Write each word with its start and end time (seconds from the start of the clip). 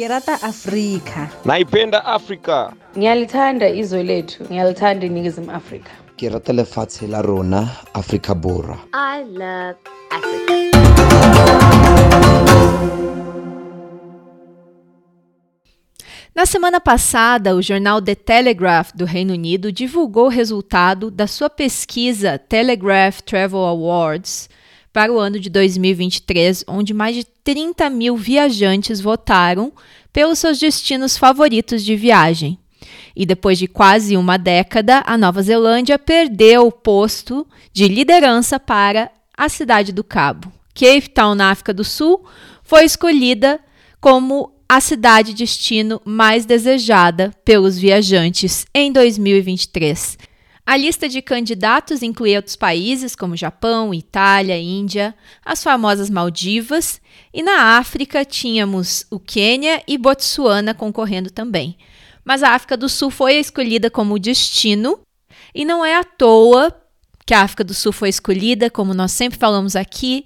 Kirata 0.00 0.42
Afrika. 0.42 1.28
Naipenda 1.44 2.04
Afrika. 2.04 2.72
Ngiyalithanda 2.98 3.68
izwe 3.68 4.02
lethu, 4.02 4.44
ngiyalithanda 4.44 5.06
iningizimu 5.06 5.50
Afrika. 5.50 5.90
Ke 6.16 6.28
rata 6.28 6.52
lefatshe 6.52 7.06
la 7.06 7.22
rona 7.22 7.68
Afrika 7.94 8.34
Borwa. 8.34 8.78
I 8.94 9.24
love 9.24 9.76
Africa. 10.10 10.70
Na 16.34 16.46
semana 16.46 16.80
passada, 16.80 17.54
o 17.54 17.60
jornal 17.60 18.00
The 18.00 18.14
Telegraph 18.14 18.92
do 18.94 19.04
Reino 19.04 19.34
Unido 19.34 19.70
divulgou 19.70 20.26
o 20.26 20.28
resultado 20.28 21.10
da 21.10 21.26
sua 21.26 21.50
pesquisa 21.50 22.38
Telegraph 22.38 23.20
Travel 23.20 23.66
Awards 23.66 24.48
para 24.92 25.12
o 25.12 25.18
ano 25.18 25.38
de 25.38 25.48
2023, 25.48 26.64
onde 26.66 26.92
mais 26.92 27.14
de 27.14 27.24
30 27.24 27.88
mil 27.90 28.16
viajantes 28.16 29.00
votaram 29.00 29.72
pelos 30.12 30.38
seus 30.38 30.58
destinos 30.58 31.16
favoritos 31.16 31.84
de 31.84 31.94
viagem. 31.96 32.58
E 33.14 33.26
depois 33.26 33.58
de 33.58 33.66
quase 33.66 34.16
uma 34.16 34.36
década, 34.36 35.02
a 35.06 35.16
Nova 35.18 35.42
Zelândia 35.42 35.98
perdeu 35.98 36.66
o 36.66 36.72
posto 36.72 37.46
de 37.72 37.86
liderança 37.86 38.58
para 38.58 39.10
a 39.36 39.48
cidade 39.48 39.92
do 39.92 40.02
Cabo. 40.02 40.52
Cape 40.74 41.10
Town, 41.10 41.34
na 41.34 41.50
África 41.50 41.74
do 41.74 41.84
Sul, 41.84 42.24
foi 42.62 42.84
escolhida 42.84 43.60
como 44.00 44.52
a 44.68 44.80
cidade 44.80 45.34
destino 45.34 46.00
mais 46.04 46.46
desejada 46.46 47.32
pelos 47.44 47.76
viajantes 47.76 48.64
em 48.72 48.92
2023. 48.92 50.16
A 50.70 50.76
lista 50.76 51.08
de 51.08 51.20
candidatos 51.20 52.00
inclui 52.00 52.36
outros 52.36 52.54
países 52.54 53.16
como 53.16 53.36
Japão, 53.36 53.92
Itália, 53.92 54.56
Índia, 54.56 55.16
as 55.44 55.64
famosas 55.64 56.08
Maldivas, 56.08 57.00
e 57.34 57.42
na 57.42 57.76
África 57.76 58.24
tínhamos 58.24 59.04
o 59.10 59.18
Quênia 59.18 59.82
e 59.88 59.98
Botsuana 59.98 60.72
concorrendo 60.72 61.28
também. 61.28 61.76
Mas 62.24 62.44
a 62.44 62.50
África 62.50 62.76
do 62.76 62.88
Sul 62.88 63.10
foi 63.10 63.34
escolhida 63.34 63.90
como 63.90 64.16
destino, 64.16 65.00
e 65.52 65.64
não 65.64 65.84
é 65.84 65.96
à 65.96 66.04
toa 66.04 66.72
que 67.26 67.34
a 67.34 67.42
África 67.42 67.64
do 67.64 67.74
Sul 67.74 67.90
foi 67.90 68.08
escolhida, 68.08 68.70
como 68.70 68.94
nós 68.94 69.10
sempre 69.10 69.40
falamos 69.40 69.74
aqui, 69.74 70.24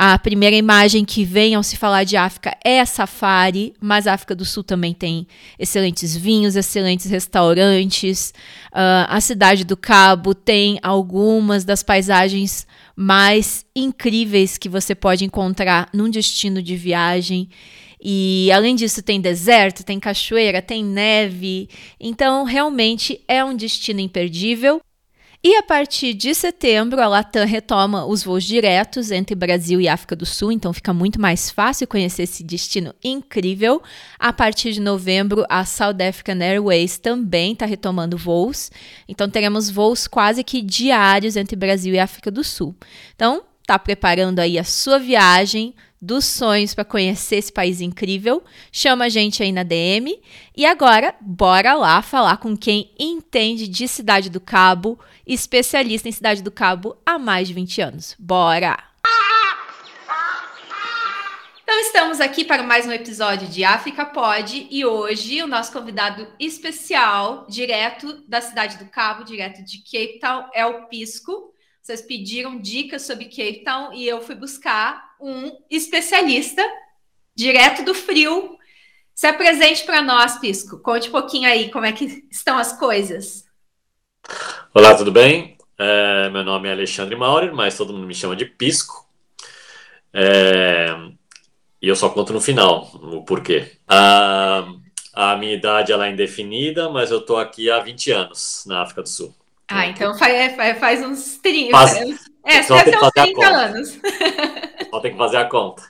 a 0.00 0.16
primeira 0.16 0.54
imagem 0.54 1.04
que 1.04 1.24
vem 1.24 1.56
ao 1.56 1.62
se 1.64 1.76
falar 1.76 2.04
de 2.04 2.16
África 2.16 2.56
é 2.64 2.80
a 2.80 2.86
safari, 2.86 3.74
mas 3.80 4.06
a 4.06 4.14
África 4.14 4.32
do 4.32 4.44
Sul 4.44 4.62
também 4.62 4.94
tem 4.94 5.26
excelentes 5.58 6.16
vinhos, 6.16 6.54
excelentes 6.54 7.10
restaurantes. 7.10 8.32
Uh, 8.68 9.08
a 9.08 9.20
cidade 9.20 9.64
do 9.64 9.76
Cabo 9.76 10.36
tem 10.36 10.78
algumas 10.84 11.64
das 11.64 11.82
paisagens 11.82 12.64
mais 12.94 13.66
incríveis 13.74 14.56
que 14.56 14.68
você 14.68 14.94
pode 14.94 15.24
encontrar 15.24 15.88
num 15.92 16.08
destino 16.08 16.62
de 16.62 16.76
viagem. 16.76 17.48
E 18.00 18.52
além 18.52 18.76
disso, 18.76 19.02
tem 19.02 19.20
deserto, 19.20 19.84
tem 19.84 19.98
cachoeira, 19.98 20.62
tem 20.62 20.84
neve. 20.84 21.68
Então, 21.98 22.44
realmente 22.44 23.20
é 23.26 23.44
um 23.44 23.56
destino 23.56 23.98
imperdível. 23.98 24.80
E 25.42 25.54
a 25.54 25.62
partir 25.62 26.14
de 26.14 26.34
setembro, 26.34 27.00
a 27.00 27.06
Latam 27.06 27.46
retoma 27.46 28.04
os 28.04 28.24
voos 28.24 28.42
diretos 28.42 29.12
entre 29.12 29.36
Brasil 29.36 29.80
e 29.80 29.88
África 29.88 30.16
do 30.16 30.26
Sul, 30.26 30.50
então 30.50 30.72
fica 30.72 30.92
muito 30.92 31.20
mais 31.20 31.48
fácil 31.48 31.86
conhecer 31.86 32.24
esse 32.24 32.42
destino 32.42 32.92
incrível. 33.04 33.80
A 34.18 34.32
partir 34.32 34.72
de 34.72 34.80
novembro, 34.80 35.44
a 35.48 35.64
South 35.64 36.02
African 36.06 36.42
Airways 36.42 36.98
também 36.98 37.52
está 37.52 37.66
retomando 37.66 38.18
voos, 38.18 38.68
então 39.08 39.30
teremos 39.30 39.70
voos 39.70 40.08
quase 40.08 40.42
que 40.42 40.60
diários 40.60 41.36
entre 41.36 41.54
Brasil 41.54 41.94
e 41.94 42.00
África 42.00 42.32
do 42.32 42.42
Sul. 42.42 42.74
Então, 43.14 43.44
está 43.68 43.78
preparando 43.78 44.38
aí 44.38 44.58
a 44.58 44.64
sua 44.64 44.98
viagem 44.98 45.74
dos 46.00 46.24
sonhos 46.24 46.72
para 46.72 46.86
conhecer 46.86 47.36
esse 47.36 47.52
país 47.52 47.82
incrível, 47.82 48.42
chama 48.72 49.04
a 49.04 49.08
gente 49.10 49.42
aí 49.42 49.52
na 49.52 49.62
DM. 49.62 50.18
E 50.56 50.64
agora, 50.64 51.14
bora 51.20 51.74
lá 51.74 52.00
falar 52.00 52.38
com 52.38 52.56
quem 52.56 52.90
entende 52.98 53.68
de 53.68 53.86
Cidade 53.86 54.30
do 54.30 54.40
Cabo, 54.40 54.98
especialista 55.26 56.08
em 56.08 56.12
Cidade 56.12 56.42
do 56.42 56.50
Cabo 56.50 56.96
há 57.04 57.18
mais 57.18 57.48
de 57.48 57.52
20 57.52 57.80
anos. 57.82 58.16
Bora! 58.18 58.78
Então 61.62 61.78
estamos 61.80 62.20
aqui 62.22 62.46
para 62.46 62.62
mais 62.62 62.86
um 62.86 62.92
episódio 62.92 63.46
de 63.48 63.62
África 63.64 64.06
Pod 64.06 64.66
e 64.70 64.86
hoje 64.86 65.42
o 65.42 65.46
nosso 65.46 65.70
convidado 65.70 66.26
especial, 66.40 67.46
direto 67.46 68.24
da 68.26 68.40
cidade 68.40 68.78
do 68.78 68.86
Cabo, 68.86 69.24
direto 69.24 69.62
de 69.62 69.82
Cape 69.82 70.18
Town, 70.18 70.48
é 70.54 70.64
o 70.64 70.86
Pisco. 70.86 71.52
Vocês 71.88 72.02
pediram 72.02 72.60
dicas 72.60 73.06
sobre 73.06 73.24
Cape 73.24 73.64
Town 73.64 73.94
e 73.94 74.06
eu 74.06 74.20
fui 74.20 74.34
buscar 74.34 75.14
um 75.18 75.56
especialista 75.70 76.62
direto 77.34 77.82
do 77.82 77.94
frio. 77.94 78.58
Se 79.14 79.26
apresente 79.26 79.84
para 79.84 80.02
nós, 80.02 80.38
Pisco. 80.38 80.80
Conte 80.80 81.08
um 81.08 81.12
pouquinho 81.12 81.48
aí 81.48 81.70
como 81.70 81.86
é 81.86 81.92
que 81.92 82.26
estão 82.30 82.58
as 82.58 82.78
coisas. 82.78 83.46
Olá, 84.74 84.94
tudo 84.94 85.10
bem? 85.10 85.56
É, 85.78 86.28
meu 86.28 86.44
nome 86.44 86.68
é 86.68 86.72
Alexandre 86.72 87.16
Maurer, 87.16 87.54
mas 87.54 87.78
todo 87.78 87.94
mundo 87.94 88.06
me 88.06 88.14
chama 88.14 88.36
de 88.36 88.44
Pisco. 88.44 89.08
É, 90.12 90.88
e 91.80 91.88
eu 91.88 91.96
só 91.96 92.10
conto 92.10 92.34
no 92.34 92.40
final 92.42 92.90
o 92.96 93.24
porquê. 93.24 93.78
A, 93.88 94.68
a 95.14 95.36
minha 95.38 95.54
idade 95.54 95.90
ela 95.90 96.06
é 96.06 96.10
indefinida, 96.12 96.90
mas 96.90 97.10
eu 97.10 97.20
estou 97.20 97.38
aqui 97.38 97.70
há 97.70 97.80
20 97.80 98.10
anos 98.10 98.64
na 98.66 98.82
África 98.82 99.00
do 99.00 99.08
Sul. 99.08 99.34
Ah, 99.70 99.86
então 99.86 100.16
faz, 100.16 100.34
é, 100.34 100.74
faz 100.74 101.02
uns 101.02 101.36
30. 101.38 101.70
Faz, 101.70 101.92
é, 102.44 102.62
só 102.62 102.76
deve 102.76 102.90
ter 102.90 102.96
uns 102.96 103.00
que 103.00 103.04
fazer 103.04 103.20
a 103.20 103.22
30 103.24 103.34
conta. 103.36 103.48
anos. 103.48 103.98
Só 104.90 105.00
tem 105.00 105.12
que 105.12 105.18
fazer 105.18 105.36
a 105.36 105.44
conta. 105.44 105.82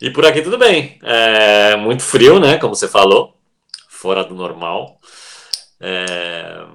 E 0.00 0.10
por 0.10 0.26
aqui 0.26 0.42
tudo 0.42 0.58
bem. 0.58 0.98
É 1.02 1.76
muito 1.76 2.02
frio, 2.02 2.38
né? 2.38 2.58
Como 2.58 2.74
você 2.74 2.86
falou, 2.86 3.34
fora 3.88 4.22
do 4.22 4.34
normal. 4.34 4.98
É, 5.80 6.66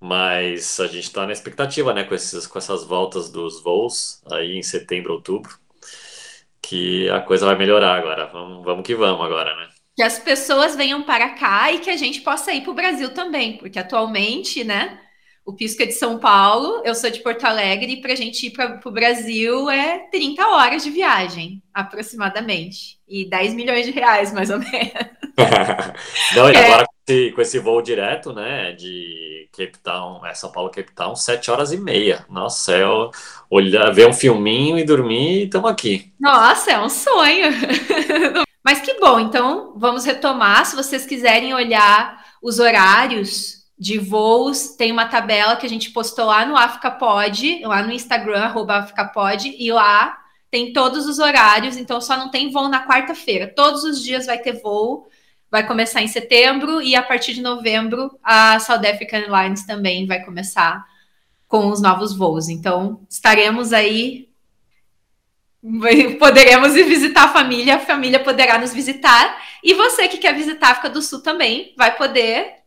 mas 0.00 0.78
a 0.78 0.86
gente 0.86 1.04
está 1.04 1.26
na 1.26 1.32
expectativa, 1.32 1.92
né? 1.92 2.04
Com, 2.04 2.14
esses, 2.14 2.46
com 2.46 2.58
essas 2.58 2.84
voltas 2.84 3.30
dos 3.30 3.60
voos 3.62 4.22
aí 4.30 4.56
em 4.56 4.62
setembro, 4.62 5.14
outubro, 5.14 5.58
que 6.62 7.08
a 7.10 7.20
coisa 7.20 7.46
vai 7.46 7.56
melhorar 7.56 7.96
agora. 7.96 8.26
Vamos, 8.26 8.64
vamos 8.64 8.86
que 8.86 8.94
vamos 8.94 9.24
agora, 9.24 9.56
né? 9.56 9.68
Que 9.98 10.02
as 10.04 10.16
pessoas 10.16 10.76
venham 10.76 11.02
para 11.02 11.30
cá 11.30 11.72
e 11.72 11.80
que 11.80 11.90
a 11.90 11.96
gente 11.96 12.20
possa 12.20 12.52
ir 12.52 12.60
para 12.60 12.70
o 12.70 12.74
Brasil 12.74 13.12
também, 13.12 13.56
porque 13.56 13.80
atualmente, 13.80 14.62
né? 14.62 14.96
O 15.44 15.52
Pisco 15.52 15.82
é 15.82 15.86
de 15.86 15.92
São 15.92 16.20
Paulo, 16.20 16.82
eu 16.84 16.94
sou 16.94 17.10
de 17.10 17.18
Porto 17.18 17.44
Alegre, 17.44 17.94
e 17.94 18.00
para 18.00 18.12
a 18.12 18.14
gente 18.14 18.46
ir 18.46 18.50
para 18.52 18.78
o 18.84 18.92
Brasil 18.92 19.68
é 19.68 19.98
30 20.12 20.46
horas 20.46 20.84
de 20.84 20.90
viagem, 20.90 21.60
aproximadamente. 21.74 23.00
E 23.08 23.28
10 23.28 23.54
milhões 23.54 23.86
de 23.86 23.90
reais, 23.90 24.32
mais 24.32 24.50
ou 24.50 24.60
menos. 24.60 24.92
Não, 26.36 26.48
e 26.48 26.54
É. 26.54 26.64
agora 26.64 26.84
com 26.86 27.12
esse, 27.12 27.32
com 27.32 27.40
esse 27.40 27.58
voo 27.58 27.82
direto, 27.82 28.32
né, 28.32 28.70
de 28.74 29.48
Cape 29.50 29.80
Town, 29.82 30.24
é, 30.24 30.32
São 30.32 30.52
Paulo, 30.52 30.70
Cape 30.70 30.92
Town, 30.94 31.16
sete 31.16 31.50
horas 31.50 31.72
e 31.72 31.76
meia. 31.76 32.24
Nossa, 32.30 32.72
é 32.72 32.84
olhar, 33.50 33.90
ver 33.92 34.06
um 34.06 34.12
filminho 34.12 34.78
e 34.78 34.84
dormir 34.84 35.40
e 35.40 35.44
estamos 35.46 35.68
aqui. 35.68 36.12
Nossa, 36.20 36.70
é 36.70 36.78
um 36.78 36.88
sonho. 36.88 37.48
Mas 38.68 38.82
que 38.82 39.00
bom, 39.00 39.18
então 39.18 39.72
vamos 39.76 40.04
retomar. 40.04 40.66
Se 40.66 40.76
vocês 40.76 41.06
quiserem 41.06 41.54
olhar 41.54 42.22
os 42.42 42.58
horários 42.58 43.64
de 43.78 43.98
voos, 43.98 44.76
tem 44.76 44.92
uma 44.92 45.06
tabela 45.06 45.56
que 45.56 45.64
a 45.64 45.68
gente 45.70 45.90
postou 45.90 46.26
lá 46.26 46.44
no 46.44 46.54
Africa 46.54 46.90
Pod, 46.90 47.62
lá 47.64 47.82
no 47.82 47.90
Instagram, 47.90 48.42
arroba 48.42 48.86
e 49.58 49.72
lá 49.72 50.18
tem 50.50 50.74
todos 50.74 51.06
os 51.06 51.18
horários, 51.18 51.78
então 51.78 51.98
só 51.98 52.14
não 52.14 52.30
tem 52.30 52.50
voo 52.50 52.68
na 52.68 52.86
quarta-feira. 52.86 53.50
Todos 53.56 53.84
os 53.84 54.04
dias 54.04 54.26
vai 54.26 54.36
ter 54.36 54.60
voo, 54.60 55.08
vai 55.50 55.66
começar 55.66 56.02
em 56.02 56.08
setembro, 56.08 56.82
e 56.82 56.94
a 56.94 57.02
partir 57.02 57.32
de 57.32 57.40
novembro 57.40 58.18
a 58.22 58.60
South 58.60 58.84
African 58.86 59.20
Airlines 59.20 59.64
também 59.64 60.06
vai 60.06 60.22
começar 60.22 60.84
com 61.46 61.68
os 61.68 61.80
novos 61.80 62.14
voos. 62.14 62.50
Então 62.50 63.00
estaremos 63.08 63.72
aí 63.72 64.27
Poderemos 66.18 66.76
ir 66.76 66.84
visitar 66.84 67.24
a 67.24 67.32
família, 67.32 67.76
a 67.76 67.80
família 67.80 68.20
poderá 68.22 68.58
nos 68.58 68.72
visitar. 68.72 69.42
E 69.62 69.74
você 69.74 70.08
que 70.08 70.18
quer 70.18 70.34
visitar 70.34 70.68
a 70.68 70.70
África 70.70 70.90
do 70.90 71.02
Sul 71.02 71.20
também 71.22 71.74
vai 71.76 71.96
poder 71.96 72.58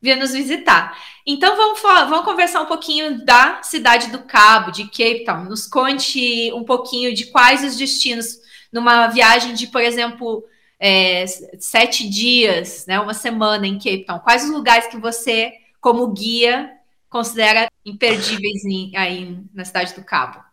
vir 0.00 0.16
nos 0.16 0.32
visitar. 0.32 0.96
Então 1.26 1.56
vamos, 1.56 1.80
vamos 1.82 2.24
conversar 2.24 2.62
um 2.62 2.66
pouquinho 2.66 3.24
da 3.24 3.62
cidade 3.62 4.10
do 4.10 4.20
Cabo, 4.20 4.70
de 4.70 4.84
Cape 4.84 5.24
Town. 5.24 5.44
Nos 5.44 5.66
conte 5.66 6.50
um 6.54 6.64
pouquinho 6.64 7.14
de 7.14 7.26
quais 7.26 7.62
os 7.62 7.76
destinos 7.76 8.38
numa 8.72 9.08
viagem 9.08 9.52
de, 9.52 9.66
por 9.66 9.82
exemplo, 9.82 10.42
é, 10.78 11.26
sete 11.58 12.08
dias, 12.08 12.86
né, 12.86 12.98
uma 12.98 13.12
semana 13.12 13.66
em 13.66 13.76
Cape 13.76 14.06
Town. 14.06 14.20
Quais 14.20 14.44
os 14.44 14.50
lugares 14.50 14.86
que 14.86 14.96
você, 14.96 15.52
como 15.80 16.08
guia, 16.12 16.70
considera 17.10 17.68
imperdíveis 17.84 18.64
em- 18.64 18.96
aí 18.96 19.38
na 19.52 19.64
cidade 19.64 19.94
do 19.94 20.02
Cabo? 20.04 20.49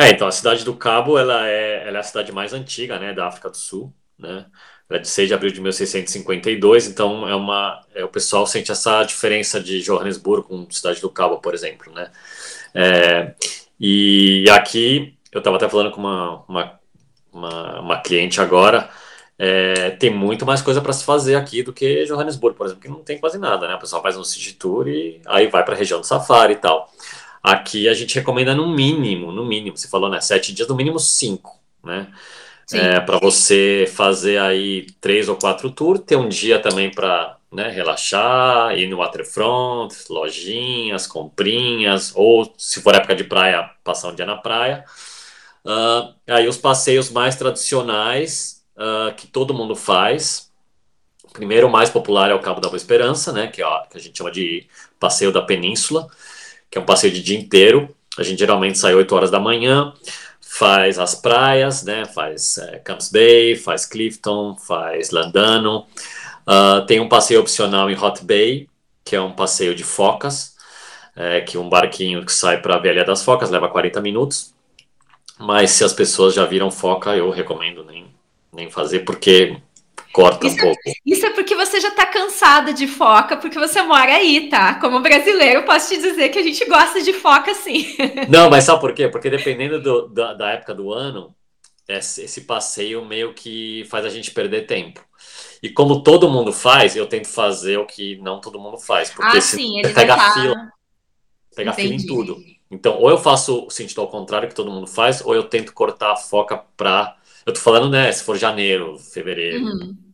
É, 0.00 0.10
então, 0.10 0.28
a 0.28 0.32
cidade 0.32 0.64
do 0.64 0.76
Cabo, 0.76 1.18
ela 1.18 1.48
é, 1.48 1.88
ela 1.88 1.96
é 1.96 2.00
a 2.00 2.04
cidade 2.04 2.30
mais 2.30 2.52
antiga, 2.52 3.00
né, 3.00 3.12
da 3.12 3.26
África 3.26 3.50
do 3.50 3.56
Sul, 3.56 3.92
né? 4.16 4.46
Ela 4.88 5.00
é 5.00 5.02
de 5.02 5.08
6 5.08 5.26
de 5.26 5.34
abril 5.34 5.50
de 5.50 5.60
1652, 5.60 6.86
então 6.86 7.28
é 7.28 7.34
uma, 7.34 7.84
é, 7.92 8.04
o 8.04 8.08
pessoal 8.08 8.46
sente 8.46 8.70
essa 8.70 9.02
diferença 9.02 9.60
de 9.60 9.82
Johannesburgo 9.82 10.48
com 10.48 10.70
cidade 10.70 11.00
do 11.00 11.10
Cabo, 11.10 11.38
por 11.38 11.52
exemplo, 11.52 11.92
né? 11.92 12.12
É, 12.72 13.34
e 13.80 14.44
aqui, 14.50 15.18
eu 15.32 15.38
estava 15.40 15.56
até 15.56 15.68
falando 15.68 15.90
com 15.90 16.00
uma, 16.00 16.44
uma, 16.48 16.80
uma, 17.32 17.80
uma 17.80 18.00
cliente 18.00 18.40
agora, 18.40 18.88
é, 19.36 19.90
tem 19.90 20.14
muito 20.14 20.46
mais 20.46 20.62
coisa 20.62 20.80
para 20.80 20.92
se 20.92 21.04
fazer 21.04 21.34
aqui 21.34 21.62
do 21.62 21.72
que 21.72 22.04
Johannesburgo, 22.04 22.56
por 22.56 22.66
exemplo, 22.66 22.82
que 22.82 22.88
não 22.88 23.02
tem 23.02 23.18
quase 23.18 23.38
nada, 23.38 23.66
né? 23.66 23.74
O 23.74 23.78
pessoal 23.80 24.00
faz 24.00 24.16
um 24.16 24.24
city 24.24 24.54
tour 24.54 24.86
e 24.88 25.20
aí 25.26 25.48
vai 25.48 25.64
para 25.64 25.74
a 25.74 25.76
região 25.76 26.00
do 26.00 26.06
safari 26.06 26.54
e 26.54 26.56
tal. 26.56 26.88
Aqui 27.42 27.88
a 27.88 27.94
gente 27.94 28.14
recomenda 28.14 28.54
no 28.54 28.68
mínimo, 28.68 29.32
no 29.32 29.44
mínimo, 29.44 29.76
você 29.76 29.88
falou, 29.88 30.10
né? 30.10 30.20
Sete 30.20 30.52
dias, 30.52 30.68
no 30.68 30.74
mínimo 30.74 30.98
cinco, 30.98 31.58
né? 31.82 32.08
É, 32.70 33.00
para 33.00 33.18
você 33.18 33.90
fazer 33.96 34.38
aí 34.38 34.86
três 35.00 35.26
ou 35.28 35.36
quatro 35.36 35.70
tours, 35.70 36.02
ter 36.04 36.16
um 36.16 36.28
dia 36.28 36.60
também 36.60 36.90
para 36.90 37.38
né, 37.50 37.70
relaxar, 37.70 38.76
ir 38.76 38.86
no 38.88 38.98
waterfront, 38.98 39.94
lojinhas, 40.10 41.06
comprinhas, 41.06 42.12
ou 42.14 42.52
se 42.58 42.82
for 42.82 42.94
época 42.94 43.14
de 43.14 43.24
praia, 43.24 43.70
passar 43.82 44.08
um 44.08 44.14
dia 44.14 44.26
na 44.26 44.36
praia. 44.36 44.84
Uh, 45.64 46.14
aí 46.26 46.46
os 46.46 46.58
passeios 46.58 47.10
mais 47.10 47.36
tradicionais 47.36 48.62
uh, 48.76 49.14
que 49.14 49.26
todo 49.26 49.54
mundo 49.54 49.74
faz. 49.74 50.52
Primeiro, 51.32 51.68
o 51.68 51.70
mais 51.70 51.88
popular 51.88 52.30
é 52.30 52.34
o 52.34 52.40
Cabo 52.40 52.60
da 52.60 52.68
Boa 52.68 52.76
Esperança, 52.76 53.32
né, 53.32 53.46
que, 53.46 53.62
é, 53.62 53.66
que 53.90 53.96
a 53.96 54.00
gente 54.00 54.16
chama 54.16 54.30
de 54.30 54.66
passeio 55.00 55.32
da 55.32 55.40
Península, 55.40 56.08
que 56.70 56.78
é 56.78 56.80
um 56.80 56.84
passeio 56.84 57.12
de 57.12 57.22
dia 57.22 57.38
inteiro. 57.38 57.94
A 58.18 58.22
gente 58.22 58.38
geralmente 58.38 58.78
sai 58.78 58.94
8 58.94 59.14
horas 59.14 59.30
da 59.30 59.38
manhã, 59.38 59.92
faz 60.40 60.98
as 60.98 61.14
praias, 61.14 61.82
né, 61.84 62.04
faz 62.04 62.58
é, 62.58 62.78
Camps 62.78 63.10
Bay, 63.10 63.54
faz 63.56 63.86
Clifton, 63.86 64.56
faz 64.56 65.10
Landano. 65.10 65.86
Uh, 66.46 66.84
tem 66.86 66.98
um 66.98 67.08
passeio 67.08 67.40
opcional 67.40 67.90
em 67.90 67.98
Hot 67.98 68.24
Bay, 68.24 68.68
que 69.04 69.14
é 69.14 69.20
um 69.20 69.32
passeio 69.32 69.74
de 69.74 69.84
focas, 69.84 70.56
é, 71.14 71.40
que 71.40 71.58
um 71.58 71.68
barquinho 71.68 72.24
que 72.24 72.32
sai 72.32 72.60
para 72.60 72.76
a 72.76 72.78
Velha 72.78 73.04
das 73.04 73.22
Focas 73.22 73.50
leva 73.50 73.68
40 73.68 74.00
minutos. 74.00 74.54
Mas 75.38 75.70
se 75.72 75.84
as 75.84 75.92
pessoas 75.92 76.34
já 76.34 76.44
viram 76.44 76.70
foca, 76.70 77.16
eu 77.16 77.30
recomendo 77.30 77.84
nem, 77.84 78.06
nem 78.52 78.70
fazer, 78.70 79.00
porque 79.00 79.56
corta 80.18 80.46
isso, 80.46 80.56
um 80.56 80.60
pouco. 80.60 80.80
Isso 81.06 81.26
é 81.26 81.30
porque 81.30 81.54
você 81.54 81.80
já 81.80 81.92
tá 81.92 82.04
cansada 82.04 82.72
de 82.72 82.88
foca, 82.88 83.36
porque 83.36 83.58
você 83.58 83.80
mora 83.82 84.12
aí, 84.12 84.48
tá? 84.48 84.74
Como 84.80 85.00
brasileiro, 85.00 85.62
posso 85.64 85.94
te 85.94 86.00
dizer 86.00 86.28
que 86.30 86.38
a 86.38 86.42
gente 86.42 86.64
gosta 86.64 87.00
de 87.00 87.12
foca 87.12 87.54
sim. 87.54 87.96
Não, 88.28 88.50
mas 88.50 88.64
sabe 88.64 88.80
por 88.80 88.92
quê? 88.92 89.08
Porque 89.08 89.30
dependendo 89.30 89.80
do, 89.80 90.08
da, 90.08 90.34
da 90.34 90.50
época 90.50 90.74
do 90.74 90.92
ano, 90.92 91.32
esse, 91.88 92.40
passeio 92.40 93.04
meio 93.04 93.32
que 93.32 93.84
faz 93.88 94.04
a 94.04 94.10
gente 94.10 94.32
perder 94.32 94.66
tempo. 94.66 95.00
E 95.62 95.68
como 95.68 96.02
todo 96.02 96.28
mundo 96.28 96.52
faz, 96.52 96.96
eu 96.96 97.06
tento 97.06 97.28
fazer 97.28 97.78
o 97.78 97.86
que 97.86 98.16
não 98.16 98.40
todo 98.40 98.58
mundo 98.58 98.78
faz. 98.78 99.10
Porque 99.10 99.38
ah, 99.38 99.40
se 99.40 99.56
sim, 99.56 99.80
você 99.82 99.92
pega 99.92 100.16
tá... 100.16 100.34
fila, 100.34 100.72
pega 101.54 101.72
fila 101.72 101.94
em 101.94 102.06
tudo. 102.06 102.36
Então, 102.70 102.98
ou 102.98 103.08
eu 103.08 103.18
faço 103.18 103.66
o 103.66 103.70
sentido 103.70 104.00
ao 104.00 104.08
contrário 104.08 104.48
que 104.48 104.54
todo 104.54 104.70
mundo 104.70 104.86
faz, 104.86 105.24
ou 105.24 105.34
eu 105.34 105.44
tento 105.44 105.72
cortar 105.72 106.12
a 106.12 106.16
foca 106.16 106.58
pra. 106.76 107.16
Eu 107.46 107.52
tô 107.52 107.60
falando, 107.60 107.88
né? 107.88 108.10
Se 108.12 108.22
for 108.22 108.36
janeiro, 108.36 108.98
fevereiro. 108.98 109.64
Uhum. 109.64 110.07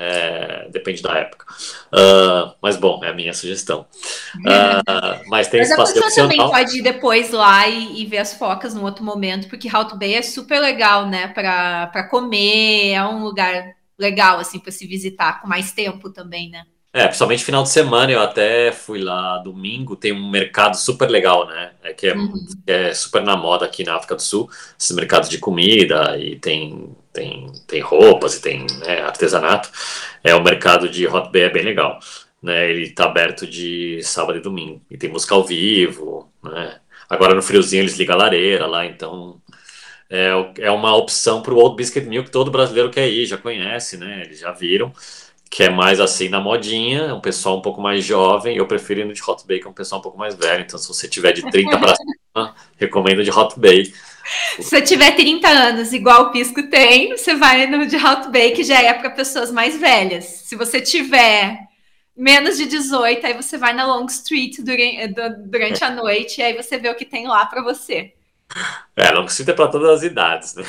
É, 0.00 0.68
depende 0.70 1.02
da 1.02 1.12
época. 1.12 1.44
Uh, 1.92 2.54
mas 2.62 2.76
bom, 2.76 3.02
é 3.02 3.08
a 3.08 3.12
minha 3.12 3.34
sugestão. 3.34 3.84
Uh, 4.36 5.26
mas 5.26 5.48
tem 5.48 5.58
mas 5.58 5.70
espaço 5.70 5.90
a 5.90 5.94
pessoa 5.94 6.06
opcional. 6.06 6.30
também 6.30 6.48
pode 6.48 6.78
ir 6.78 6.82
depois 6.82 7.32
lá 7.32 7.66
e, 7.66 8.00
e, 8.00 8.06
ver 8.06 8.18
as 8.18 8.32
focas 8.34 8.74
num 8.74 8.84
outro 8.84 9.04
momento, 9.04 9.48
porque 9.48 9.68
How 9.68 9.98
Bay 9.98 10.14
é 10.14 10.22
super 10.22 10.60
legal, 10.60 11.08
né? 11.08 11.26
Para 11.26 12.08
comer, 12.08 12.92
é 12.92 13.04
um 13.04 13.24
lugar 13.24 13.74
legal 13.98 14.38
assim 14.38 14.60
para 14.60 14.70
se 14.70 14.86
visitar 14.86 15.42
com 15.42 15.48
mais 15.48 15.72
tempo 15.72 16.10
também, 16.10 16.48
né? 16.48 16.64
É, 16.90 17.04
principalmente 17.04 17.44
final 17.44 17.62
de 17.62 17.68
semana, 17.68 18.10
eu 18.10 18.20
até 18.20 18.72
fui 18.72 18.98
lá 18.98 19.38
domingo, 19.38 19.94
tem 19.94 20.12
um 20.12 20.30
mercado 20.30 20.74
super 20.74 21.08
legal, 21.08 21.46
né? 21.46 21.72
É 21.82 21.92
que 21.92 22.06
é, 22.06 22.14
uhum. 22.14 22.32
é, 22.66 22.94
super 22.94 23.22
na 23.22 23.36
moda 23.36 23.66
aqui 23.66 23.84
na 23.84 23.94
África 23.94 24.14
do 24.14 24.22
Sul, 24.22 24.48
esses 24.78 24.96
mercados 24.96 25.28
de 25.28 25.36
comida 25.38 26.16
e 26.18 26.36
tem, 26.36 26.96
tem, 27.12 27.52
tem 27.66 27.80
roupas 27.80 28.36
e 28.36 28.42
tem 28.42 28.66
né, 28.80 29.02
artesanato. 29.02 29.70
É 30.24 30.34
o 30.34 30.42
mercado 30.42 30.88
de 30.88 31.06
Hot 31.06 31.30
Bay 31.30 31.42
é 31.42 31.50
bem 31.50 31.62
legal. 31.62 32.00
Né, 32.42 32.70
ele 32.70 32.90
tá 32.90 33.04
aberto 33.04 33.46
de 33.46 34.00
sábado 34.02 34.38
e 34.38 34.42
domingo. 34.42 34.80
E 34.90 34.96
tem 34.96 35.10
música 35.10 35.34
ao 35.34 35.44
vivo, 35.44 36.30
né? 36.42 36.78
Agora 37.10 37.34
no 37.34 37.42
friozinho 37.42 37.82
eles 37.82 37.96
ligam 37.98 38.14
a 38.14 38.18
lareira 38.18 38.66
lá, 38.66 38.86
então 38.86 39.40
é, 40.10 40.30
é 40.58 40.70
uma 40.70 40.94
opção 40.96 41.42
para 41.42 41.52
o 41.54 41.58
Old 41.58 41.76
Biscuit 41.76 42.06
que 42.06 42.30
todo 42.30 42.50
brasileiro 42.50 42.90
quer 42.90 43.08
ir, 43.08 43.26
já 43.26 43.36
conhece, 43.36 43.96
né? 43.96 44.22
Eles 44.24 44.40
já 44.40 44.52
viram 44.52 44.92
que 45.50 45.62
é 45.62 45.70
mais 45.70 45.98
assim 45.98 46.28
na 46.28 46.40
modinha, 46.40 47.14
um 47.14 47.20
pessoal 47.20 47.58
um 47.58 47.62
pouco 47.62 47.80
mais 47.80 48.04
jovem. 48.04 48.56
Eu 48.56 48.66
prefiro 48.66 49.00
ir 49.00 49.04
no 49.04 49.14
de 49.14 49.22
Hot 49.22 49.46
Bay, 49.46 49.60
que 49.60 49.66
é 49.66 49.70
um 49.70 49.74
pessoal 49.74 49.98
um 50.00 50.02
pouco 50.02 50.18
mais 50.18 50.34
velho. 50.34 50.62
Então, 50.62 50.78
se 50.78 50.86
você 50.88 51.08
tiver 51.08 51.32
de 51.32 51.42
30 51.50 51.78
para 51.78 51.94
cima, 51.94 52.54
recomendo 52.76 53.24
de 53.24 53.30
Hot 53.30 53.58
Bay. 53.58 53.92
Se 54.56 54.62
você 54.62 54.82
tiver 54.82 55.12
30 55.12 55.48
anos, 55.48 55.92
igual 55.92 56.24
o 56.24 56.30
Pisco 56.30 56.68
tem, 56.68 57.16
você 57.16 57.34
vai 57.34 57.66
no 57.66 57.86
de 57.86 57.96
Hot 57.96 58.30
Bay, 58.30 58.52
que 58.52 58.62
já 58.62 58.80
é 58.80 58.92
para 58.92 59.10
pessoas 59.10 59.50
mais 59.50 59.78
velhas. 59.78 60.24
Se 60.24 60.54
você 60.54 60.80
tiver 60.80 61.58
menos 62.14 62.58
de 62.58 62.66
18, 62.66 63.26
aí 63.26 63.32
você 63.32 63.56
vai 63.56 63.72
na 63.72 63.86
Long 63.86 64.06
Street 64.06 64.56
durante, 64.58 65.14
durante 65.46 65.84
a 65.84 65.90
noite 65.90 66.40
e 66.40 66.42
aí 66.42 66.54
você 66.54 66.76
vê 66.76 66.90
o 66.90 66.94
que 66.94 67.04
tem 67.04 67.26
lá 67.26 67.46
para 67.46 67.62
você. 67.62 68.12
É, 68.96 69.10
Long 69.12 69.26
Street 69.26 69.48
é 69.48 69.52
para 69.52 69.68
todas 69.68 69.88
as 69.90 70.02
idades, 70.02 70.54
né? 70.54 70.64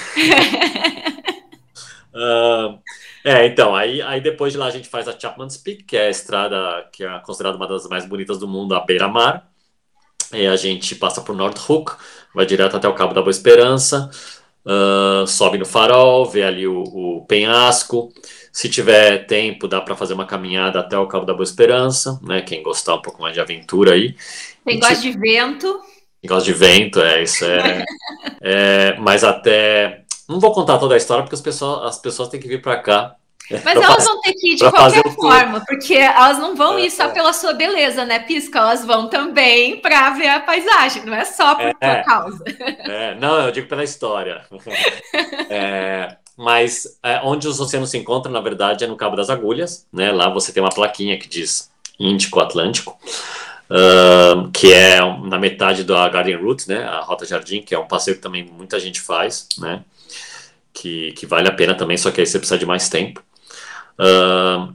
uh, 2.14 2.80
É, 3.24 3.46
então, 3.46 3.76
aí, 3.76 4.02
aí 4.02 4.22
depois 4.22 4.54
de 4.54 4.60
lá 4.60 4.68
a 4.68 4.72
gente 4.72 4.88
faz 4.88 5.08
a 5.08 5.18
Chapman's 5.18 5.58
Peak, 5.58 5.84
que 5.84 5.98
é 5.98 6.08
a 6.08 6.10
estrada 6.10 6.88
que 6.92 7.04
é 7.04 7.20
considerada 7.20 7.58
uma 7.58 7.68
das 7.68 7.88
mais 7.88 8.06
bonitas 8.06 8.38
do 8.38 8.48
mundo, 8.48 8.76
a 8.76 8.80
beira-mar. 8.80 9.50
E 10.34 10.46
a 10.46 10.56
gente 10.56 10.96
passa 10.96 11.22
por 11.22 11.36
North 11.36 11.60
Hook, 11.70 11.96
vai 12.34 12.46
direto 12.46 12.78
até 12.78 12.88
o 12.88 12.94
Cabo 12.94 13.14
da 13.14 13.22
Boa 13.22 13.32
Esperança, 13.32 14.10
uh, 14.64 15.26
sobe 15.26 15.58
no 15.58 15.66
farol, 15.66 16.26
vê 16.26 16.44
ali 16.44 16.68
o, 16.68 16.84
o 16.84 17.26
penhasco. 17.26 18.14
Se 18.52 18.70
tiver 18.70 19.26
tempo, 19.26 19.68
dá 19.68 19.82
para 19.82 19.96
fazer 19.96 20.14
uma 20.14 20.26
caminhada 20.26 20.80
até 20.80 20.98
o 20.98 21.08
Cabo 21.08 21.26
da 21.26 21.34
Boa 21.34 21.44
Esperança, 21.44 22.20
né? 22.22 22.42
Quem 22.42 22.62
gostar 22.62 22.96
um 22.96 23.02
pouco 23.02 23.22
mais 23.22 23.34
de 23.34 23.42
aventura 23.42 23.94
aí. 23.94 24.16
Quem 24.66 24.80
gosta 24.80 25.02
de 25.02 25.12
vento. 25.12 25.82
Quem 26.22 26.30
gosta 26.30 26.46
de 26.46 26.54
vento, 26.54 27.02
é, 27.02 27.24
isso 27.24 27.46
é, 27.46 27.84
é. 28.42 28.98
Mas 29.00 29.24
até 29.24 30.04
não 30.30 30.40
vou 30.40 30.54
contar 30.54 30.78
toda 30.78 30.94
a 30.94 30.98
história 30.98 31.24
porque 31.24 31.36
as 31.36 31.42
pessoas, 31.42 31.88
as 31.88 31.98
pessoas 31.98 32.30
têm 32.30 32.40
que 32.40 32.48
vir 32.48 32.62
para 32.62 32.78
cá. 32.78 33.16
Mas 33.64 33.82
elas 33.82 34.06
vão 34.06 34.22
ter 34.22 34.34
que 34.34 34.54
ir 34.54 34.56
de 34.58 34.70
qualquer 34.70 35.12
forma, 35.16 35.64
porque 35.68 35.96
elas 35.96 36.38
não 36.38 36.56
vão 36.56 36.78
é, 36.78 36.82
ir 36.86 36.92
só 36.92 37.06
é. 37.06 37.10
pela 37.10 37.34
sua 37.34 37.52
beleza, 37.54 38.06
né, 38.06 38.20
Pisca? 38.20 38.60
Elas 38.60 38.86
vão 38.86 39.10
também 39.10 39.82
para 39.82 40.12
ver 40.12 40.28
a 40.28 40.40
paisagem, 40.40 41.04
não 41.04 41.16
é 41.16 41.26
só 41.26 41.56
por 41.56 41.76
é, 41.82 42.04
causa. 42.04 42.44
É, 42.48 43.16
não, 43.16 43.40
eu 43.40 43.52
digo 43.52 43.68
pela 43.68 43.84
história. 43.84 44.46
É, 45.52 46.16
mas 46.38 47.00
é, 47.02 47.22
onde 47.24 47.48
os 47.48 47.60
oceanos 47.60 47.90
se 47.90 47.98
encontram, 47.98 48.32
na 48.32 48.40
verdade, 48.40 48.84
é 48.84 48.88
no 48.88 48.96
Cabo 48.96 49.16
das 49.16 49.32
Agulhas. 49.32 49.88
Né? 49.92 50.12
Lá 50.12 50.30
você 50.30 50.54
tem 50.54 50.62
uma 50.62 50.70
plaquinha 50.70 51.18
que 51.18 51.28
diz 51.28 51.72
Índico-Atlântico. 52.00 52.98
Uh, 53.70 54.50
que 54.52 54.74
é 54.74 55.00
na 55.00 55.38
metade 55.38 55.84
da 55.84 56.10
Garden 56.10 56.38
Route, 56.38 56.68
né, 56.68 56.84
a 56.86 57.02
Rota 57.02 57.24
Jardim, 57.24 57.62
que 57.62 57.76
é 57.76 57.78
um 57.78 57.86
passeio 57.86 58.18
que 58.18 58.24
também 58.24 58.44
muita 58.44 58.80
gente 58.80 59.00
faz, 59.00 59.48
né, 59.60 59.84
que, 60.74 61.12
que 61.14 61.26
vale 61.26 61.48
a 61.48 61.54
pena 61.54 61.76
também, 61.76 61.98
só 61.98 62.12
que 62.12 62.22
aí 62.22 62.28
você 62.28 62.38
precisa 62.38 62.58
de 62.58 62.66
mais 62.66 62.90
tempo. 62.90 63.24
Uh, 64.00 64.74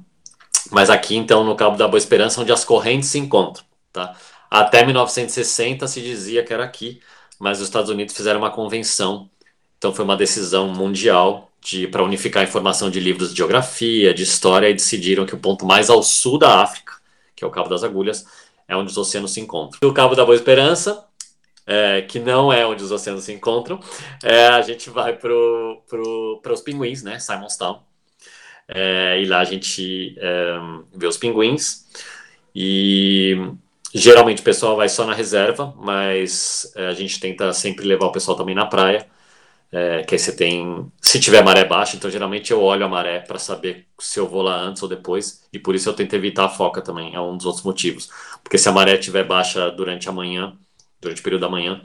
mas 0.70 0.90
aqui, 0.90 1.16
então, 1.16 1.44
no 1.44 1.54
Cabo 1.54 1.76
da 1.76 1.88
Boa 1.88 1.98
Esperança, 1.98 2.40
onde 2.40 2.52
as 2.52 2.64
correntes 2.64 3.08
se 3.08 3.18
encontram. 3.18 3.64
Tá? 3.92 4.14
Até 4.50 4.84
1960 4.84 5.86
se 5.86 6.00
dizia 6.00 6.42
que 6.42 6.52
era 6.52 6.64
aqui, 6.64 7.00
mas 7.38 7.60
os 7.60 7.66
Estados 7.66 7.90
Unidos 7.90 8.14
fizeram 8.14 8.40
uma 8.40 8.50
convenção, 8.50 9.28
então 9.78 9.92
foi 9.92 10.04
uma 10.04 10.16
decisão 10.16 10.68
mundial 10.68 11.50
de 11.60 11.86
para 11.86 12.02
unificar 12.02 12.42
a 12.42 12.46
informação 12.46 12.90
de 12.90 13.00
livros 13.00 13.30
de 13.30 13.38
geografia, 13.38 14.12
de 14.12 14.22
história, 14.22 14.68
e 14.68 14.74
decidiram 14.74 15.24
que 15.24 15.34
o 15.34 15.38
ponto 15.38 15.64
mais 15.64 15.88
ao 15.88 16.02
sul 16.02 16.38
da 16.38 16.60
África, 16.60 16.94
que 17.34 17.42
é 17.42 17.46
o 17.46 17.50
Cabo 17.50 17.68
das 17.68 17.82
Agulhas, 17.82 18.26
é 18.68 18.76
onde 18.76 18.90
os 18.90 18.98
oceanos 18.98 19.32
se 19.32 19.40
encontram. 19.40 19.78
O 19.88 19.92
Cabo 19.92 20.14
da 20.14 20.24
Boa 20.24 20.36
Esperança 20.36 21.04
é, 21.66 22.02
que 22.02 22.18
não 22.18 22.52
é 22.52 22.66
onde 22.66 22.82
os 22.82 22.92
oceanos 22.92 23.24
se 23.24 23.32
encontram, 23.32 23.80
é, 24.22 24.46
a 24.48 24.62
gente 24.62 24.90
vai 24.90 25.14
para 25.16 25.30
pro, 25.88 26.42
os 26.50 26.60
pinguins, 26.60 27.02
né? 27.02 27.18
Simonstown. 27.18 27.82
É, 28.68 29.20
e 29.20 29.26
lá 29.26 29.40
a 29.40 29.44
gente 29.44 30.16
é, 30.18 30.58
vê 30.94 31.06
os 31.06 31.16
pinguins. 31.16 31.86
E 32.54 33.36
geralmente 33.94 34.40
o 34.40 34.44
pessoal 34.44 34.76
vai 34.76 34.88
só 34.88 35.04
na 35.06 35.14
reserva, 35.14 35.74
mas 35.76 36.72
é, 36.76 36.86
a 36.88 36.92
gente 36.92 37.20
tenta 37.20 37.52
sempre 37.52 37.86
levar 37.86 38.06
o 38.06 38.12
pessoal 38.12 38.36
também 38.36 38.54
na 38.54 38.66
praia. 38.66 39.06
É, 39.72 40.04
que 40.04 40.14
aí 40.14 40.18
você 40.20 40.34
tem. 40.36 40.86
Se 41.00 41.18
tiver 41.18 41.42
maré 41.42 41.64
baixa, 41.64 41.96
então 41.96 42.08
geralmente 42.08 42.52
eu 42.52 42.62
olho 42.62 42.84
a 42.84 42.88
maré 42.88 43.20
para 43.20 43.40
saber 43.40 43.88
se 43.98 44.20
eu 44.20 44.28
vou 44.28 44.40
lá 44.42 44.56
antes 44.60 44.82
ou 44.84 44.88
depois, 44.88 45.48
e 45.52 45.58
por 45.58 45.74
isso 45.74 45.88
eu 45.88 45.94
tento 45.94 46.14
evitar 46.14 46.44
a 46.44 46.48
foca 46.48 46.80
também, 46.80 47.14
é 47.14 47.20
um 47.20 47.36
dos 47.36 47.44
outros 47.44 47.64
motivos. 47.64 48.08
Porque 48.42 48.56
se 48.56 48.68
a 48.68 48.72
maré 48.72 48.94
estiver 48.94 49.24
baixa 49.24 49.70
durante 49.72 50.08
a 50.08 50.12
manhã, 50.12 50.56
durante 51.04 51.20
o 51.20 51.24
período 51.24 51.42
da 51.42 51.48
manhã, 51.48 51.80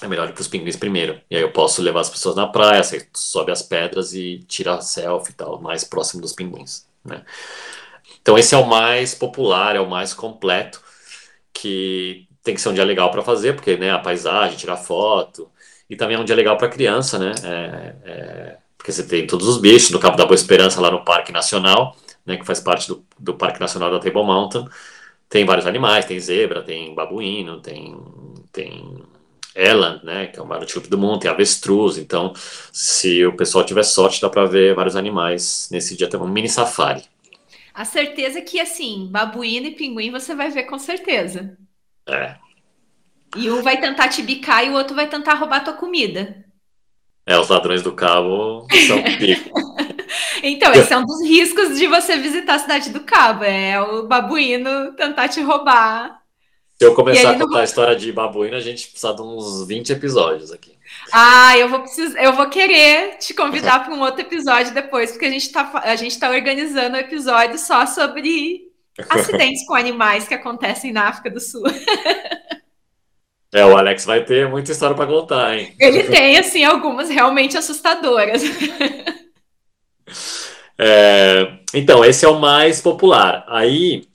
é 0.00 0.08
melhor 0.08 0.28
ir 0.28 0.32
para 0.32 0.40
os 0.40 0.48
pinguins 0.48 0.76
primeiro. 0.76 1.20
E 1.30 1.36
aí 1.36 1.42
eu 1.42 1.52
posso 1.52 1.80
levar 1.80 2.00
as 2.00 2.10
pessoas 2.10 2.36
na 2.36 2.46
praia, 2.46 2.82
você 2.82 3.06
sobe 3.14 3.52
as 3.52 3.62
pedras 3.62 4.12
e 4.14 4.44
tira 4.46 4.80
selfie 4.80 5.32
e 5.32 5.34
tal, 5.34 5.60
mais 5.60 5.84
próximo 5.84 6.20
dos 6.20 6.32
pinguins. 6.32 6.86
Né? 7.04 7.22
Então 8.20 8.36
esse 8.38 8.54
é 8.54 8.58
o 8.58 8.66
mais 8.66 9.14
popular, 9.14 9.76
é 9.76 9.80
o 9.80 9.88
mais 9.88 10.12
completo, 10.12 10.82
que 11.52 12.26
tem 12.42 12.54
que 12.54 12.60
ser 12.60 12.68
um 12.68 12.74
dia 12.74 12.84
legal 12.84 13.10
para 13.10 13.22
fazer, 13.22 13.54
porque 13.54 13.76
né, 13.76 13.90
a 13.90 13.98
paisagem, 13.98 14.56
tirar 14.56 14.76
foto. 14.76 15.50
e 15.88 15.96
também 15.96 16.16
é 16.16 16.20
um 16.20 16.24
dia 16.24 16.36
legal 16.36 16.56
para 16.56 16.68
criança, 16.68 17.18
né? 17.18 17.32
É, 17.44 17.94
é, 18.04 18.58
porque 18.76 18.90
você 18.90 19.04
tem 19.04 19.26
todos 19.26 19.46
os 19.46 19.58
bichos 19.58 19.90
no 19.90 20.00
Cabo 20.00 20.16
da 20.16 20.24
Boa 20.24 20.34
Esperança, 20.34 20.80
lá 20.80 20.90
no 20.90 21.04
Parque 21.04 21.30
Nacional, 21.30 21.96
né, 22.26 22.36
que 22.36 22.44
faz 22.44 22.58
parte 22.58 22.88
do, 22.88 23.04
do 23.18 23.34
Parque 23.34 23.60
Nacional 23.60 23.92
da 23.92 24.00
Table 24.00 24.24
Mountain. 24.24 24.66
Tem 25.28 25.44
vários 25.46 25.66
animais, 25.66 26.04
tem 26.04 26.18
zebra, 26.18 26.62
tem 26.62 26.94
babuíno, 26.94 27.60
tem, 27.60 27.96
tem 28.52 29.02
eland, 29.54 30.04
né, 30.04 30.26
que 30.26 30.38
é 30.38 30.42
o 30.42 30.46
maior 30.46 30.62
antílope 30.62 30.88
do 30.88 30.98
mundo, 30.98 31.20
tem 31.20 31.30
avestruz. 31.30 31.98
Então, 31.98 32.32
se 32.72 33.24
o 33.24 33.36
pessoal 33.36 33.64
tiver 33.64 33.82
sorte, 33.82 34.20
dá 34.20 34.28
para 34.28 34.46
ver 34.46 34.74
vários 34.74 34.96
animais 34.96 35.68
nesse 35.70 35.96
dia. 35.96 36.08
Tem 36.08 36.20
um 36.20 36.28
mini 36.28 36.48
safari. 36.48 37.04
A 37.74 37.84
certeza 37.84 38.40
que, 38.42 38.60
assim, 38.60 39.08
babuíno 39.10 39.66
e 39.66 39.74
pinguim 39.74 40.10
você 40.10 40.34
vai 40.34 40.50
ver 40.50 40.64
com 40.64 40.78
certeza. 40.78 41.56
É. 42.06 42.36
E 43.36 43.50
um 43.50 43.62
vai 43.62 43.80
tentar 43.80 44.08
te 44.08 44.22
bicar 44.22 44.64
e 44.64 44.70
o 44.70 44.74
outro 44.74 44.94
vai 44.94 45.08
tentar 45.08 45.34
roubar 45.34 45.64
tua 45.64 45.72
comida. 45.72 46.44
É, 47.24 47.38
os 47.38 47.48
ladrões 47.48 47.82
do 47.82 47.92
cabo 47.92 48.66
são 48.86 49.02
pico. 49.18 49.50
então, 50.42 50.72
esse 50.72 50.92
é 50.92 50.98
um 50.98 51.06
dos 51.06 51.22
riscos 51.22 51.78
de 51.78 51.86
você 51.86 52.18
visitar 52.18 52.54
a 52.54 52.58
cidade 52.58 52.90
do 52.90 53.00
Cabo, 53.00 53.44
é 53.44 53.80
o 53.80 54.08
babuíno 54.08 54.92
tentar 54.94 55.28
te 55.28 55.40
roubar. 55.40 56.21
Se 56.82 56.86
eu 56.88 56.94
começar 56.94 57.30
a 57.30 57.34
contar 57.34 57.46
não... 57.46 57.58
a 57.58 57.64
história 57.64 57.94
de 57.94 58.12
babuíno, 58.12 58.56
a 58.56 58.60
gente 58.60 58.88
precisa 58.88 59.14
de 59.14 59.22
uns 59.22 59.66
20 59.68 59.92
episódios 59.92 60.50
aqui. 60.50 60.76
Ah, 61.12 61.56
eu 61.56 61.68
vou 61.68 61.80
precisar, 61.80 62.20
eu 62.20 62.32
vou 62.32 62.48
querer 62.48 63.18
te 63.18 63.32
convidar 63.32 63.84
para 63.84 63.94
um 63.94 64.00
outro 64.00 64.20
episódio 64.20 64.74
depois, 64.74 65.12
porque 65.12 65.26
a 65.26 65.30
gente 65.30 65.46
está 65.46 65.70
a 65.84 65.94
gente 65.94 66.18
tá 66.18 66.28
organizando 66.28 66.96
um 66.96 67.00
episódio 67.00 67.56
só 67.56 67.86
sobre 67.86 68.62
acidentes 69.08 69.64
com 69.64 69.74
animais 69.74 70.26
que 70.26 70.34
acontecem 70.34 70.92
na 70.92 71.08
África 71.08 71.30
do 71.30 71.40
Sul. 71.40 71.64
É, 73.54 73.66
o 73.66 73.76
Alex 73.76 74.06
vai 74.06 74.24
ter 74.24 74.48
muita 74.48 74.72
história 74.72 74.96
para 74.96 75.06
contar, 75.06 75.54
hein? 75.54 75.74
Ele 75.78 76.04
tem, 76.04 76.38
assim, 76.38 76.64
algumas 76.64 77.10
realmente 77.10 77.54
assustadoras. 77.54 78.42
É, 80.78 81.58
então, 81.74 82.02
esse 82.02 82.24
é 82.24 82.28
o 82.28 82.40
mais 82.40 82.80
popular. 82.80 83.44
Aí 83.46 84.08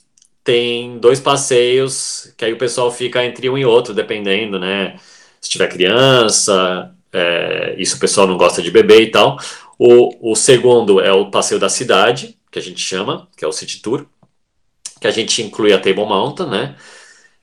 tem 0.47 0.97
dois 0.97 1.19
passeios 1.19 2.33
que 2.37 2.45
aí 2.45 2.53
o 2.53 2.57
pessoal 2.57 2.89
fica 2.89 3.25
entre 3.25 3.49
um 3.49 3.57
e 3.57 3.65
outro, 3.65 3.93
dependendo, 3.93 4.57
né? 4.57 4.95
Se 5.41 5.49
tiver 5.49 5.67
criança, 5.67 6.95
é, 7.11 7.75
isso 7.77 7.97
o 7.97 7.99
pessoal 7.99 8.25
não 8.25 8.37
gosta 8.37 8.61
de 8.61 8.71
beber 8.71 9.01
e 9.01 9.11
tal. 9.11 9.37
O, 9.77 10.31
o 10.31 10.35
segundo 10.35 11.01
é 11.01 11.11
o 11.11 11.29
passeio 11.29 11.59
da 11.59 11.67
cidade, 11.67 12.39
que 12.49 12.57
a 12.57 12.61
gente 12.61 12.79
chama, 12.79 13.27
que 13.35 13.43
é 13.43 13.47
o 13.47 13.51
City 13.51 13.81
Tour, 13.81 14.05
que 15.01 15.07
a 15.07 15.11
gente 15.11 15.41
inclui 15.41 15.73
a 15.73 15.79
Table 15.79 16.05
Mountain, 16.05 16.49
né? 16.49 16.75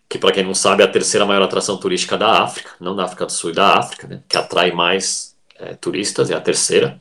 que 0.09 0.19
para 0.19 0.33
quem 0.33 0.43
não 0.45 0.55
sabe 0.55 0.83
é 0.83 0.87
a 0.87 0.91
terceira 0.91 1.27
maior 1.27 1.43
atração 1.43 1.77
turística 1.77 2.17
da 2.17 2.43
África, 2.43 2.71
não 2.81 2.97
da 2.97 3.05
África 3.05 3.27
do 3.27 3.33
Sul, 3.33 3.53
da 3.53 3.79
África, 3.79 4.07
né, 4.07 4.23
que 4.29 4.37
atrai 4.37 4.71
mais 4.71 5.37
é, 5.59 5.75
turistas, 5.75 6.31
é 6.31 6.35
a 6.35 6.41
terceira. 6.41 6.99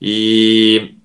E, 0.00 0.96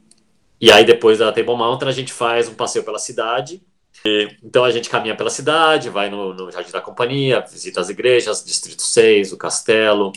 e 0.60 0.72
aí 0.72 0.84
depois 0.84 1.20
da 1.20 1.32
Table 1.32 1.56
Mountain 1.56 1.90
a 1.90 1.94
gente 1.94 2.12
faz 2.12 2.48
um 2.48 2.56
passeio 2.56 2.84
pela 2.84 2.98
cidade. 2.98 3.62
E, 4.06 4.36
então 4.44 4.64
a 4.64 4.72
gente 4.72 4.90
caminha 4.90 5.16
pela 5.16 5.30
cidade, 5.30 5.90
vai 5.90 6.10
no, 6.10 6.34
no, 6.34 6.52
Jardim 6.52 6.72
da 6.72 6.82
Companhia, 6.82 7.42
visita 7.42 7.82
as 7.82 7.90
igrejas, 7.90 8.44
Distrito 8.44 8.82
6, 8.82 9.34
o 9.34 9.38
Castelo, 9.38 10.14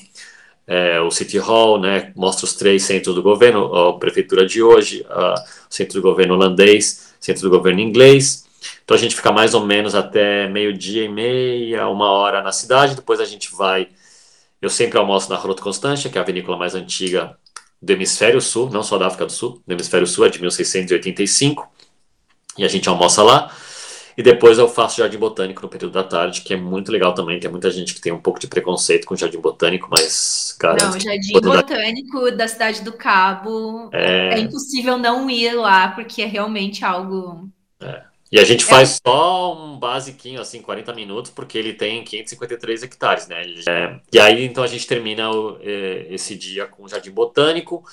é, 0.67 1.01
o 1.01 1.11
City 1.11 1.39
Hall, 1.39 1.81
né, 1.81 2.13
mostra 2.15 2.45
os 2.45 2.55
três 2.55 2.85
centros 2.85 3.15
do 3.15 3.23
governo, 3.23 3.75
a 3.75 3.99
prefeitura 3.99 4.47
de 4.47 4.63
hoje, 4.63 5.05
a, 5.11 5.35
o 5.35 5.75
centro 5.75 6.01
do 6.01 6.03
governo 6.03 6.35
holandês, 6.35 7.15
centro 7.21 7.43
do 7.43 7.51
governo 7.51 7.81
inglês, 7.81 8.45
então 8.85 8.97
a 8.97 9.01
gente 9.01 9.15
fica 9.15 9.33
mais 9.33 9.55
ou 9.55 9.65
menos 9.65 9.95
até 9.95 10.49
meio-dia 10.49 11.05
e 11.05 11.09
meia, 11.09 11.89
uma 11.89 12.11
hora 12.11 12.43
na 12.43 12.53
cidade, 12.53 12.95
depois 12.95 13.21
a 13.21 13.25
gente 13.25 13.55
vai. 13.55 13.89
Eu 14.61 14.71
sempre 14.71 14.99
almoço 14.99 15.31
na 15.31 15.37
Rota 15.37 15.63
Constância, 15.63 16.09
que 16.09 16.19
é 16.19 16.21
a 16.21 16.25
vinícola 16.25 16.57
mais 16.57 16.75
antiga 16.75 17.37
do 17.81 17.93
Hemisfério 17.93 18.41
Sul, 18.41 18.71
não 18.71 18.83
só 18.83 18.97
da 18.97 19.09
África 19.09 19.27
do 19.27 19.33
Sul, 19.33 19.61
do 19.67 19.73
Hemisfério 19.73 20.07
Sul 20.07 20.25
é 20.27 20.29
de 20.29 20.39
1685, 20.41 21.69
e 22.59 22.65
a 22.65 22.69
gente 22.69 22.89
almoça 22.89 23.23
lá. 23.23 23.53
E 24.17 24.23
depois 24.23 24.59
eu 24.59 24.69
faço 24.69 24.99
jardim 24.99 25.19
botânico 25.19 25.63
no 25.63 25.69
período 25.69 25.93
da 25.93 26.05
tarde, 26.05 26.43
que 26.43 26.55
é 26.55 26.57
muito 26.57 26.93
legal 26.93 27.15
também. 27.15 27.41
Tem 27.41 27.51
muita 27.51 27.71
gente 27.71 27.95
que 27.95 28.01
tem 28.01 28.13
um 28.13 28.21
pouco 28.21 28.39
de 28.39 28.47
preconceito 28.47 29.07
com 29.07 29.17
jardim 29.17 29.39
botânico, 29.39 29.89
mas, 29.91 30.55
cara. 30.59 30.85
Não, 30.85 30.99
jardim 30.99 31.33
botânico 31.41 32.31
da 32.33 32.47
cidade 32.49 32.83
do 32.83 32.93
Cabo 32.93 33.89
é... 33.93 34.35
é 34.35 34.39
impossível 34.41 34.99
não 34.99 35.29
ir 35.31 35.55
lá, 35.55 35.89
porque 35.89 36.23
é 36.23 36.27
realmente 36.27 36.85
algo. 36.85 37.49
É. 37.81 38.03
E 38.33 38.41
a 38.41 38.45
gente 38.45 38.65
faz 38.65 38.95
é. 38.95 38.99
só 39.07 39.55
um 39.63 39.79
basiquinho, 39.79 40.41
assim, 40.41 40.63
40 40.63 40.95
minutos, 40.95 41.31
porque 41.31 41.59
ele 41.59 41.75
tem 41.75 42.03
553 42.03 42.83
hectares, 42.83 43.29
né? 43.29 43.43
É, 43.69 44.01
e 44.11 44.19
aí, 44.19 44.47
então, 44.47 44.65
a 44.65 44.67
gente 44.67 44.87
termina 44.87 45.31
o, 45.31 45.59
é, 45.61 46.07
esse 46.09 46.35
dia 46.35 46.67
com 46.67 46.85
o 46.85 46.89
Jardim 46.89 47.11
Botânico. 47.11 47.85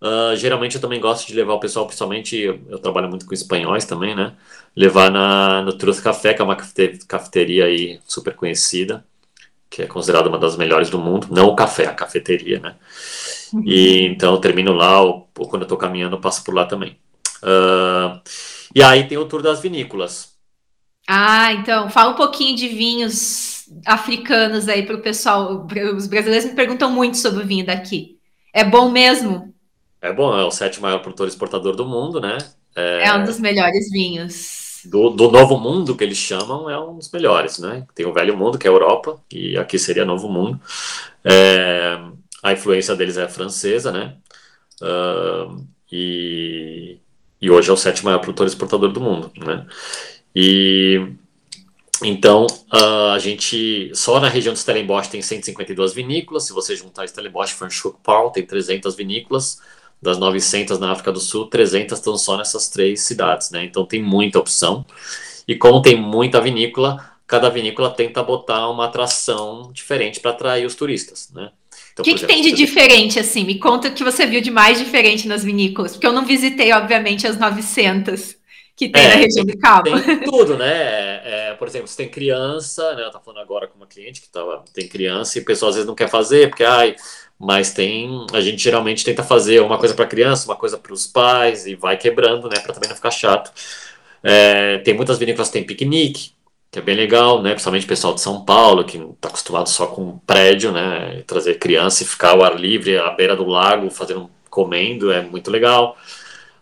Uh, 0.00 0.36
geralmente 0.36 0.74
eu 0.74 0.80
também 0.80 1.00
gosto 1.00 1.26
de 1.26 1.34
levar 1.34 1.54
o 1.54 1.60
pessoal, 1.60 1.86
principalmente 1.86 2.36
eu, 2.36 2.60
eu, 2.68 2.78
trabalho 2.78 3.08
muito 3.08 3.24
com 3.24 3.32
espanhóis 3.32 3.86
também, 3.86 4.14
né? 4.14 4.34
Levar 4.76 5.10
na, 5.10 5.62
no 5.62 5.72
Truth 5.72 6.02
Café, 6.02 6.34
que 6.34 6.42
é 6.42 6.44
uma 6.44 6.56
cafeteria 7.08 7.64
aí 7.64 7.98
super 8.06 8.34
conhecida, 8.34 9.04
que 9.70 9.82
é 9.82 9.86
considerada 9.86 10.28
uma 10.28 10.38
das 10.38 10.56
melhores 10.56 10.90
do 10.90 10.98
mundo. 10.98 11.28
Não 11.30 11.46
o 11.46 11.56
café, 11.56 11.86
a 11.86 11.94
cafeteria, 11.94 12.60
né? 12.60 12.76
Uhum. 13.54 13.62
E 13.64 14.02
então 14.06 14.34
eu 14.34 14.40
termino 14.40 14.72
lá, 14.74 15.00
ou, 15.00 15.28
ou 15.38 15.48
quando 15.48 15.62
eu 15.62 15.68
tô 15.68 15.78
caminhando, 15.78 16.16
eu 16.16 16.20
passo 16.20 16.44
por 16.44 16.54
lá 16.54 16.66
também. 16.66 16.98
Uh, 17.42 18.20
e 18.74 18.82
aí 18.82 19.08
tem 19.08 19.16
o 19.16 19.24
tour 19.24 19.40
das 19.40 19.60
vinícolas. 19.60 20.36
Ah, 21.08 21.52
então, 21.54 21.88
fala 21.88 22.10
um 22.10 22.16
pouquinho 22.16 22.56
de 22.56 22.68
vinhos 22.68 23.64
africanos 23.86 24.68
aí 24.68 24.84
para 24.84 24.96
o 24.96 25.02
pessoal. 25.02 25.66
Os 25.96 26.06
brasileiros 26.06 26.46
me 26.46 26.54
perguntam 26.54 26.90
muito 26.90 27.16
sobre 27.16 27.44
o 27.44 27.46
vinho 27.46 27.64
daqui. 27.64 28.18
É 28.52 28.64
bom 28.64 28.90
mesmo? 28.90 29.54
É 30.00 30.12
bom, 30.12 30.38
é 30.38 30.44
o 30.44 30.50
sétimo 30.50 30.82
maior 30.82 31.00
produtor 31.00 31.28
exportador 31.28 31.74
do 31.74 31.86
mundo, 31.86 32.20
né? 32.20 32.38
É, 32.74 33.08
é 33.08 33.14
um 33.14 33.24
dos 33.24 33.40
melhores 33.40 33.90
vinhos. 33.90 34.82
Do, 34.84 35.10
do, 35.10 35.30
novo 35.30 35.58
mundo 35.58 35.96
que 35.96 36.04
eles 36.04 36.18
chamam 36.18 36.70
é 36.70 36.78
um 36.78 36.96
dos 36.96 37.10
melhores, 37.10 37.58
né? 37.58 37.86
Tem 37.94 38.06
o 38.06 38.12
velho 38.12 38.36
mundo 38.36 38.58
que 38.58 38.66
é 38.66 38.70
a 38.70 38.72
Europa 38.72 39.20
e 39.32 39.56
aqui 39.58 39.78
seria 39.78 40.04
novo 40.04 40.28
mundo. 40.28 40.60
É, 41.24 41.98
a 42.42 42.52
influência 42.52 42.94
deles 42.94 43.16
é 43.16 43.26
francesa, 43.26 43.90
né? 43.90 44.16
Uh, 44.80 45.66
e 45.90 47.00
e 47.40 47.50
hoje 47.50 47.70
é 47.70 47.72
o 47.72 47.76
sétimo 47.76 48.06
maior 48.06 48.20
produtor 48.20 48.46
exportador 48.46 48.92
do 48.92 49.00
mundo, 49.00 49.30
né? 49.36 49.66
E 50.34 51.12
então 52.02 52.46
a 52.70 53.18
gente 53.18 53.90
só 53.94 54.20
na 54.20 54.28
região 54.28 54.52
de 54.52 54.58
Stellenbosch 54.58 55.08
tem 55.10 55.22
152 55.22 55.92
vinícolas. 55.92 56.44
Se 56.44 56.52
você 56.52 56.74
juntar 56.76 57.06
Stellenbosch 57.06 57.52
e 57.52 57.56
Franschhoek 57.56 57.98
Paul, 58.02 58.30
tem 58.30 58.44
300 58.44 58.94
vinícolas. 58.94 59.60
Das 60.00 60.18
900 60.18 60.78
na 60.78 60.92
África 60.92 61.10
do 61.10 61.20
Sul, 61.20 61.46
300 61.46 61.98
estão 61.98 62.16
só 62.18 62.36
nessas 62.36 62.68
três 62.68 63.00
cidades, 63.00 63.50
né? 63.50 63.64
Então 63.64 63.84
tem 63.84 64.02
muita 64.02 64.38
opção. 64.38 64.84
E 65.48 65.56
como 65.56 65.80
tem 65.80 66.00
muita 66.00 66.40
vinícola, 66.40 67.16
cada 67.26 67.48
vinícola 67.48 67.90
tenta 67.90 68.22
botar 68.22 68.68
uma 68.68 68.86
atração 68.86 69.70
diferente 69.72 70.20
para 70.20 70.32
atrair 70.32 70.66
os 70.66 70.74
turistas, 70.74 71.30
né? 71.34 71.50
Então, 71.92 72.02
o 72.02 72.04
que, 72.04 72.14
que 72.14 72.26
tem 72.26 72.42
de 72.42 72.52
diferente, 72.52 73.18
assim? 73.18 73.44
Me 73.44 73.58
conta 73.58 73.88
o 73.88 73.92
que 73.92 74.04
você 74.04 74.26
viu 74.26 74.40
de 74.40 74.50
mais 74.50 74.78
diferente 74.78 75.26
nas 75.26 75.42
vinícolas, 75.42 75.92
porque 75.92 76.06
eu 76.06 76.12
não 76.12 76.26
visitei, 76.26 76.72
obviamente, 76.72 77.26
as 77.26 77.38
900 77.38 78.36
que 78.76 78.90
tem 78.90 79.02
é, 79.02 79.08
na 79.08 79.14
região 79.14 79.46
do 79.46 79.58
Cabo. 79.58 80.02
Tem 80.02 80.20
tudo, 80.30 80.58
né? 80.58 80.70
É, 80.70 81.22
é, 81.24 81.54
por 81.54 81.66
exemplo, 81.66 81.88
se 81.88 81.96
tem 81.96 82.10
criança, 82.10 82.94
né? 82.94 83.02
Eu 83.04 83.10
tô 83.10 83.18
falando 83.18 83.40
agora 83.40 83.66
com 83.66 83.78
uma 83.78 83.86
cliente 83.86 84.20
que 84.20 84.28
tava, 84.28 84.62
tem 84.74 84.86
criança 84.86 85.38
e 85.38 85.42
o 85.42 85.44
pessoal 85.46 85.70
às 85.70 85.76
vezes 85.76 85.88
não 85.88 85.94
quer 85.94 86.10
fazer, 86.10 86.50
porque, 86.50 86.62
ai, 86.62 86.94
mas 87.38 87.72
tem, 87.72 88.26
a 88.32 88.40
gente 88.40 88.62
geralmente 88.62 89.04
tenta 89.04 89.22
fazer 89.22 89.60
uma 89.60 89.78
coisa 89.78 89.94
para 89.94 90.06
criança, 90.06 90.48
uma 90.48 90.56
coisa 90.56 90.78
para 90.78 90.92
os 90.92 91.06
pais 91.06 91.66
e 91.66 91.74
vai 91.74 91.96
quebrando, 91.96 92.48
né? 92.48 92.58
Para 92.60 92.72
também 92.72 92.88
não 92.88 92.96
ficar 92.96 93.10
chato. 93.10 93.52
É, 94.22 94.78
tem 94.78 94.94
muitas 94.94 95.18
vinícolas 95.18 95.48
que 95.48 95.54
tem 95.54 95.64
piquenique, 95.64 96.32
que 96.70 96.78
é 96.78 96.82
bem 96.82 96.96
legal, 96.96 97.42
né? 97.42 97.50
Principalmente 97.50 97.84
o 97.84 97.88
pessoal 97.88 98.14
de 98.14 98.20
São 98.20 98.44
Paulo, 98.44 98.84
que 98.84 98.98
está 98.98 99.28
acostumado 99.28 99.68
só 99.68 99.86
com 99.86 100.18
prédio, 100.20 100.72
né? 100.72 101.22
Trazer 101.26 101.58
criança 101.58 102.02
e 102.02 102.06
ficar 102.06 102.30
ao 102.30 102.42
ar 102.42 102.58
livre, 102.58 102.98
à 102.98 103.10
beira 103.10 103.36
do 103.36 103.44
lago, 103.44 103.90
fazendo 103.90 104.30
comendo, 104.50 105.12
é 105.12 105.22
muito 105.22 105.50
legal. 105.50 105.96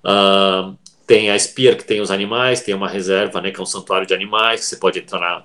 Uh, 0.04 0.76
tem 1.06 1.30
a 1.30 1.38
Spear, 1.38 1.76
que 1.76 1.84
tem 1.84 2.00
os 2.00 2.10
animais, 2.10 2.60
tem 2.62 2.74
uma 2.74 2.88
reserva, 2.88 3.40
né? 3.40 3.50
Que 3.50 3.60
é 3.60 3.62
um 3.62 3.66
santuário 3.66 4.06
de 4.06 4.14
animais, 4.14 4.60
que 4.60 4.66
você 4.66 4.76
pode 4.76 4.98
entrar 4.98 5.20
na, 5.20 5.44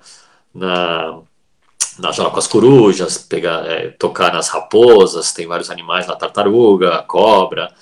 na, 0.53 1.21
na 1.99 2.11
joga 2.11 2.31
com 2.31 2.39
as 2.39 2.47
corujas, 2.47 3.17
pegar, 3.17 3.65
é, 3.65 3.89
tocar 3.91 4.33
nas 4.33 4.49
raposas, 4.49 5.33
tem 5.33 5.47
vários 5.47 5.69
animais 5.69 6.07
lá, 6.07 6.15
tartaruga, 6.15 7.03
cobra. 7.07 7.73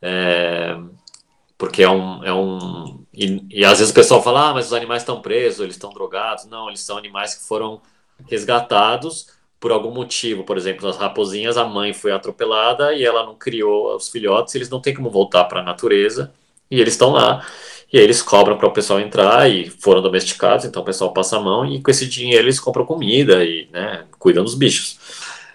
É, 0.00 0.76
porque 1.56 1.82
é 1.82 1.90
um, 1.90 2.24
é 2.24 2.32
um 2.32 3.04
e, 3.14 3.46
e, 3.50 3.64
às 3.64 3.78
vezes 3.78 3.92
o 3.92 3.94
pessoal 3.94 4.22
fala, 4.22 4.50
ah, 4.50 4.54
mas 4.54 4.66
os 4.66 4.72
animais 4.72 5.02
estão 5.02 5.20
presos, 5.20 5.60
eles 5.60 5.76
estão 5.76 5.92
drogados. 5.92 6.46
Não, 6.46 6.68
eles 6.68 6.80
são 6.80 6.96
animais 6.96 7.34
que 7.34 7.44
foram 7.44 7.80
resgatados 8.28 9.28
por 9.60 9.70
algum 9.70 9.92
motivo. 9.92 10.44
Por 10.44 10.56
exemplo, 10.56 10.88
as 10.88 10.96
raposinhas, 10.96 11.56
a 11.56 11.64
mãe 11.64 11.92
foi 11.92 12.12
atropelada 12.12 12.94
e 12.94 13.04
ela 13.04 13.24
não 13.24 13.36
criou 13.36 13.94
os 13.94 14.08
filhotes, 14.08 14.54
eles 14.54 14.70
não 14.70 14.80
têm 14.80 14.94
como 14.94 15.10
voltar 15.10 15.44
para 15.44 15.60
a 15.60 15.62
natureza 15.62 16.32
e 16.70 16.80
eles 16.80 16.94
estão 16.94 17.10
lá. 17.10 17.46
E 17.92 17.98
aí 17.98 18.04
eles 18.04 18.22
cobram 18.22 18.56
para 18.56 18.66
o 18.68 18.72
pessoal 18.72 19.00
entrar 19.00 19.50
e 19.50 19.68
foram 19.68 20.00
domesticados, 20.00 20.64
então 20.64 20.82
o 20.82 20.84
pessoal 20.84 21.12
passa 21.12 21.36
a 21.36 21.40
mão 21.40 21.66
e 21.66 21.80
com 21.82 21.90
esse 21.90 22.06
dinheiro 22.08 22.44
eles 22.44 22.58
compram 22.58 22.86
comida 22.86 23.44
e 23.44 23.68
né, 23.70 24.04
cuidam 24.18 24.42
dos 24.44 24.54
bichos. 24.54 24.98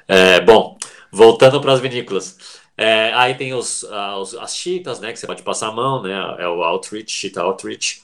É, 0.07 0.39
bom, 0.41 0.77
voltando 1.11 1.59
para 1.61 1.73
as 1.73 1.79
vinícolas. 1.79 2.37
É, 2.77 3.11
aí 3.15 3.33
tem 3.35 3.53
os, 3.53 3.83
ah, 3.85 4.17
os- 4.19 4.35
as 4.35 4.55
chitas, 4.55 4.99
né? 4.99 5.11
Que 5.11 5.17
você 5.19 5.25
pode 5.27 5.41
passar 5.43 5.69
a 5.69 5.71
mão, 5.71 6.03
né? 6.03 6.13
É 6.39 6.47
o 6.47 6.63
Outreach, 6.63 7.11
Chita 7.11 7.41
Outreach. 7.41 8.03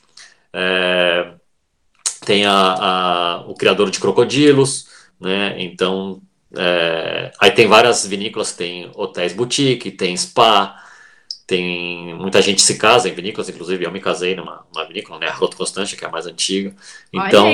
É, 0.53 1.33
tem 2.25 2.45
a, 2.45 2.53
a- 3.41 3.43
o 3.47 3.53
criador 3.55 3.89
de 3.89 3.99
crocodilos, 3.99 4.87
né? 5.19 5.55
Então, 5.61 6.21
é, 6.55 7.31
aí 7.39 7.51
tem 7.51 7.67
várias 7.67 8.05
vinícolas, 8.05 8.53
tem 8.53 8.89
hotéis 8.95 9.33
boutique, 9.33 9.91
tem 9.91 10.15
spa, 10.15 10.75
tem 11.45 12.13
muita 12.15 12.41
gente 12.41 12.61
se 12.61 12.77
casa 12.77 13.09
em 13.09 13.13
vinícolas, 13.13 13.49
inclusive 13.49 13.83
eu 13.83 13.91
me 13.91 13.99
casei 13.99 14.35
numa, 14.35 14.65
numa 14.73 14.85
vinícola, 14.85 15.19
né? 15.19 15.27
A 15.27 15.33
Roto 15.33 15.57
Constante, 15.57 15.95
que 15.95 16.05
é 16.05 16.07
a 16.07 16.11
mais 16.11 16.25
antiga. 16.25 16.75
Então, 17.11 17.47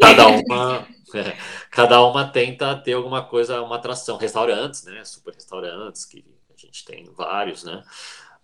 cada 0.00 0.28
uma, 0.28 0.88
é, 1.14 1.36
cada 1.70 2.04
uma 2.04 2.26
tenta 2.26 2.74
ter 2.76 2.94
alguma 2.94 3.22
coisa, 3.22 3.60
uma 3.62 3.76
atração. 3.76 4.16
Restaurantes, 4.16 4.84
né? 4.84 5.04
Super 5.04 5.34
restaurantes, 5.34 6.06
que 6.06 6.24
a 6.50 6.58
gente 6.58 6.84
tem 6.84 7.04
vários, 7.16 7.64
né? 7.64 7.82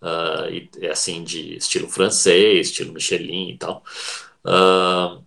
Ah, 0.01 0.47
e 0.49 0.69
é 0.81 0.91
assim, 0.91 1.23
de 1.23 1.55
estilo 1.55 1.87
francês, 1.87 2.67
estilo 2.67 2.93
Michelin 2.93 3.51
e 3.51 3.57
tal. 3.57 3.83
Ah, 4.45 5.19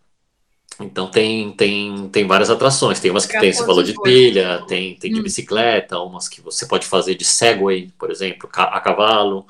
então 0.81 1.11
tem, 1.11 1.53
tem, 1.53 2.09
tem 2.11 2.27
várias 2.27 2.51
atrações. 2.51 3.01
Tem 3.01 3.11
umas 3.11 3.27
que 3.27 3.39
tem, 3.39 3.53
falou 3.53 3.81
os 3.81 3.87
de 3.89 3.95
trilha, 3.95 4.63
tem, 4.69 4.95
tem 4.97 5.13
de 5.13 5.21
Hum. 5.21 5.23
bicicleta, 5.23 5.99
umas 6.01 6.29
que 6.29 6.41
você 6.41 6.67
pode 6.67 6.87
fazer 6.87 7.15
de 7.15 7.25
Segway, 7.25 7.91
por 7.99 8.11
exemplo, 8.11 8.49
a 8.53 8.81
cavalo. 8.81 9.47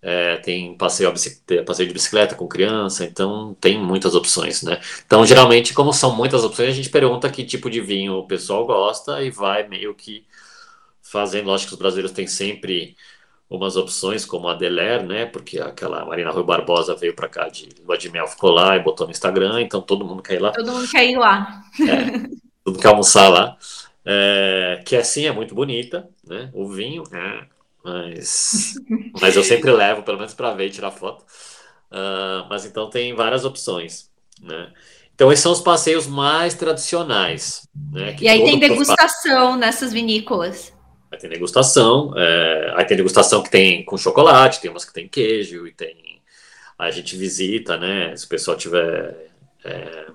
É, 0.00 0.36
tem 0.38 0.76
passeio, 0.76 1.10
bicicleta, 1.12 1.64
passeio 1.64 1.88
de 1.88 1.94
bicicleta 1.94 2.34
com 2.36 2.46
criança, 2.46 3.04
então 3.04 3.56
tem 3.60 3.76
muitas 3.78 4.14
opções, 4.14 4.62
né? 4.62 4.80
Então, 5.04 5.26
geralmente, 5.26 5.74
como 5.74 5.92
são 5.92 6.14
muitas 6.14 6.44
opções, 6.44 6.68
a 6.70 6.72
gente 6.72 6.88
pergunta 6.90 7.28
que 7.30 7.44
tipo 7.44 7.68
de 7.68 7.80
vinho 7.80 8.14
o 8.14 8.26
pessoal 8.26 8.64
gosta 8.66 9.22
e 9.24 9.30
vai 9.30 9.66
meio 9.68 9.94
que 9.94 10.24
fazendo. 11.02 11.46
Lógico 11.46 11.70
que 11.70 11.74
os 11.74 11.78
brasileiros 11.78 12.12
têm 12.12 12.26
sempre 12.26 12.96
umas 13.48 13.76
opções, 13.76 14.24
como 14.24 14.48
a 14.48 14.54
Deler, 14.54 15.04
né? 15.06 15.26
Porque 15.26 15.58
aquela 15.58 16.04
Marina 16.04 16.30
Rui 16.30 16.42
Barbosa 16.44 16.94
veio 16.94 17.14
para 17.14 17.28
cá 17.28 17.48
de 17.48 17.68
lua 17.86 17.96
de 17.96 18.10
mel, 18.10 18.26
ficou 18.26 18.50
lá 18.50 18.76
e 18.76 18.82
botou 18.82 19.06
no 19.06 19.10
Instagram, 19.10 19.60
então 19.62 19.80
todo 19.80 20.04
mundo 20.04 20.22
quer 20.22 20.34
ir 20.34 20.40
lá, 20.40 20.52
Todo 20.52 20.72
mundo 20.72 20.88
quer 20.88 21.04
ir 21.08 21.16
lá. 21.16 21.62
todo 21.76 22.72
mundo 22.72 22.82
quer 22.82 22.88
almoçar 22.88 23.28
lá. 23.28 23.56
É, 24.04 24.82
que 24.86 24.96
assim 24.96 25.26
é 25.26 25.32
muito 25.32 25.54
bonita, 25.54 26.08
né? 26.26 26.50
O 26.54 26.68
vinho, 26.68 27.02
é, 27.12 27.44
mas, 27.84 28.74
mas 29.20 29.36
eu 29.36 29.44
sempre 29.44 29.70
levo, 29.70 30.02
pelo 30.02 30.18
menos 30.18 30.34
para 30.34 30.54
ver 30.54 30.66
e 30.66 30.70
tirar 30.70 30.90
foto. 30.90 31.24
Ah, 31.90 32.46
mas 32.48 32.64
então 32.64 32.90
tem 32.90 33.14
várias 33.14 33.44
opções, 33.44 34.10
né? 34.42 34.72
Então 35.14 35.32
esses 35.32 35.42
são 35.42 35.52
os 35.52 35.60
passeios 35.60 36.06
mais 36.06 36.54
tradicionais, 36.54 37.68
né? 37.92 38.14
E 38.20 38.28
aí 38.28 38.44
tem 38.44 38.58
degustação 38.58 39.56
nessas 39.56 39.92
vinícolas. 39.92 40.72
Aí 41.10 41.18
tem 41.18 41.30
degustação, 41.30 42.12
é, 42.16 42.72
aí 42.76 42.84
tem 42.84 42.96
degustação 42.96 43.42
que 43.42 43.50
tem 43.50 43.84
com 43.84 43.96
chocolate, 43.96 44.60
tem 44.60 44.70
umas 44.70 44.84
que 44.84 44.92
tem 44.92 45.08
queijo, 45.08 45.66
e 45.66 45.72
tem. 45.72 46.20
Aí 46.78 46.88
a 46.88 46.92
gente 46.92 47.16
visita, 47.16 47.76
né? 47.76 48.14
Se 48.16 48.26
o 48.26 48.28
pessoal 48.28 48.56
tiver 48.56 49.30
é, 49.64 50.06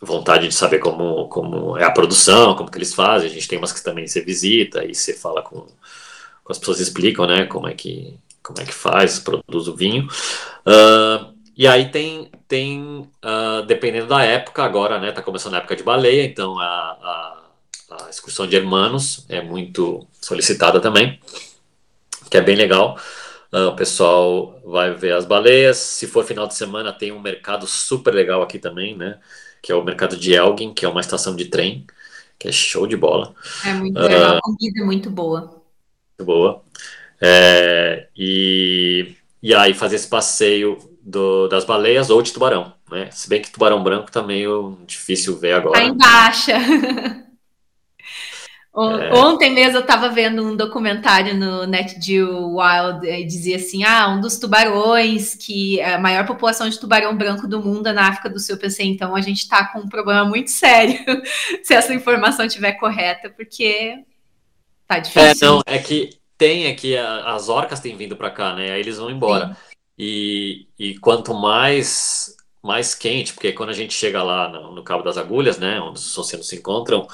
vontade 0.00 0.46
de 0.46 0.54
saber 0.54 0.78
como, 0.78 1.28
como 1.28 1.76
é 1.76 1.84
a 1.84 1.90
produção, 1.90 2.54
como 2.54 2.70
que 2.70 2.78
eles 2.78 2.94
fazem, 2.94 3.28
a 3.28 3.32
gente 3.32 3.48
tem 3.48 3.58
umas 3.58 3.72
que 3.72 3.82
também 3.82 4.06
você 4.06 4.20
visita 4.20 4.84
e 4.84 4.94
você 4.94 5.14
fala 5.14 5.42
com, 5.42 5.60
com 6.44 6.52
as 6.52 6.58
pessoas 6.58 6.80
explicam, 6.80 7.26
né? 7.26 7.46
Como 7.46 7.66
é 7.66 7.74
que, 7.74 8.18
como 8.42 8.60
é 8.60 8.64
que 8.64 8.74
faz, 8.74 9.18
produz 9.18 9.66
o 9.66 9.74
vinho. 9.74 10.06
Ah, 10.66 11.32
e 11.56 11.66
aí 11.66 11.90
tem, 11.90 12.30
tem 12.46 13.10
ah, 13.22 13.64
dependendo 13.66 14.06
da 14.08 14.22
época, 14.22 14.62
agora, 14.62 15.00
né? 15.00 15.10
Tá 15.10 15.22
começando 15.22 15.54
a 15.54 15.58
época 15.58 15.74
de 15.74 15.82
baleia, 15.82 16.24
então 16.24 16.58
a, 16.58 16.64
a 16.64 17.47
a 18.06 18.10
excursão 18.10 18.46
de 18.46 18.56
hermanos 18.56 19.24
é 19.28 19.40
muito 19.42 20.06
solicitada 20.20 20.80
também, 20.80 21.20
que 22.30 22.36
é 22.36 22.40
bem 22.40 22.56
legal. 22.56 22.98
Ah, 23.52 23.68
o 23.68 23.76
pessoal 23.76 24.60
vai 24.64 24.94
ver 24.94 25.12
as 25.14 25.24
baleias. 25.24 25.76
Se 25.78 26.06
for 26.06 26.24
final 26.24 26.46
de 26.46 26.54
semana, 26.54 26.92
tem 26.92 27.12
um 27.12 27.20
mercado 27.20 27.66
super 27.66 28.14
legal 28.14 28.42
aqui 28.42 28.58
também, 28.58 28.96
né? 28.96 29.18
Que 29.62 29.72
é 29.72 29.74
o 29.74 29.84
mercado 29.84 30.16
de 30.16 30.34
Elgin, 30.34 30.74
que 30.74 30.84
é 30.84 30.88
uma 30.88 31.00
estação 31.00 31.34
de 31.36 31.46
trem, 31.46 31.86
que 32.38 32.48
é 32.48 32.52
show 32.52 32.86
de 32.86 32.96
bola, 32.96 33.34
É 33.62 33.72
muito 33.72 34.04
legal. 34.04 34.38
A 34.38 34.40
comida 34.40 34.80
é 34.80 34.84
muito 34.84 35.10
boa. 35.10 35.62
muito 36.18 36.24
boa. 36.26 36.64
É, 37.20 38.08
e, 38.16 39.16
e 39.42 39.54
aí 39.54 39.74
fazer 39.74 39.96
esse 39.96 40.08
passeio 40.08 40.78
do- 41.02 41.48
das 41.48 41.64
baleias 41.64 42.10
ou 42.10 42.22
de 42.22 42.32
tubarão, 42.32 42.74
né? 42.90 43.10
Se 43.12 43.28
bem 43.28 43.42
que 43.42 43.50
tubarão 43.52 43.82
branco 43.82 44.10
tá 44.12 44.22
meio 44.22 44.78
difícil 44.86 45.38
ver 45.38 45.54
Tá 45.54 45.58
agora. 45.58 45.82
em 45.82 45.96
baixa. 45.96 46.54
É. 48.86 49.12
Ontem 49.12 49.50
mesmo 49.52 49.78
eu 49.78 49.80
estava 49.80 50.08
vendo 50.08 50.44
um 50.44 50.56
documentário 50.56 51.34
no 51.36 51.66
NetGeo 51.66 52.56
Wild 52.56 53.06
e 53.06 53.24
dizia 53.24 53.56
assim: 53.56 53.82
ah, 53.84 54.08
um 54.08 54.20
dos 54.20 54.38
tubarões 54.38 55.34
que 55.34 55.80
é 55.80 55.94
a 55.94 55.98
maior 55.98 56.26
população 56.26 56.68
de 56.68 56.78
tubarão 56.78 57.16
branco 57.16 57.48
do 57.48 57.60
mundo 57.62 57.88
é 57.88 57.92
na 57.92 58.08
África 58.08 58.30
do 58.30 58.38
Sul. 58.38 58.54
Eu 58.56 58.60
pensei, 58.60 58.86
então 58.86 59.16
a 59.16 59.20
gente 59.20 59.38
está 59.38 59.66
com 59.72 59.80
um 59.80 59.88
problema 59.88 60.24
muito 60.24 60.50
sério 60.50 60.98
se 61.62 61.74
essa 61.74 61.94
informação 61.94 62.46
estiver 62.46 62.72
correta, 62.74 63.30
porque 63.30 64.04
tá 64.88 64.98
É, 65.14 65.34
difícil. 65.34 65.40
não, 65.40 65.60
é 65.66 65.78
que 65.78 66.10
tem 66.36 66.68
aqui, 66.70 66.96
a- 66.96 67.34
as 67.34 67.48
orcas 67.48 67.80
têm 67.80 67.96
vindo 67.96 68.16
para 68.16 68.30
cá, 68.30 68.54
né? 68.54 68.70
Aí 68.72 68.80
eles 68.80 68.98
vão 68.98 69.10
embora. 69.10 69.56
E, 69.98 70.68
e 70.78 70.98
quanto 70.98 71.34
mais 71.34 72.36
mais 72.62 72.94
quente, 72.94 73.32
porque 73.32 73.52
quando 73.52 73.70
a 73.70 73.72
gente 73.72 73.94
chega 73.94 74.22
lá 74.22 74.48
no, 74.48 74.74
no 74.74 74.82
Cabo 74.84 75.02
das 75.02 75.16
Agulhas, 75.16 75.58
né, 75.58 75.80
onde 75.80 76.00
os 76.00 76.18
oceanos 76.18 76.48
se 76.48 76.56
encontram, 76.56 77.06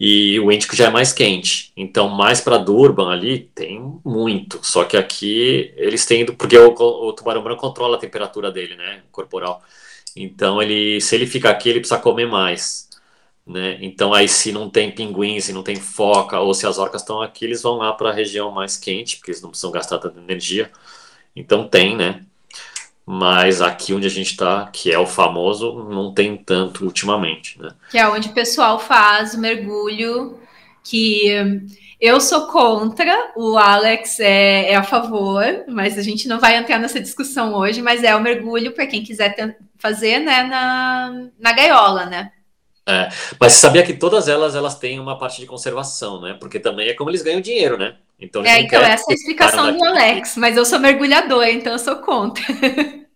e 0.00 0.38
o 0.40 0.52
Índico 0.52 0.76
já 0.76 0.86
é 0.86 0.90
mais 0.90 1.12
quente. 1.12 1.72
Então, 1.76 2.08
mais 2.08 2.40
para 2.40 2.58
Durban 2.58 3.10
ali 3.10 3.50
tem 3.54 3.80
muito. 4.04 4.60
Só 4.64 4.84
que 4.84 4.96
aqui 4.96 5.72
eles 5.76 6.06
têm, 6.06 6.24
porque 6.26 6.56
o, 6.56 6.70
o 6.70 7.12
tubarão 7.12 7.42
branco 7.42 7.60
controla 7.60 7.96
a 7.96 8.00
temperatura 8.00 8.50
dele, 8.52 8.76
né, 8.76 9.02
corporal. 9.10 9.62
Então, 10.16 10.62
ele, 10.62 11.00
se 11.00 11.14
ele 11.14 11.26
fica 11.26 11.50
aqui, 11.50 11.68
ele 11.68 11.80
precisa 11.80 12.00
comer 12.00 12.26
mais. 12.26 12.88
Né? 13.46 13.78
Então, 13.80 14.12
aí, 14.14 14.28
se 14.28 14.52
não 14.52 14.70
tem 14.70 14.90
pinguim, 14.92 15.40
se 15.40 15.52
não 15.52 15.62
tem 15.62 15.76
foca, 15.76 16.40
ou 16.40 16.54
se 16.54 16.66
as 16.66 16.78
orcas 16.78 17.02
estão 17.02 17.22
aqui, 17.22 17.44
eles 17.44 17.62
vão 17.62 17.78
lá 17.78 17.92
para 17.92 18.10
a 18.10 18.12
região 18.12 18.50
mais 18.50 18.76
quente, 18.76 19.16
porque 19.16 19.30
eles 19.30 19.42
não 19.42 19.50
precisam 19.50 19.70
gastar 19.72 19.98
tanta 19.98 20.20
energia. 20.20 20.70
Então, 21.34 21.68
tem, 21.68 21.96
né? 21.96 22.24
Mas 23.10 23.62
aqui 23.62 23.94
onde 23.94 24.06
a 24.06 24.10
gente 24.10 24.32
está, 24.32 24.66
que 24.70 24.92
é 24.92 24.98
o 24.98 25.06
famoso, 25.06 25.84
não 25.84 26.12
tem 26.12 26.36
tanto 26.36 26.84
ultimamente, 26.84 27.58
né? 27.60 27.70
Que 27.88 27.96
é 27.98 28.06
onde 28.08 28.28
o 28.28 28.32
pessoal 28.34 28.78
faz 28.78 29.32
o 29.34 29.40
mergulho, 29.40 30.38
que 30.84 31.34
hum, 31.42 31.66
eu 31.98 32.20
sou 32.20 32.46
contra, 32.48 33.32
o 33.34 33.56
Alex 33.56 34.20
é, 34.20 34.72
é 34.72 34.76
a 34.76 34.82
favor, 34.82 35.42
mas 35.68 35.96
a 35.96 36.02
gente 36.02 36.28
não 36.28 36.38
vai 36.38 36.56
entrar 36.56 36.78
nessa 36.78 37.00
discussão 37.00 37.54
hoje, 37.54 37.80
mas 37.80 38.04
é 38.04 38.14
o 38.14 38.20
mergulho 38.20 38.72
para 38.74 38.86
quem 38.86 39.02
quiser 39.02 39.34
ten- 39.34 39.54
fazer, 39.78 40.18
né, 40.18 40.42
na, 40.44 41.28
na 41.38 41.52
gaiola, 41.52 42.04
né? 42.06 42.30
Mas 43.40 43.52
você 43.54 43.58
sabia 43.60 43.82
que 43.84 43.94
todas 43.94 44.28
elas 44.28 44.54
elas 44.54 44.78
têm 44.78 44.98
uma 45.00 45.18
parte 45.18 45.40
de 45.40 45.46
conservação, 45.46 46.20
né? 46.20 46.34
Porque 46.38 46.58
também 46.60 46.88
é 46.88 46.94
como 46.94 47.10
eles 47.10 47.22
ganham 47.22 47.40
dinheiro, 47.40 47.76
né? 47.78 47.96
Então 48.20 48.44
É, 48.44 48.60
então 48.60 48.80
essa 48.80 49.04
é 49.10 49.12
a 49.12 49.14
explicação 49.14 49.76
do. 49.76 49.84
Alex, 49.84 50.36
mas 50.36 50.56
eu 50.56 50.64
sou 50.64 50.78
mergulhadora, 50.78 51.50
então 51.50 51.72
eu 51.72 51.78
sou 51.78 51.96
contra. 51.96 52.44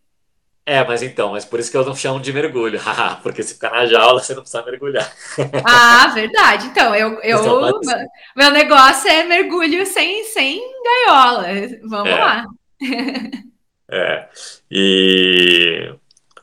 É, 0.65 0.85
mas 0.85 1.03
então, 1.03 1.33
mas 1.33 1.45
por 1.45 1.59
isso 1.59 1.73
que 1.73 1.77
eu 1.77 1.85
não 1.85 1.95
chamo 1.95 2.21
de 2.21 2.33
mergulho. 2.33 2.81
Porque 3.23 3.43
se 3.43 3.55
ficar 3.55 3.73
na 3.73 3.85
jaula, 3.85 4.23
você 4.23 4.33
não 4.33 4.43
precisa 4.43 4.65
mergulhar. 4.65 5.13
Ah, 5.65 6.07
verdade. 6.15 6.67
Então, 6.69 6.95
eu, 6.95 7.21
eu 7.23 7.41
Então, 7.41 7.81
meu 8.37 8.51
negócio 8.53 9.11
é 9.11 9.25
mergulho 9.25 9.85
sem, 9.85 10.23
sem 10.25 10.61
gaiola. 10.85 11.47
Vamos 11.85 12.11
É. 12.11 12.15
lá. 12.15 12.45
É. 13.91 14.29
E 14.71 15.95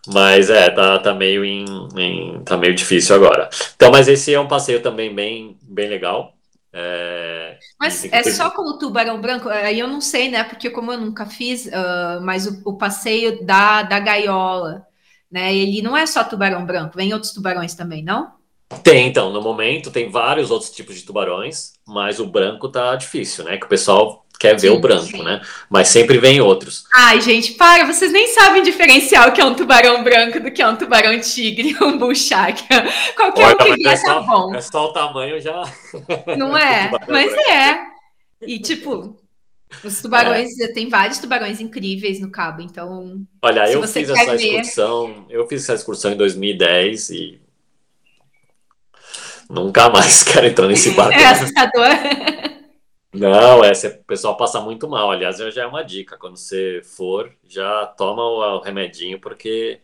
mas 0.08 0.50
é, 0.50 0.70
tá, 0.72 1.00
tá 1.00 1.14
meio 1.14 1.46
em, 1.46 1.66
em- 1.98 2.44
tá 2.44 2.58
meio 2.58 2.76
difícil 2.76 3.16
agora. 3.16 3.50
Então, 3.76 3.92
mas 3.92 4.08
esse 4.08 4.34
é 4.34 4.40
um 4.40 4.48
passeio 4.48 4.82
também 4.82 5.14
bem, 5.14 5.58
bem 5.64 5.90
legal. 5.90 6.34
É, 6.72 7.58
Mas 7.80 8.06
é 8.06 8.24
só 8.24 8.52
como 8.52 8.78
tubarão 8.78 9.20
branco? 9.20 9.50
Aí 9.50 9.80
eu 9.80 9.88
não 9.88 10.02
sei, 10.02 10.30
né? 10.30 10.44
Porque 10.44 10.70
como 10.70 10.92
eu 10.92 11.00
nunca 11.00 11.26
fiz, 11.26 11.68
ah, 11.74 12.20
mas 12.22 12.46
o, 12.48 12.62
o 12.66 12.78
passeio 12.78 13.44
da, 13.46 13.84
da 13.84 14.00
gaiola, 14.00 14.86
né? 15.32 15.56
Ele 15.56 15.82
não 15.82 15.96
é 15.98 16.06
só 16.06 16.24
tubarão 16.24 16.66
branco, 16.66 16.96
vem 16.96 17.14
outros 17.14 17.34
tubarões 17.34 17.76
também, 17.76 18.04
não? 18.04 18.38
Tem, 18.84 19.08
então, 19.08 19.32
no 19.32 19.42
momento 19.42 19.92
tem 19.92 20.10
vários 20.10 20.52
outros 20.52 20.70
tipos 20.70 20.96
de 20.96 21.04
tubarões, 21.04 21.74
mas 21.88 22.20
o 22.20 22.28
branco 22.28 22.70
tá 22.70 22.96
difícil, 22.96 23.44
né? 23.44 23.58
Que 23.58 23.66
o 23.66 23.70
pessoal 23.70 24.26
quer 24.40 24.54
ver 24.54 24.70
Sim, 24.70 24.78
o 24.78 24.80
branco, 24.80 25.06
sim. 25.06 25.24
né? 25.24 25.42
Mas 25.70 25.90
sempre 25.90 26.18
vem 26.18 26.40
outros. 26.40 26.86
Ai, 26.96 27.20
gente, 27.20 27.52
para, 27.54 27.86
vocês 27.86 28.12
nem 28.14 28.28
sabem 28.30 28.64
diferenciar 28.64 29.28
o 29.28 29.34
que 29.34 29.42
é 29.42 29.46
um 29.46 29.54
tubarão 29.54 30.02
branco 30.02 30.40
do 30.40 30.50
que 30.50 30.62
é 30.62 30.68
um 30.68 30.78
tubarão 30.78 31.20
tigre, 31.20 31.76
um 31.84 32.16
shark. 32.16 32.64
Qualquer 33.16 33.42
um 33.42 33.48
Olha, 33.48 33.58
que 33.58 33.74
vier 33.76 33.94
é 33.94 34.02
tá 34.02 34.22
bom, 34.22 34.56
é 34.56 34.62
só 34.62 34.86
o 34.86 34.94
tamanho 34.94 35.42
já. 35.42 35.62
não 36.38 36.58
é? 36.58 36.90
Mas 37.10 37.32
branco. 37.32 37.52
é. 37.52 37.80
E 38.48 38.58
tipo, 38.60 39.18
os 39.84 40.02
tubarões, 40.02 40.56
tem 40.74 40.88
vários 40.88 41.18
tubarões 41.18 41.60
incríveis 41.60 42.22
no 42.22 42.32
cabo, 42.32 42.62
então 42.62 43.22
Olha, 43.42 43.70
eu 43.70 43.86
fiz 43.86 44.10
essa 44.10 44.38
ver. 44.38 44.46
excursão, 44.46 45.26
eu 45.30 45.46
fiz 45.48 45.64
essa 45.64 45.74
excursão 45.74 46.14
em 46.14 46.18
2010 46.18 47.10
e 47.10 47.42
Nunca 49.50 49.90
mais 49.90 50.22
quero 50.24 50.46
entrar 50.46 50.68
nesse 50.68 50.92
barco. 50.92 51.14
É 51.14 51.26
assustador. 51.26 51.90
Não, 53.14 53.64
é, 53.64 53.72
o 53.72 54.04
pessoal 54.06 54.38
passa 54.38 54.62
muito 54.62 54.88
mal. 54.88 55.12
Aliás, 55.12 55.38
já 55.38 55.64
é 55.64 55.66
uma 55.66 55.84
dica. 55.84 56.18
Quando 56.18 56.38
você 56.38 56.82
for, 56.84 57.32
já 57.48 57.86
toma 57.86 58.24
o, 58.24 58.58
o 58.58 58.62
remedinho, 58.62 59.20
porque 59.20 59.82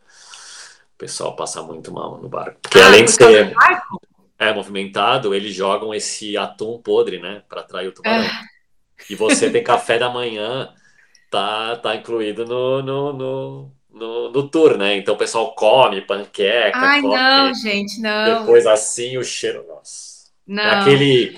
o 0.94 0.98
pessoal 0.98 1.36
passa 1.36 1.62
muito 1.62 1.92
mal 1.92 2.18
no 2.18 2.30
barco. 2.30 2.60
Porque 2.62 2.80
Ah, 2.80 2.88
além 2.88 3.06
de 3.06 3.12
ser 3.12 3.54
é, 4.38 4.54
movimentado, 4.54 5.34
eles 5.34 5.54
jogam 5.54 5.94
esse 5.94 6.38
atum 6.38 6.80
podre, 6.82 7.20
né? 7.20 7.42
Para 7.50 7.62
atrair 7.62 7.88
o 7.88 7.92
tubarão. 7.92 8.26
Ah. 8.26 8.44
E 9.10 9.16
você 9.16 9.50
tem 9.50 9.64
café 9.64 9.98
da 9.98 10.10
manhã, 10.10 10.70
tá, 11.30 11.76
tá 11.78 11.96
incluído 11.96 12.46
no, 12.46 12.82
no, 12.82 13.14
no, 13.14 13.72
no, 13.92 14.32
no 14.32 14.50
tour, 14.50 14.78
né? 14.78 14.96
Então 14.98 15.16
o 15.16 15.18
pessoal 15.18 15.54
come 15.54 16.02
panqueca, 16.02 16.78
Ai, 16.78 17.02
come. 17.02 17.16
não, 17.16 17.54
gente, 17.54 18.00
não. 18.00 18.40
Depois 18.40 18.66
assim 18.66 19.18
o 19.18 19.24
cheiro, 19.24 19.66
nossa. 19.68 20.30
Não. 20.48 20.64
É 20.64 20.80
aquele, 20.80 21.38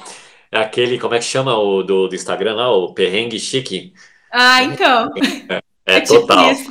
é 0.52 0.60
aquele, 0.60 1.00
como 1.00 1.16
é 1.16 1.20
que 1.20 1.26
chama 1.26 1.58
o 1.58 1.84
do, 1.84 2.08
do 2.08 2.16
Instagram 2.16 2.56
lá? 2.56 2.72
O 2.72 2.94
perrengue 2.94 3.40
chique. 3.40 3.94
Ah, 4.32 4.64
então. 4.64 5.12
É, 5.86 6.02
tipo 6.02 6.22
total. 6.22 6.52
isso. 6.52 6.70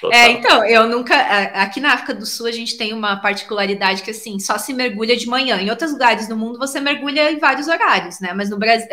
total. 0.00 0.12
É, 0.12 0.30
então, 0.30 0.64
eu 0.64 0.88
nunca. 0.88 1.14
a- 1.16 1.62
Aqui 1.62 1.80
na 1.80 1.92
África 1.94 2.14
do 2.14 2.26
Sul 2.26 2.46
a 2.46 2.52
gente 2.52 2.76
tem 2.76 2.92
uma 2.92 3.16
particularidade 3.20 4.02
que 4.02 4.10
assim, 4.10 4.38
só 4.38 4.58
se 4.58 4.72
mergulha 4.72 5.16
de 5.16 5.26
manhã. 5.28 5.58
Em 5.60 5.70
outros 5.70 5.92
lugares 5.92 6.28
do 6.28 6.36
mundo 6.36 6.58
você 6.58 6.80
mergulha 6.80 7.30
em 7.32 7.38
vários 7.38 7.68
horários, 7.68 8.20
né? 8.20 8.32
Mas 8.34 8.50
no 8.50 8.58
Brasil, 8.58 8.88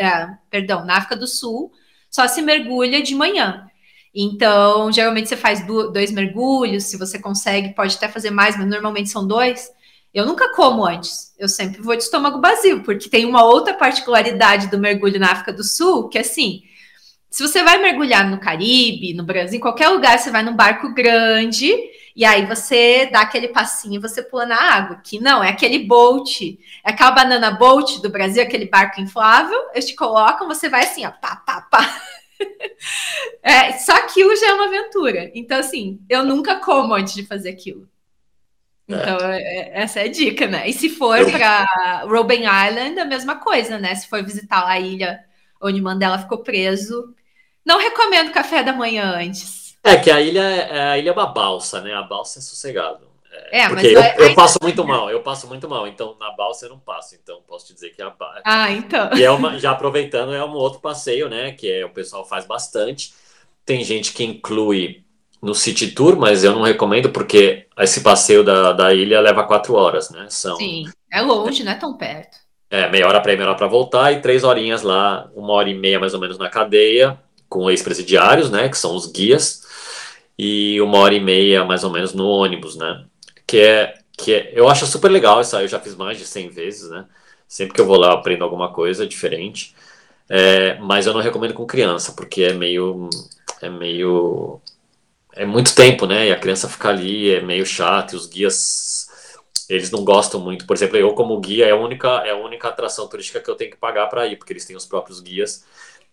perdão, 0.50 0.84
na 0.84 0.96
África 0.98 1.16
do 1.16 1.26
Sul 1.26 1.72
só 2.10 2.26
se 2.28 2.42
mergulha 2.42 3.02
de 3.02 3.14
manhã. 3.14 3.66
Então, 4.14 4.90
geralmente 4.90 5.28
você 5.28 5.36
faz 5.36 5.66
dois 5.66 6.10
mergulhos, 6.10 6.84
se 6.84 6.96
você 6.96 7.18
consegue, 7.18 7.74
pode 7.74 7.96
até 7.96 8.08
fazer 8.08 8.30
mais, 8.30 8.56
mas 8.56 8.66
normalmente 8.66 9.10
são 9.10 9.26
dois. 9.26 9.70
Eu 10.16 10.24
nunca 10.24 10.50
como 10.54 10.82
antes, 10.82 11.34
eu 11.38 11.46
sempre 11.46 11.82
vou 11.82 11.94
de 11.94 12.02
estômago 12.02 12.40
vazio, 12.40 12.82
porque 12.82 13.10
tem 13.10 13.26
uma 13.26 13.44
outra 13.44 13.74
particularidade 13.74 14.70
do 14.70 14.78
mergulho 14.78 15.20
na 15.20 15.30
África 15.30 15.52
do 15.52 15.62
Sul, 15.62 16.08
que 16.08 16.18
assim, 16.18 16.62
se 17.28 17.46
você 17.46 17.62
vai 17.62 17.76
mergulhar 17.76 18.26
no 18.26 18.40
Caribe, 18.40 19.12
no 19.12 19.24
Brasil, 19.24 19.58
em 19.58 19.60
qualquer 19.60 19.90
lugar, 19.90 20.18
você 20.18 20.30
vai 20.30 20.42
num 20.42 20.56
barco 20.56 20.94
grande 20.94 21.70
e 22.16 22.24
aí 22.24 22.46
você 22.46 23.10
dá 23.12 23.20
aquele 23.20 23.48
passinho 23.48 23.96
e 23.96 23.98
você 23.98 24.22
pula 24.22 24.46
na 24.46 24.56
água. 24.56 25.02
Que 25.04 25.20
não, 25.20 25.44
é 25.44 25.50
aquele 25.50 25.80
boat, 25.80 26.58
é 26.82 26.90
aquela 26.92 27.10
banana 27.10 27.50
boat 27.50 28.00
do 28.00 28.08
Brasil, 28.08 28.42
aquele 28.42 28.64
barco 28.64 29.02
inflável. 29.02 29.68
Eles 29.74 29.84
te 29.84 29.94
colocam, 29.94 30.48
você 30.48 30.70
vai 30.70 30.84
assim, 30.84 31.04
ó, 31.04 31.10
pá, 31.10 31.36
pá, 31.36 31.60
pá. 31.60 32.00
É, 33.42 33.72
só 33.78 33.92
aquilo 33.92 34.34
já 34.36 34.48
é 34.48 34.54
uma 34.54 34.66
aventura. 34.66 35.30
Então, 35.34 35.58
assim, 35.58 36.00
eu 36.08 36.24
nunca 36.24 36.56
como 36.56 36.94
antes 36.94 37.14
de 37.14 37.24
fazer 37.24 37.50
aquilo. 37.50 37.88
Então, 38.88 39.18
é- 39.20 39.70
essa 39.82 40.00
é 40.00 40.04
a 40.04 40.08
dica, 40.08 40.46
né? 40.46 40.68
E 40.68 40.72
se 40.72 40.88
for 40.88 41.18
Eu- 41.18 41.30
para 41.30 42.04
Robben 42.04 42.42
Island, 42.42 42.98
a 43.00 43.04
mesma 43.04 43.36
coisa, 43.36 43.78
né? 43.78 43.94
Se 43.94 44.08
for 44.08 44.22
visitar 44.24 44.66
a 44.66 44.78
ilha 44.78 45.24
onde 45.60 45.80
Mandela 45.80 46.18
ficou 46.18 46.38
preso, 46.38 47.14
não 47.64 47.78
recomendo 47.78 48.30
café 48.32 48.62
da 48.62 48.72
manhã 48.72 49.04
antes. 49.16 49.76
É 49.82 49.96
que 49.96 50.10
a 50.10 50.20
ilha, 50.20 50.40
é- 50.42 50.90
a 50.92 50.98
ilha 50.98 51.10
é 51.10 51.12
uma 51.12 51.26
balsa, 51.26 51.80
né? 51.80 51.94
A 51.94 52.02
balsa 52.02 52.38
é 52.38 52.42
sossegado. 52.42 53.06
É, 53.52 53.68
mas 53.68 53.82
Porque 53.82 53.86
eu, 53.88 54.28
eu 54.28 54.34
passo 54.34 54.58
muito 54.62 54.84
mal, 54.86 55.10
eu 55.10 55.20
passo 55.22 55.46
muito 55.46 55.68
mal. 55.68 55.86
Então 55.86 56.16
na 56.18 56.30
balsa 56.32 56.66
eu 56.66 56.70
não 56.70 56.78
passo. 56.78 57.14
Então 57.14 57.42
posso 57.46 57.66
te 57.66 57.74
dizer 57.74 57.90
que 57.90 58.00
a 58.02 58.10
ba- 58.10 58.40
Ah, 58.44 58.70
então. 58.70 59.10
E 59.16 59.22
é 59.22 59.30
uma, 59.30 59.58
já 59.58 59.72
aproveitando, 59.72 60.34
é 60.34 60.44
um 60.44 60.52
outro 60.52 60.80
passeio, 60.80 61.28
né? 61.28 61.52
Que 61.52 61.70
é, 61.70 61.84
o 61.84 61.90
pessoal 61.90 62.24
faz 62.24 62.46
bastante. 62.46 63.12
Tem 63.64 63.82
gente 63.84 64.12
que 64.12 64.24
inclui 64.24 65.04
no 65.46 65.54
City 65.54 65.92
Tour, 65.92 66.16
mas 66.16 66.44
eu 66.44 66.52
não 66.52 66.62
recomendo 66.62 67.10
porque 67.10 67.66
esse 67.78 68.00
passeio 68.02 68.44
da, 68.44 68.72
da 68.72 68.94
ilha 68.94 69.20
leva 69.20 69.44
quatro 69.46 69.74
horas, 69.74 70.10
né? 70.10 70.26
São 70.30 70.56
Sim, 70.56 70.84
é 71.12 71.20
longe, 71.22 71.62
não 71.64 71.72
é 71.72 71.76
tão 71.76 71.96
perto. 71.96 72.38
é, 72.70 72.88
meia 72.90 73.06
hora 73.06 73.20
para 73.20 73.32
ir, 73.32 73.36
meia 73.36 73.48
hora 73.48 73.56
para 73.58 73.66
voltar 73.68 74.12
e 74.12 74.20
três 74.20 74.42
horinhas 74.44 74.82
lá, 74.82 75.30
uma 75.34 75.52
hora 75.52 75.68
e 75.70 75.74
meia 75.74 76.00
mais 76.00 76.14
ou 76.14 76.20
menos 76.20 76.38
na 76.38 76.48
cadeia, 76.50 77.18
com 77.48 77.70
ex-presidiários, 77.70 78.50
né? 78.50 78.68
Que 78.68 78.76
são 78.78 78.94
os 78.96 79.06
guias, 79.06 79.62
e 80.38 80.80
uma 80.80 80.98
hora 80.98 81.14
e 81.14 81.20
meia 81.20 81.64
mais 81.64 81.84
ou 81.84 81.90
menos 81.90 82.12
no 82.14 82.26
ônibus, 82.28 82.76
né? 82.76 83.04
Que 83.46 83.60
é, 83.60 83.94
que 84.18 84.34
é, 84.34 84.52
eu 84.54 84.68
acho 84.68 84.86
super 84.86 85.10
legal 85.10 85.40
isso 85.40 85.56
aí, 85.56 85.64
eu 85.64 85.68
já 85.68 85.80
fiz 85.80 85.94
mais 85.94 86.18
de 86.18 86.26
100 86.26 86.48
vezes, 86.50 86.90
né? 86.90 87.06
Sempre 87.48 87.74
que 87.74 87.80
eu 87.80 87.86
vou 87.86 87.96
lá 87.98 88.08
eu 88.08 88.12
aprendo 88.14 88.44
alguma 88.44 88.72
coisa 88.72 89.06
diferente. 89.06 89.74
É, 90.28 90.78
mas 90.80 91.06
eu 91.06 91.14
não 91.14 91.20
recomendo 91.20 91.54
com 91.54 91.66
criança, 91.66 92.12
porque 92.12 92.42
é 92.44 92.52
meio. 92.52 93.08
É 93.62 93.70
meio. 93.70 94.60
É 95.36 95.44
muito 95.44 95.74
tempo, 95.74 96.06
né? 96.06 96.28
E 96.28 96.32
a 96.32 96.38
criança 96.38 96.68
fica 96.68 96.88
ali, 96.88 97.34
é 97.34 97.40
meio 97.40 97.66
chato, 97.66 98.14
e 98.14 98.16
os 98.16 98.26
guias. 98.26 99.08
Eles 99.68 99.90
não 99.90 100.04
gostam 100.04 100.40
muito. 100.40 100.66
Por 100.66 100.74
exemplo, 100.74 100.96
eu, 100.96 101.12
como 101.12 101.38
guia, 101.40 101.66
é 101.66 101.72
a 101.72 101.76
única, 101.76 102.08
é 102.24 102.30
a 102.30 102.36
única 102.36 102.68
atração 102.68 103.06
turística 103.08 103.40
que 103.40 103.50
eu 103.50 103.54
tenho 103.54 103.70
que 103.70 103.76
pagar 103.76 104.06
para 104.08 104.26
ir, 104.26 104.36
porque 104.36 104.52
eles 104.52 104.64
têm 104.64 104.76
os 104.76 104.86
próprios 104.86 105.20
guias. 105.20 105.64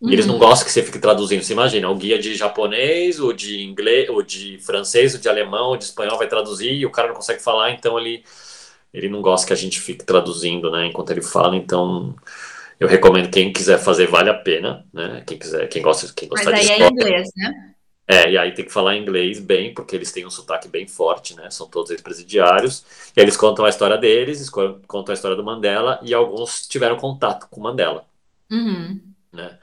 E 0.01 0.11
eles 0.11 0.25
não 0.25 0.37
gostam 0.37 0.65
que 0.65 0.71
você 0.73 0.83
fique 0.83 0.99
traduzindo. 0.99 1.41
Você 1.41 1.53
imagina, 1.53 1.89
o 1.89 1.95
guia 1.95 2.19
de 2.19 2.35
japonês, 2.35 3.19
o 3.21 3.31
de 3.31 3.61
inglês, 3.63 4.09
o 4.09 4.21
de 4.21 4.57
francês, 4.59 5.15
o 5.15 5.19
de 5.19 5.29
alemão, 5.29 5.71
o 5.71 5.77
de 5.77 5.85
espanhol 5.85 6.17
vai 6.17 6.27
traduzir 6.27 6.73
e 6.73 6.85
o 6.85 6.91
cara 6.91 7.07
não 7.07 7.15
consegue 7.15 7.41
falar, 7.41 7.71
então 7.71 7.97
ele, 7.97 8.23
ele 8.93 9.07
não 9.07 9.21
gosta 9.21 9.47
que 9.47 9.53
a 9.53 9.55
gente 9.55 9.79
fique 9.79 10.03
traduzindo, 10.03 10.69
né, 10.69 10.87
enquanto 10.87 11.11
ele 11.11 11.21
fala. 11.21 11.55
Então, 11.55 12.13
eu 12.79 12.87
recomendo 12.87 13.29
quem 13.29 13.53
quiser 13.53 13.77
fazer, 13.79 14.07
vale 14.07 14.29
a 14.29 14.33
pena, 14.33 14.85
né? 14.93 15.23
Quem 15.25 15.37
quiser, 15.37 15.67
quem 15.69 15.81
gosta, 15.81 16.11
quem 16.13 16.27
Mas 16.29 16.45
gostar 16.45 16.51
de 16.51 16.59
aí 16.59 16.69
é 16.69 16.73
história. 16.73 16.93
inglês, 16.93 17.29
né? 17.37 17.72
É, 18.07 18.31
e 18.31 18.37
aí 18.37 18.53
tem 18.53 18.65
que 18.65 18.71
falar 18.71 18.97
inglês 18.97 19.39
bem, 19.39 19.73
porque 19.73 19.95
eles 19.95 20.11
têm 20.11 20.25
um 20.25 20.29
sotaque 20.29 20.67
bem 20.67 20.87
forte, 20.87 21.35
né? 21.35 21.49
São 21.49 21.67
todos 21.69 21.89
ex-presidiários. 21.91 22.83
E 23.15 23.19
aí 23.21 23.25
eles 23.25 23.37
contam 23.37 23.65
a 23.65 23.69
história 23.69 23.97
deles, 23.97 24.39
eles 24.39 24.49
co- 24.49 24.79
contam 24.87 25.13
a 25.13 25.15
história 25.15 25.37
do 25.37 25.43
Mandela, 25.43 25.99
e 26.03 26.13
alguns 26.13 26.67
tiveram 26.67 26.97
contato 26.97 27.47
com 27.49 27.61
o 27.61 27.63
Mandela, 27.63 28.05
Uhum. 28.51 29.15
né? 29.31 29.57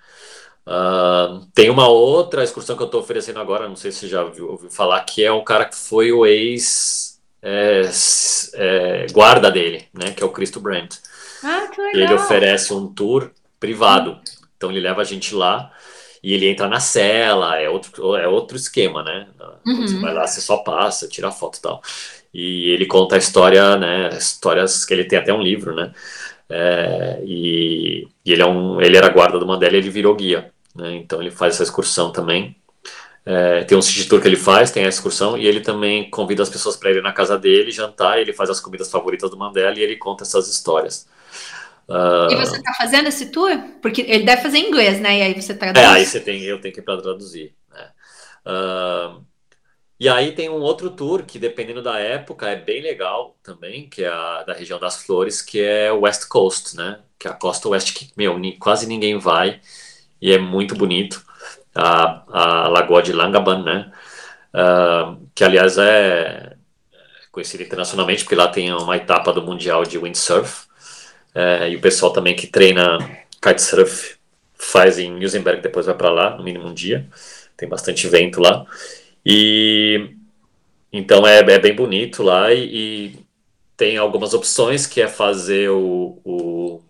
Ah, 0.66 1.42
tem 1.54 1.70
uma 1.70 1.88
outra 1.88 2.44
excursão 2.44 2.76
que 2.76 2.82
eu 2.82 2.86
estou 2.86 3.00
oferecendo 3.00 3.40
agora, 3.40 3.68
não 3.68 3.76
sei 3.76 3.92
se 3.92 4.00
você 4.00 4.08
já 4.08 4.24
ouviu, 4.24 4.50
ouviu 4.50 4.70
falar, 4.70 5.02
que 5.04 5.24
é 5.24 5.32
um 5.32 5.44
cara 5.44 5.64
que 5.66 5.76
foi 5.76 6.12
o 6.12 6.26
ex 6.26 7.20
é, 7.42 7.82
é, 8.54 9.06
guarda 9.12 9.50
dele, 9.50 9.88
né? 9.94 10.12
Que 10.12 10.22
é 10.22 10.26
o 10.26 10.32
Cristo 10.32 10.60
Brandt. 10.60 11.00
Ah, 11.42 11.68
que 11.72 11.82
E 11.92 12.00
ele 12.00 12.12
legal. 12.12 12.14
oferece 12.14 12.72
um 12.74 12.92
tour 12.92 13.30
privado. 13.58 14.20
Então 14.56 14.70
ele 14.70 14.80
leva 14.80 15.00
a 15.02 15.04
gente 15.04 15.34
lá 15.34 15.72
e 16.22 16.34
ele 16.34 16.48
entra 16.48 16.68
na 16.68 16.80
cela, 16.80 17.58
é 17.58 17.68
outro, 17.68 18.16
é 18.16 18.28
outro 18.28 18.56
esquema, 18.56 19.02
né? 19.02 19.28
Quando 19.72 19.88
você 19.88 19.96
Uhum. 19.96 20.02
vai 20.02 20.14
lá, 20.14 20.26
você 20.26 20.40
só 20.40 20.58
passa, 20.58 21.08
tira 21.08 21.30
foto 21.30 21.58
e 21.58 21.62
tal. 21.62 21.82
E 22.32 22.70
ele 22.70 22.86
conta 22.86 23.14
a 23.16 23.18
história, 23.18 23.76
né? 23.76 24.10
Histórias 24.16 24.84
que 24.84 24.94
ele 24.94 25.04
tem 25.04 25.18
até 25.18 25.32
um 25.32 25.42
livro, 25.42 25.74
né? 25.74 25.92
É, 26.48 27.20
e, 27.24 28.08
e 28.24 28.32
ele, 28.32 28.42
é 28.42 28.46
um, 28.46 28.80
ele 28.80 28.96
era 28.96 29.08
guarda 29.08 29.38
do 29.38 29.46
Mandela 29.46 29.74
e 29.74 29.78
ele 29.78 29.90
virou 29.90 30.14
guia, 30.14 30.50
né? 30.74 30.94
Então 30.96 31.20
ele 31.20 31.30
faz 31.30 31.54
essa 31.54 31.62
excursão 31.64 32.12
também. 32.12 32.56
É, 33.24 33.64
tem 33.64 33.76
um 33.76 33.82
city 33.82 34.08
tour 34.08 34.20
que 34.20 34.26
ele 34.28 34.36
faz, 34.36 34.70
tem 34.70 34.84
a 34.84 34.88
excursão, 34.88 35.36
e 35.36 35.46
ele 35.46 35.60
também 35.60 36.08
convida 36.10 36.42
as 36.42 36.48
pessoas 36.48 36.76
para 36.76 36.90
ir 36.90 37.02
na 37.02 37.12
casa 37.12 37.38
dele 37.38 37.70
jantar, 37.70 38.18
ele 38.18 38.32
faz 38.32 38.48
as 38.50 38.60
comidas 38.60 38.90
favoritas 38.90 39.30
do 39.30 39.36
Mandela 39.36 39.78
e 39.78 39.82
ele 39.82 39.96
conta 39.96 40.24
essas 40.24 40.48
histórias. 40.48 41.06
Ah, 41.90 42.28
E 42.28 42.34
você 42.36 42.62
tá 42.62 42.72
fazendo 42.74 43.08
esse 43.08 43.30
tour? 43.30 43.50
Porque 43.82 44.02
ele 44.02 44.24
deve 44.24 44.42
fazer 44.42 44.58
em 44.58 44.68
inglês, 44.68 45.00
né? 45.00 45.18
E 45.18 45.22
aí 45.22 45.34
você 45.42 45.54
traduz. 45.54 45.74
é, 45.74 45.86
aí 45.86 46.04
você 46.06 46.20
tem, 46.20 46.42
eu 46.44 46.60
tenho 46.60 46.74
que 46.74 46.80
ir 46.80 46.84
para 46.84 47.00
traduzir, 47.00 47.54
né? 47.70 47.92
Ah, 48.44 49.20
e 50.00 50.08
aí 50.08 50.32
tem 50.34 50.48
um 50.50 50.60
outro 50.62 50.90
tour 50.90 51.24
que, 51.24 51.38
dependendo 51.38 51.82
da 51.82 51.98
época, 51.98 52.48
é 52.50 52.56
bem 52.56 52.82
legal 52.82 53.38
também, 53.42 53.88
que 53.88 54.04
é 54.04 54.08
a 54.08 54.42
da 54.44 54.54
região 54.54 54.78
das 54.80 55.02
flores, 55.04 55.42
que 55.42 55.60
é 55.62 55.92
o 55.92 56.00
West 56.02 56.28
Coast, 56.28 56.76
né? 56.76 57.00
Que 57.18 57.28
é 57.28 57.32
a 57.32 57.34
costa 57.34 57.68
oeste 57.68 57.94
que, 57.94 58.12
meu, 58.16 58.38
ni- 58.38 58.58
quase 58.58 58.86
ninguém 58.86 59.18
vai 59.18 59.60
e 60.22 60.32
é 60.32 60.38
muito 60.38 60.74
bonito. 60.76 61.24
A, 61.74 62.64
a 62.66 62.68
Lagoa 62.68 63.02
de 63.02 63.12
Langaban, 63.12 63.62
né? 63.64 63.92
Ah, 64.54 65.16
que, 65.34 65.44
aliás, 65.44 65.78
é 65.78 66.56
conhecida 67.32 67.62
internacionalmente, 67.64 68.24
porque 68.24 68.34
lá 68.36 68.48
tem 68.48 68.72
uma 68.72 68.96
etapa 68.96 69.32
do 69.32 69.42
Mundial 69.42 69.84
de 69.84 69.98
Windsurf. 69.98 70.66
É, 71.34 71.70
e 71.70 71.76
o 71.76 71.80
pessoal 71.80 72.12
também 72.12 72.34
que 72.34 72.46
treina 72.46 72.98
kitesurf 73.40 74.16
faz 74.54 74.98
em 74.98 75.12
Newsenberg, 75.12 75.62
depois 75.62 75.86
vai 75.86 75.94
para 75.94 76.10
lá, 76.10 76.36
no 76.36 76.44
mínimo 76.44 76.68
um 76.68 76.74
dia. 76.74 77.08
Tem 77.56 77.68
bastante 77.68 78.06
vento 78.08 78.40
lá. 78.40 78.66
E 79.24 80.14
então 80.92 81.26
é, 81.26 81.38
é 81.38 81.58
bem 81.58 81.74
bonito 81.74 82.22
lá 82.22 82.52
e, 82.52 82.64
e 82.64 83.26
tem 83.76 83.96
algumas 83.96 84.34
opções 84.34 84.86
que 84.86 85.00
é 85.00 85.08
fazer 85.08 85.70
o, 85.70 86.20
o, 86.24 86.82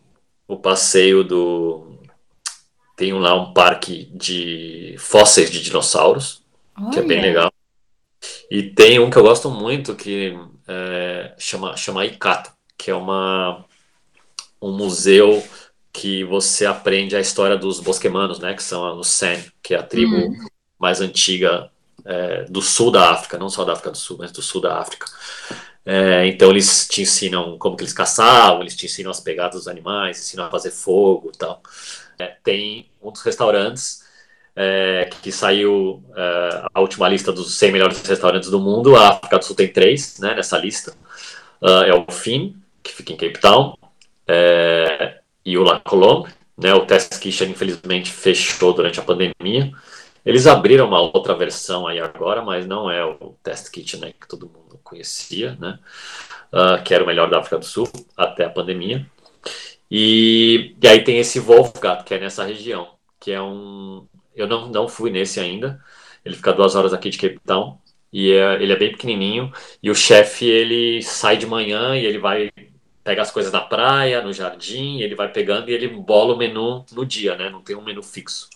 o 0.48 0.56
passeio 0.56 1.22
do. 1.22 1.98
Tem 2.96 3.12
lá 3.12 3.34
um 3.34 3.52
parque 3.52 4.10
de 4.12 4.94
fósseis 4.98 5.50
de 5.50 5.62
dinossauros, 5.62 6.42
que 6.92 6.98
é 6.98 7.02
bem 7.02 7.18
Olha. 7.18 7.28
legal. 7.28 7.52
E 8.50 8.62
tem 8.62 8.98
um 8.98 9.08
que 9.08 9.16
eu 9.16 9.22
gosto 9.22 9.50
muito 9.50 9.94
que 9.94 10.36
é, 10.66 11.32
chama, 11.38 11.76
chama 11.76 12.04
Ikato, 12.04 12.52
que 12.76 12.90
é 12.90 12.94
uma, 12.94 13.64
um 14.60 14.72
museu 14.72 15.42
que 15.92 16.24
você 16.24 16.66
aprende 16.66 17.16
a 17.16 17.20
história 17.20 17.56
dos 17.56 17.80
bosquemanos, 17.80 18.38
né? 18.38 18.54
Que 18.54 18.62
são 18.62 18.98
os 18.98 19.08
San, 19.08 19.36
que 19.62 19.74
é 19.74 19.78
a 19.78 19.82
tribo 19.82 20.16
Uhum. 20.16 20.46
mais 20.78 21.00
antiga 21.00 21.70
é, 22.04 22.44
do 22.44 22.62
sul 22.62 22.90
da 22.90 23.10
África, 23.12 23.38
não 23.38 23.48
só 23.50 23.64
da 23.64 23.72
África 23.72 23.90
do 23.90 23.98
Sul, 23.98 24.16
mas 24.18 24.32
do 24.32 24.42
sul 24.42 24.60
da 24.60 24.78
África. 24.78 25.06
É, 25.84 26.26
então 26.26 26.50
eles 26.50 26.86
te 26.88 27.02
ensinam 27.02 27.58
como 27.58 27.76
que 27.76 27.82
eles 27.82 27.92
caçavam, 27.92 28.60
eles 28.60 28.76
te 28.76 28.86
ensinam 28.86 29.10
as 29.10 29.20
pegadas 29.20 29.56
dos 29.56 29.68
animais, 29.68 30.18
ensinam 30.18 30.46
a 30.46 30.50
fazer 30.50 30.70
fogo 30.70 31.30
e 31.34 31.38
tal. 31.38 31.62
É, 32.18 32.36
tem 32.44 32.90
um 33.02 33.10
dos 33.10 33.22
restaurantes 33.22 34.02
é, 34.54 35.08
que 35.22 35.32
saiu 35.32 36.02
é, 36.16 36.64
a 36.74 36.80
última 36.80 37.08
lista 37.08 37.32
dos 37.32 37.54
100 37.54 37.72
melhores 37.72 38.00
restaurantes 38.06 38.50
do 38.50 38.60
mundo. 38.60 38.96
A 38.96 39.10
África 39.10 39.38
do 39.38 39.44
Sul 39.44 39.56
tem 39.56 39.68
três 39.72 40.18
né, 40.18 40.34
nessa 40.34 40.58
lista. 40.58 40.92
Uh, 41.60 41.84
é 41.84 41.94
o 41.94 42.10
FIN, 42.10 42.56
que 42.82 42.92
fica 42.92 43.12
em 43.12 43.16
Cape 43.16 43.38
Town, 43.38 43.76
é, 44.30 45.20
e 45.44 45.58
o 45.58 45.62
La 45.64 45.80
Colombe. 45.80 46.30
Né, 46.56 46.74
o 46.74 46.84
Test 46.84 47.18
Kitchen, 47.18 47.50
infelizmente, 47.50 48.10
fechou 48.12 48.74
durante 48.74 49.00
a 49.00 49.02
pandemia. 49.02 49.72
Eles 50.24 50.46
abriram 50.46 50.86
uma 50.86 51.00
outra 51.00 51.34
versão 51.34 51.86
aí 51.86 51.98
agora, 51.98 52.42
mas 52.42 52.66
não 52.66 52.90
é 52.90 53.02
o 53.02 53.34
Test 53.42 53.70
Kitchen 53.70 54.00
né, 54.00 54.12
que 54.12 54.28
todo 54.28 54.46
mundo 54.46 54.78
conhecia, 54.84 55.56
né? 55.58 55.78
Uh, 56.52 56.82
que 56.84 56.92
era 56.92 57.02
o 57.02 57.06
melhor 57.06 57.30
da 57.30 57.38
África 57.38 57.58
do 57.58 57.64
Sul 57.64 57.88
até 58.14 58.44
a 58.44 58.50
pandemia. 58.50 59.06
E, 59.90 60.76
e 60.80 60.86
aí 60.86 61.02
tem 61.02 61.18
esse 61.18 61.40
Wolfgat, 61.40 62.04
que 62.04 62.14
é 62.14 62.20
nessa 62.20 62.44
região, 62.44 62.88
que 63.18 63.32
é 63.32 63.40
um. 63.40 64.06
Eu 64.36 64.46
não, 64.46 64.68
não 64.68 64.86
fui 64.88 65.10
nesse 65.10 65.40
ainda. 65.40 65.82
Ele 66.24 66.36
fica 66.36 66.52
duas 66.52 66.74
horas 66.76 66.92
aqui 66.92 67.08
de 67.08 67.18
Cape 67.18 67.40
Town. 67.46 67.78
E 68.12 68.32
é, 68.32 68.62
ele 68.62 68.72
é 68.72 68.76
bem 68.76 68.92
pequenininho. 68.92 69.52
E 69.82 69.90
o 69.90 69.94
chefe, 69.94 70.46
ele 70.46 71.02
sai 71.02 71.36
de 71.38 71.46
manhã 71.46 71.96
e 71.96 72.04
ele 72.04 72.18
vai 72.18 72.50
pega 73.02 73.22
as 73.22 73.30
coisas 73.30 73.52
na 73.52 73.60
praia, 73.60 74.22
no 74.22 74.32
jardim, 74.32 75.00
ele 75.00 75.14
vai 75.14 75.28
pegando 75.28 75.70
e 75.70 75.72
ele 75.72 75.88
bola 75.88 76.34
o 76.34 76.38
menu 76.38 76.84
no 76.92 77.04
dia, 77.04 77.36
né? 77.36 77.48
Não 77.50 77.62
tem 77.62 77.76
um 77.76 77.82
menu 77.82 78.02
fixo. 78.02 78.48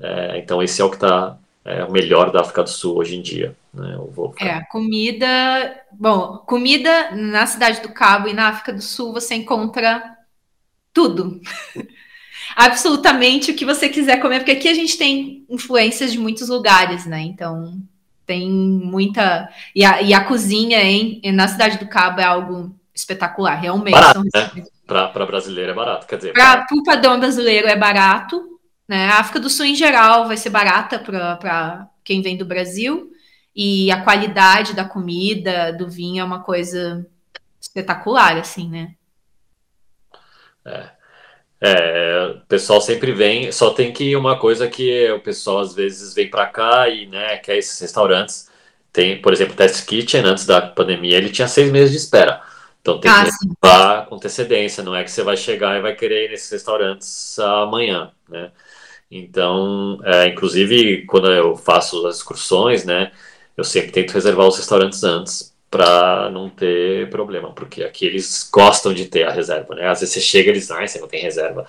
É, 0.00 0.38
então 0.38 0.62
esse 0.62 0.80
é 0.80 0.84
o 0.84 0.90
que 0.90 0.96
está 0.96 1.38
é, 1.64 1.86
melhor 1.90 2.30
da 2.32 2.40
África 2.40 2.62
do 2.62 2.70
Sul 2.70 2.96
hoje 2.96 3.16
em 3.16 3.22
dia. 3.22 3.54
Né? 3.74 3.96
É, 4.40 4.60
comida. 4.70 5.82
Bom, 5.92 6.38
comida 6.46 7.10
na 7.12 7.46
cidade 7.46 7.80
do 7.80 7.90
Cabo 7.90 8.28
e 8.28 8.32
na 8.32 8.48
África 8.48 8.72
do 8.72 8.82
Sul 8.82 9.12
você 9.12 9.34
encontra 9.34 10.16
tudo. 10.92 11.40
Absolutamente 12.56 13.50
o 13.50 13.54
que 13.54 13.64
você 13.64 13.88
quiser 13.88 14.20
comer, 14.20 14.38
porque 14.38 14.52
aqui 14.52 14.68
a 14.68 14.74
gente 14.74 14.96
tem 14.96 15.44
influências 15.48 16.10
de 16.10 16.18
muitos 16.18 16.48
lugares, 16.48 17.04
né? 17.04 17.20
Então 17.20 17.78
tem 18.24 18.50
muita. 18.50 19.48
E 19.74 19.84
a, 19.84 20.00
e 20.00 20.14
a 20.14 20.24
cozinha 20.24 20.82
em, 20.82 21.20
na 21.32 21.46
cidade 21.46 21.78
do 21.78 21.86
Cabo 21.86 22.20
é 22.20 22.24
algo 22.24 22.74
espetacular, 22.98 23.54
realmente. 23.54 23.94
Barato, 23.94 24.22
né? 24.34 24.64
Para 24.86 25.26
brasileiro 25.26 25.70
é 25.70 25.74
barato, 25.74 26.06
quer 26.06 26.16
dizer. 26.16 26.32
Para 26.32 26.66
o 26.72 26.82
padrão 26.82 27.18
brasileiro 27.18 27.68
é 27.68 27.76
barato, 27.76 28.58
né? 28.88 29.08
A 29.08 29.20
África 29.20 29.38
do 29.38 29.48
Sul 29.48 29.66
em 29.66 29.74
geral 29.74 30.26
vai 30.26 30.36
ser 30.36 30.50
barata 30.50 30.98
para 30.98 31.88
quem 32.02 32.20
vem 32.22 32.36
do 32.36 32.44
Brasil. 32.44 33.12
E 33.54 33.90
a 33.90 34.02
qualidade 34.02 34.72
da 34.72 34.84
comida, 34.84 35.72
do 35.72 35.88
vinho 35.88 36.20
é 36.20 36.24
uma 36.24 36.42
coisa 36.42 37.06
espetacular, 37.60 38.36
assim, 38.36 38.68
né? 38.68 38.94
É. 40.64 40.98
É, 41.60 42.36
o 42.36 42.46
pessoal 42.46 42.80
sempre 42.80 43.10
vem, 43.10 43.50
só 43.50 43.70
tem 43.70 43.92
que 43.92 44.14
uma 44.14 44.38
coisa 44.38 44.68
que 44.68 45.10
o 45.10 45.18
pessoal 45.18 45.58
às 45.58 45.74
vezes 45.74 46.14
vem 46.14 46.30
para 46.30 46.46
cá 46.46 46.88
e, 46.88 47.06
né, 47.06 47.36
quer 47.38 47.56
esses 47.56 47.80
restaurantes. 47.80 48.48
Tem, 48.92 49.20
por 49.20 49.32
exemplo, 49.32 49.54
o 49.54 49.56
Test 49.56 49.84
Kitchen, 49.84 50.22
antes 50.24 50.46
da 50.46 50.60
pandemia, 50.60 51.16
ele 51.16 51.30
tinha 51.30 51.48
seis 51.48 51.70
meses 51.72 51.90
de 51.90 51.96
espera. 51.96 52.40
Então 52.88 53.00
tem 53.00 53.10
ah, 53.10 53.24
que 53.24 53.30
levar 53.46 54.06
com 54.06 54.14
antecedência, 54.14 54.82
não 54.82 54.94
é 54.94 55.04
que 55.04 55.10
você 55.10 55.22
vai 55.22 55.36
chegar 55.36 55.76
e 55.76 55.82
vai 55.82 55.94
querer 55.94 56.26
ir 56.26 56.30
nesses 56.30 56.50
restaurantes 56.50 57.38
amanhã, 57.38 58.10
né? 58.28 58.50
Então, 59.10 59.98
é, 60.04 60.28
inclusive, 60.28 61.04
quando 61.06 61.32
eu 61.32 61.56
faço 61.56 62.06
as 62.06 62.16
excursões, 62.16 62.84
né, 62.84 63.10
eu 63.56 63.64
sempre 63.64 63.90
tento 63.90 64.12
reservar 64.12 64.46
os 64.46 64.58
restaurantes 64.58 65.02
antes 65.02 65.54
para 65.70 66.30
não 66.30 66.48
ter 66.48 67.08
problema, 67.10 67.52
porque 67.52 67.84
aqui 67.84 68.06
eles 68.06 68.48
gostam 68.52 68.92
de 68.94 69.06
ter 69.06 69.24
a 69.24 69.32
reserva, 69.32 69.74
né? 69.74 69.88
Às 69.88 70.00
vezes 70.00 70.14
você 70.14 70.20
chega 70.20 70.48
e 70.48 70.52
eles, 70.52 70.70
ah, 70.70 70.86
você 70.86 70.98
não 70.98 71.08
tem 71.08 71.22
reserva. 71.22 71.66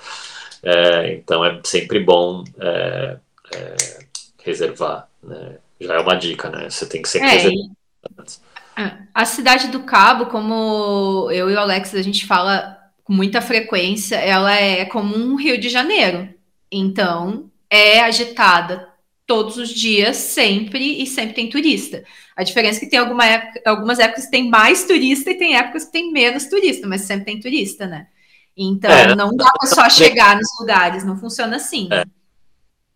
É, 0.64 1.14
então 1.14 1.44
é 1.44 1.60
sempre 1.64 2.00
bom 2.00 2.44
é, 2.60 3.18
é, 3.56 3.76
reservar, 4.44 5.10
né? 5.24 5.58
Já 5.80 5.96
é 5.96 6.00
uma 6.00 6.16
dica, 6.16 6.50
né? 6.50 6.70
Você 6.70 6.86
tem 6.86 7.02
que 7.02 7.10
sempre 7.10 7.30
é, 7.30 7.32
reservar. 7.32 7.66
É, 8.20 8.49
a 9.14 9.26
cidade 9.26 9.68
do 9.68 9.82
Cabo, 9.82 10.28
como 10.28 11.30
eu 11.32 11.50
e 11.50 11.54
o 11.54 11.60
Alex 11.60 11.94
a 11.94 12.02
gente 12.02 12.26
fala 12.26 12.78
com 13.04 13.14
muita 13.14 13.42
frequência, 13.42 14.16
ela 14.16 14.54
é 14.54 14.86
como 14.86 15.16
um 15.16 15.36
Rio 15.36 15.60
de 15.60 15.68
Janeiro. 15.68 16.30
Então, 16.72 17.50
é 17.70 18.00
agitada 18.02 18.88
todos 19.26 19.58
os 19.58 19.70
dias, 19.70 20.18
sempre, 20.18 21.02
e 21.02 21.06
sempre 21.06 21.34
tem 21.34 21.50
turista. 21.50 22.04
A 22.36 22.44
diferença 22.44 22.80
é 22.80 22.82
que 22.82 22.90
tem 22.90 23.00
alguma 23.00 23.26
época, 23.26 23.62
algumas 23.66 24.00
épocas 24.00 24.26
que 24.26 24.32
tem 24.32 24.50
mais 24.50 24.86
turista 24.86 25.30
e 25.30 25.38
tem 25.38 25.56
épocas 25.56 25.86
que 25.86 25.92
tem 25.92 26.12
menos 26.12 26.46
turista, 26.46 26.88
mas 26.88 27.02
sempre 27.02 27.26
tem 27.26 27.40
turista, 27.40 27.86
né? 27.86 28.08
Então, 28.58 28.92
é, 28.92 29.16
não 29.16 29.36
dá 29.36 29.52
para 29.58 29.70
só 29.70 29.90
chegar 29.90 30.36
nos 30.36 30.60
lugares, 30.60 31.04
não 31.04 31.18
funciona 31.18 31.58
assim. 31.58 31.88
É. 31.92 32.04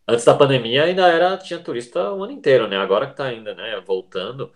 Antes 0.08 0.26
da 0.26 0.34
pandemia 0.34 0.84
ainda 0.84 1.08
era 1.08 1.38
tinha 1.38 1.60
turista 1.60 2.12
o 2.12 2.24
ano 2.24 2.34
inteiro, 2.34 2.68
né? 2.68 2.78
Agora 2.78 3.08
que 3.08 3.16
tá 3.16 3.26
ainda, 3.26 3.54
né, 3.54 3.82
voltando. 3.86 4.52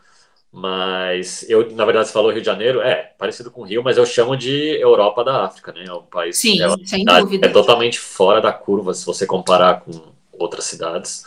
Mas 0.51 1.47
eu, 1.49 1.71
na 1.71 1.85
verdade, 1.85 2.07
você 2.07 2.13
falou 2.13 2.31
Rio 2.31 2.41
de 2.41 2.45
Janeiro, 2.45 2.81
é 2.81 3.11
parecido 3.17 3.51
com 3.51 3.61
o 3.61 3.65
Rio, 3.65 3.83
mas 3.83 3.97
eu 3.97 4.05
chamo 4.05 4.35
de 4.35 4.79
Europa 4.79 5.23
da 5.23 5.45
África, 5.45 5.71
né? 5.71 5.83
É 5.85 5.93
um 5.93 6.03
país 6.03 6.37
Sim, 6.37 6.61
é 6.61 6.85
sem 6.85 7.03
dúvida. 7.03 7.47
É 7.47 7.51
totalmente 7.51 7.99
fora 7.99 8.41
da 8.41 8.51
curva 8.51 8.93
se 8.93 9.05
você 9.05 9.25
comparar 9.25 9.81
com 9.81 9.91
outras 10.31 10.65
cidades 10.65 11.25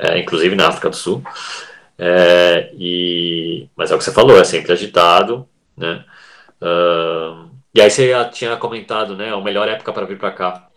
é, 0.00 0.18
inclusive 0.18 0.54
na 0.54 0.68
África 0.68 0.88
do 0.88 0.96
Sul. 0.96 1.22
É, 1.98 2.72
e, 2.78 3.68
mas 3.76 3.90
é 3.90 3.94
o 3.94 3.98
que 3.98 4.04
você 4.04 4.12
falou, 4.12 4.38
é 4.40 4.44
sempre 4.44 4.72
agitado, 4.72 5.46
né? 5.76 6.04
Uh, 6.60 7.50
e 7.74 7.80
aí 7.80 7.90
você 7.90 8.12
tinha 8.32 8.56
comentado, 8.56 9.16
né, 9.16 9.32
a 9.32 9.40
melhor 9.40 9.68
época 9.68 9.92
para 9.92 10.06
vir 10.06 10.18
para 10.18 10.32
cá, 10.32 10.68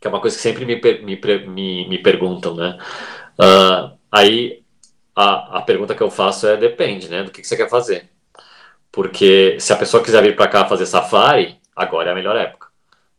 que 0.00 0.06
é 0.06 0.10
uma 0.10 0.20
coisa 0.20 0.36
que 0.36 0.42
sempre 0.42 0.64
me, 0.64 0.76
me, 0.76 1.46
me, 1.46 1.88
me 1.88 1.98
perguntam, 1.98 2.54
né? 2.54 2.78
Uh, 3.38 3.96
aí 4.10 4.63
a, 5.14 5.58
a 5.58 5.62
pergunta 5.62 5.94
que 5.94 6.02
eu 6.02 6.10
faço 6.10 6.46
é 6.46 6.56
depende, 6.56 7.08
né, 7.08 7.22
do 7.22 7.30
que, 7.30 7.40
que 7.40 7.46
você 7.46 7.56
quer 7.56 7.68
fazer. 7.68 8.10
Porque 8.92 9.56
se 9.60 9.72
a 9.72 9.76
pessoa 9.76 10.02
quiser 10.02 10.22
vir 10.22 10.36
para 10.36 10.48
cá 10.48 10.64
fazer 10.66 10.86
safari, 10.86 11.58
agora 11.74 12.10
é 12.10 12.12
a 12.12 12.14
melhor 12.14 12.36
época, 12.36 12.68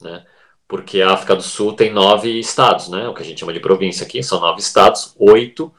né? 0.02 0.26
porque 0.68 1.02
a 1.02 1.12
África 1.12 1.36
do 1.36 1.44
Sul 1.44 1.74
tem 1.74 1.92
nove 1.92 2.40
estados, 2.40 2.90
né? 2.90 3.08
O 3.08 3.14
que 3.14 3.22
a 3.22 3.26
gente 3.26 3.40
chama 3.40 3.54
de 3.54 3.60
província 3.60 4.06
aqui, 4.06 4.24
são 4.24 4.40
nove 4.40 4.60
estados, 4.60 5.14
oito 5.18 5.72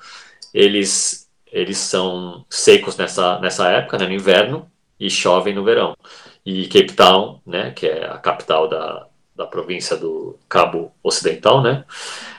eles, 0.54 1.28
eles 1.52 1.76
são 1.78 2.44
secos 2.48 2.96
nessa, 2.96 3.38
nessa 3.40 3.68
época, 3.70 3.98
né, 3.98 4.06
no 4.06 4.12
inverno, 4.12 4.70
e 4.98 5.10
chovem 5.10 5.54
no 5.54 5.64
verão. 5.64 5.96
E 6.44 6.66
Cape 6.68 6.92
Town, 6.94 7.40
né, 7.44 7.72
que 7.72 7.86
é 7.86 8.06
a 8.06 8.18
capital 8.18 8.68
da, 8.68 9.06
da 9.34 9.46
província 9.46 9.96
do 9.96 10.38
Cabo 10.48 10.92
Ocidental, 11.02 11.62
né, 11.62 11.84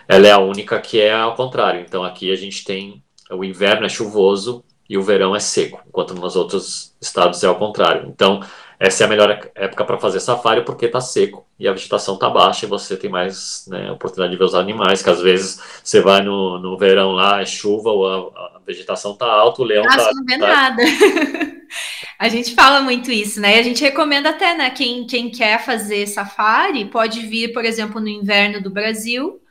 ela 0.08 0.28
é 0.28 0.32
a 0.32 0.40
única 0.40 0.80
que 0.80 1.00
é 1.00 1.14
ao 1.14 1.36
contrário. 1.36 1.82
Então 1.82 2.04
aqui 2.04 2.32
a 2.32 2.36
gente 2.36 2.64
tem 2.64 3.04
o 3.32 3.44
inverno 3.44 3.86
é 3.86 3.90
chuvoso 3.90 4.64
e 4.90 4.98
o 4.98 5.04
verão 5.04 5.36
é 5.36 5.40
seco, 5.40 5.82
enquanto 5.88 6.14
nos 6.14 6.36
outros 6.36 6.96
estados 7.02 7.44
é 7.44 7.48
ao 7.48 7.58
contrário. 7.58 8.08
Então 8.08 8.42
essa 8.80 9.04
é 9.04 9.08
a 9.08 9.10
melhor 9.10 9.50
época 9.56 9.86
para 9.86 9.98
fazer 9.98 10.20
safari 10.20 10.64
porque 10.64 10.86
está 10.86 11.02
seco 11.02 11.48
e 11.60 11.68
a 11.68 11.74
vegetação 11.74 12.14
está 12.14 12.30
baixa 12.30 12.66
e 12.66 12.70
você 12.70 12.96
tem 12.96 13.10
mais 13.10 13.66
né, 13.68 13.92
oportunidade 13.92 14.32
de 14.32 14.38
ver 14.38 14.44
os 14.44 14.54
animais, 14.54 15.02
que 15.02 15.10
às 15.10 15.20
vezes 15.20 15.60
você 15.84 16.00
vai 16.00 16.22
no, 16.22 16.60
no 16.60 16.78
verão 16.78 17.14
lá, 17.14 17.42
é 17.42 17.46
chuva, 17.46 17.90
ou 17.90 18.08
a, 18.08 18.58
a 18.58 18.62
vegetação 18.66 19.14
está 19.14 19.26
alta, 19.26 19.64
o 19.64 19.66
leão 19.66 19.84
está... 19.84 19.98
Nossa, 19.98 20.14
não 20.14 20.26
vê 20.26 20.38
tá... 20.38 20.48
nada. 20.48 20.84
a 22.20 22.30
gente 22.30 22.54
fala 22.54 22.82
muito 22.82 23.12
isso, 23.12 23.42
né? 23.42 23.58
E 23.58 23.60
a 23.60 23.64
gente 23.64 23.82
recomenda 23.84 24.30
até, 24.30 24.56
né, 24.56 24.70
quem, 24.70 25.08
quem 25.08 25.32
quer 25.32 25.66
fazer 25.66 26.06
safari 26.06 26.86
pode 26.86 27.22
vir, 27.22 27.54
por 27.54 27.66
exemplo, 27.66 28.00
no 28.00 28.08
inverno 28.08 28.62
do 28.62 28.70
Brasil, 28.70 29.42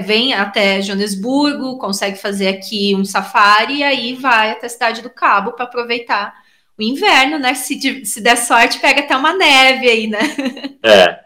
vem 0.00 0.34
até 0.34 0.82
Joanesburgo, 0.82 1.78
consegue 1.78 2.16
fazer 2.16 2.48
aqui 2.48 2.94
um 2.94 3.04
safari 3.04 3.78
e 3.78 3.84
aí 3.84 4.14
vai 4.14 4.50
até 4.50 4.66
a 4.66 4.70
cidade 4.70 5.02
do 5.02 5.10
Cabo 5.10 5.52
para 5.52 5.64
aproveitar 5.64 6.34
o 6.78 6.82
inverno, 6.82 7.38
né? 7.38 7.54
Se, 7.54 8.04
se 8.04 8.20
der 8.20 8.36
sorte, 8.36 8.78
pega 8.78 9.00
até 9.00 9.16
uma 9.16 9.34
neve 9.34 9.88
aí, 9.88 10.06
né? 10.06 10.20
É, 10.82 11.20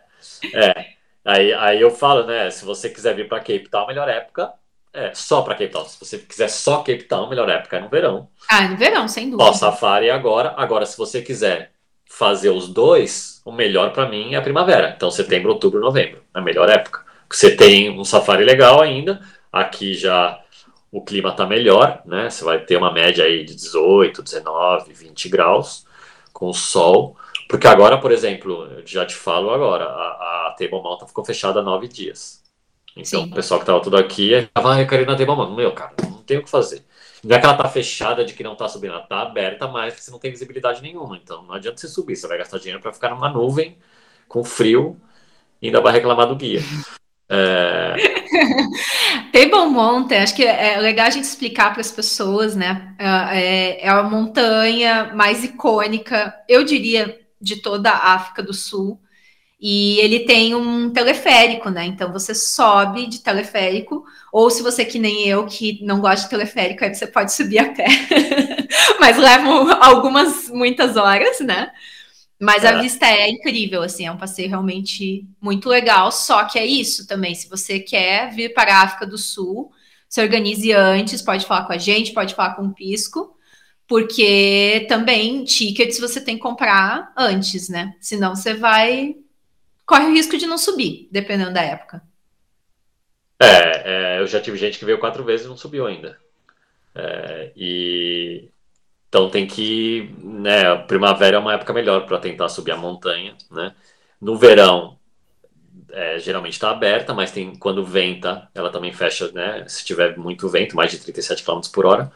é. 0.55 0.87
Aí, 1.25 1.53
aí 1.53 1.81
eu 1.81 1.91
falo, 1.91 2.25
né? 2.27 2.51
Se 2.51 2.65
você 2.65 2.89
quiser 2.89 3.15
vir 3.15 3.29
para 3.29 3.39
Cape 3.39 3.69
Town, 3.69 3.87
melhor 3.87 4.09
época 4.09 4.53
é 4.93 5.13
só 5.15 5.43
para 5.43 5.55
Cape 5.55 5.69
Town. 5.69 5.85
Se 5.85 5.99
você 5.99 6.19
quiser 6.19 6.49
só 6.49 6.79
Cape 6.79 7.05
Town, 7.05 7.29
melhor 7.29 7.49
época 7.49 7.77
é 7.77 7.81
no 7.81 7.89
verão. 7.89 8.29
Ah, 8.49 8.69
no 8.69 8.77
verão, 8.77 9.07
sem 9.07 9.31
dúvida. 9.31 9.51
Ó, 9.51 9.53
safari 9.53 10.11
agora. 10.11 10.55
Agora, 10.57 10.87
se 10.87 10.97
você 10.97 11.21
quiser 11.23 11.73
fazer 12.07 12.51
os 12.51 12.69
dois, 12.69 13.41
o 13.45 13.53
melhor 13.53 13.93
para 13.93 14.09
mim 14.09 14.35
é 14.35 14.37
a 14.37 14.43
primavera. 14.43 14.93
Então, 14.97 15.11
setembro, 15.11 15.53
outubro, 15.53 15.81
novembro. 15.81 16.23
É 16.35 16.39
a 16.39 16.43
melhor 16.43 16.69
época. 16.69 17.05
Você 17.31 17.55
tem 17.55 17.91
um 17.91 18.05
safari 18.05 18.45
legal 18.45 18.81
ainda. 18.81 19.21
Aqui 19.53 19.95
já 19.95 20.41
o 20.91 21.03
clima 21.03 21.31
está 21.31 21.47
melhor, 21.47 22.03
né? 22.05 22.29
Você 22.29 22.45
vai 22.45 22.59
ter 22.65 22.77
uma 22.77 22.93
média 22.93 23.25
aí 23.25 23.45
de 23.45 23.55
18, 23.55 24.23
19, 24.23 24.93
20 24.93 25.29
graus 25.29 25.87
com 26.33 26.53
sol. 26.53 27.17
Porque 27.49 27.67
agora, 27.67 27.99
por 27.99 28.13
exemplo, 28.13 28.65
eu 28.67 28.87
já 28.87 29.07
te 29.07 29.15
falo 29.15 29.51
agora, 29.51 29.85
a, 29.85 30.49
a 30.49 30.57
Table 30.59 30.83
Mountain 30.83 31.09
ficou 31.09 31.25
fechada 31.25 31.61
há 31.61 31.63
nove 31.63 31.89
dias. 31.89 32.43
Então, 32.97 33.25
Sim. 33.25 33.31
o 33.31 33.35
pessoal 33.35 33.61
que 33.61 33.65
estava 33.65 33.81
tudo 33.81 33.97
aqui 33.97 34.49
vai 34.61 34.87
querer 34.87 35.07
na 35.07 35.17
Table 35.17 35.37
Mountain. 35.37 35.57
Meu, 35.57 35.73
cara, 35.73 35.93
não 36.03 36.23
tem 36.23 36.39
o 36.39 36.45
que 36.45 36.51
fazer. 36.51 36.85
Não 37.23 37.37
é 37.37 37.39
que 37.39 37.45
ela 37.47 37.57
tá 37.57 37.69
fechada 37.69 38.25
de 38.25 38.33
que 38.33 38.43
não 38.43 38.57
tá 38.57 38.67
subindo, 38.69 38.95
ela 38.95 39.03
tá 39.03 39.21
aberta, 39.21 39.69
mas 39.69 39.95
você 39.95 40.11
não 40.11 40.19
tem 40.19 40.31
visibilidade 40.31 40.83
nenhuma. 40.83 41.17
Então 41.17 41.43
não 41.43 41.55
adianta 41.55 41.79
você 41.79 41.87
subir, 41.87 42.17
você 42.17 42.27
vai 42.27 42.39
gastar 42.39 42.59
dinheiro 42.59 42.81
para 42.81 42.93
ficar 42.93 43.11
numa 43.11 43.29
nuvem 43.29 43.79
com 44.27 44.43
frio 44.43 44.99
e 45.61 45.67
ainda 45.67 45.81
vai 45.81 45.93
reclamar 45.93 46.27
do 46.27 46.37
guia. 46.37 46.61
É... 47.33 47.95
Table 49.33 49.71
Mountain, 49.71 50.19
acho 50.19 50.35
que 50.35 50.45
é 50.45 50.79
legal 50.79 51.07
a 51.07 51.11
gente 51.11 51.25
explicar 51.25 51.71
para 51.73 51.81
as 51.81 51.93
pessoas, 51.93 52.57
né? 52.57 52.95
É, 52.99 53.87
é 53.87 53.89
a 53.89 54.03
montanha 54.03 55.13
mais 55.15 55.45
icônica, 55.45 56.35
eu 56.49 56.65
diria, 56.65 57.19
de 57.41 57.57
toda 57.63 57.91
a 57.91 58.15
África 58.15 58.43
do 58.43 58.53
Sul. 58.53 59.01
E 59.61 60.01
ele 60.01 60.21
tem 60.21 60.55
um 60.55 60.91
teleférico, 60.91 61.69
né? 61.69 61.85
Então 61.85 62.11
você 62.13 62.35
sobe 62.35 63.07
de 63.07 63.21
teleférico, 63.21 64.05
ou 64.33 64.51
se 64.51 64.63
você 64.63 64.85
que 64.85 64.99
nem 64.99 65.29
eu, 65.29 65.47
que 65.47 65.85
não 65.85 66.01
gosta 66.01 66.25
de 66.25 66.31
teleférico, 66.31 66.83
aí 66.83 66.95
você 66.95 67.07
pode 67.07 67.33
subir 67.33 67.59
a 67.59 67.73
pé. 67.73 67.87
Mas 68.99 69.19
levam 69.19 69.71
algumas, 69.83 70.49
muitas 70.49 70.97
horas, 70.97 71.41
né? 71.41 71.71
Mas 72.41 72.65
a 72.65 72.71
é. 72.71 72.81
vista 72.81 73.05
é 73.05 73.29
incrível, 73.29 73.83
assim, 73.83 74.07
é 74.07 74.11
um 74.11 74.17
passeio 74.17 74.49
realmente 74.49 75.27
muito 75.39 75.69
legal. 75.69 76.11
Só 76.11 76.45
que 76.45 76.59
é 76.59 76.65
isso 76.65 77.07
também. 77.07 77.35
Se 77.35 77.51
você 77.51 77.79
quer 77.79 78.33
vir 78.33 78.55
para 78.55 78.75
a 78.75 78.83
África 78.83 79.07
do 79.07 79.19
Sul, 79.19 79.71
se 80.09 80.23
organize 80.23 80.73
antes, 80.73 81.21
pode 81.21 81.45
falar 81.45 81.67
com 81.67 81.75
a 81.75 81.79
gente, 81.79 82.15
pode 82.15 82.35
falar 82.35 82.55
com 82.55 82.63
o 82.63 82.75
Pisco, 82.75 83.37
porque 83.87 84.87
também 84.89 85.45
tickets 85.45 86.01
você 86.01 86.19
tem 86.19 86.37
que 86.37 86.43
comprar 86.43 87.13
antes, 87.15 87.69
né? 87.69 87.95
Senão 88.01 88.35
você 88.35 88.55
vai. 88.55 89.17
corre 89.85 90.07
o 90.07 90.15
risco 90.15 90.39
de 90.39 90.47
não 90.47 90.57
subir, 90.57 91.09
dependendo 91.13 91.53
da 91.53 91.61
época. 91.61 92.03
É, 93.39 94.17
é 94.17 94.21
eu 94.21 94.27
já 94.27 94.41
tive 94.41 94.57
gente 94.57 94.79
que 94.79 94.85
veio 94.87 94.99
quatro 94.99 95.23
vezes 95.25 95.45
e 95.45 95.49
não 95.49 95.59
subiu 95.59 95.87
ainda. 95.87 96.19
É, 96.95 97.53
e 97.55 98.49
então 99.11 99.29
tem 99.29 99.45
que, 99.45 100.15
né, 100.23 100.77
primavera 100.87 101.37
é 101.37 101.41
uma 101.41 101.55
época 101.55 101.73
melhor 101.73 102.07
para 102.07 102.21
tentar 102.21 102.49
subir 102.49 102.71
a 102.71 102.77
montanha, 102.77 103.35
né? 103.51 103.75
No 104.21 104.37
verão, 104.37 104.97
é, 105.91 106.21
geralmente 106.21 106.53
está 106.53 106.71
aberta, 106.71 107.13
mas 107.13 107.33
tem 107.33 107.57
quando 107.57 107.85
venta, 107.85 108.49
ela 108.55 108.71
também 108.71 108.93
fecha, 108.93 109.29
né? 109.33 109.65
Se 109.67 109.85
tiver 109.85 110.17
muito 110.17 110.49
vento, 110.49 110.77
mais 110.77 110.93
de 110.93 110.99
37 110.99 111.43
km 111.43 111.61
por 111.73 111.87
hora. 111.87 112.13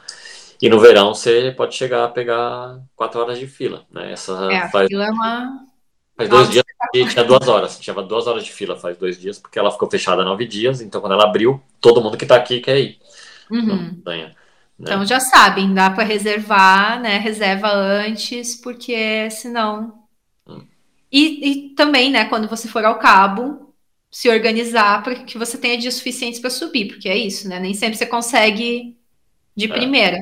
E 0.62 0.68
no 0.68 0.78
verão 0.78 1.12
você 1.12 1.52
pode 1.56 1.74
chegar 1.74 2.04
a 2.04 2.08
pegar 2.08 2.78
quatro 2.94 3.20
horas 3.20 3.40
de 3.40 3.48
fila, 3.48 3.84
né? 3.90 4.12
Essa 4.12 4.48
é, 4.52 4.68
faz, 4.68 4.86
fila 4.86 5.06
é 5.06 5.10
uma... 5.10 5.66
faz 6.16 6.28
dois 6.28 6.48
dias 6.48 6.64
que 6.92 7.06
tinha 7.08 7.24
duas 7.24 7.48
horas, 7.48 7.76
tinha 7.80 7.94
duas 7.94 8.28
horas 8.28 8.44
de 8.44 8.52
fila 8.52 8.76
faz 8.76 8.96
dois 8.96 9.18
dias, 9.18 9.40
porque 9.40 9.58
ela 9.58 9.72
ficou 9.72 9.90
fechada 9.90 10.22
nove 10.22 10.46
dias, 10.46 10.80
então 10.80 11.00
quando 11.00 11.14
ela 11.14 11.24
abriu, 11.24 11.60
todo 11.80 12.00
mundo 12.00 12.16
que 12.16 12.24
está 12.24 12.36
aqui 12.36 12.60
quer 12.60 12.78
ir. 12.78 12.98
Uhum. 13.50 13.94
Montanha. 13.96 14.43
Né? 14.78 14.86
Então 14.90 15.06
já 15.06 15.20
sabem, 15.20 15.72
dá 15.72 15.90
para 15.90 16.04
reservar, 16.04 17.00
né? 17.00 17.18
Reserva 17.18 17.72
antes, 17.72 18.56
porque 18.56 19.30
senão. 19.30 20.04
Hum. 20.46 20.62
E, 21.10 21.48
e, 21.48 21.68
também, 21.70 22.10
né, 22.10 22.24
quando 22.24 22.48
você 22.48 22.66
for 22.66 22.84
ao 22.84 22.98
cabo, 22.98 23.72
se 24.10 24.28
organizar 24.28 25.02
para 25.02 25.14
que 25.16 25.38
você 25.38 25.56
tenha 25.56 25.78
dias 25.78 25.94
suficientes 25.94 26.40
para 26.40 26.50
subir, 26.50 26.88
porque 26.88 27.08
é 27.08 27.16
isso, 27.16 27.48
né? 27.48 27.60
Nem 27.60 27.74
sempre 27.74 27.96
você 27.96 28.06
consegue 28.06 28.96
de 29.56 29.66
é. 29.66 29.68
primeira. 29.68 30.18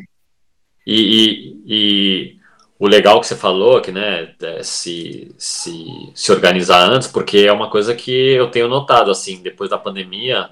E, 0.87 0.97
e, 0.97 1.63
e, 1.67 2.37
o 2.79 2.87
legal 2.87 3.21
que 3.21 3.27
você 3.27 3.37
falou, 3.37 3.81
que 3.81 3.93
né, 3.93 4.35
é 4.43 4.63
se, 4.63 5.33
se, 5.39 6.11
se 6.15 6.33
organizar 6.33 6.81
antes, 6.81 7.09
porque 7.09 7.39
é 7.39 7.53
uma 7.53 7.71
coisa 7.71 7.95
que 7.95 8.11
eu 8.11 8.51
tenho 8.51 8.69
notado, 8.69 9.11
assim, 9.11 9.41
depois 9.43 9.71
da 9.71 9.79
pandemia 9.79 10.51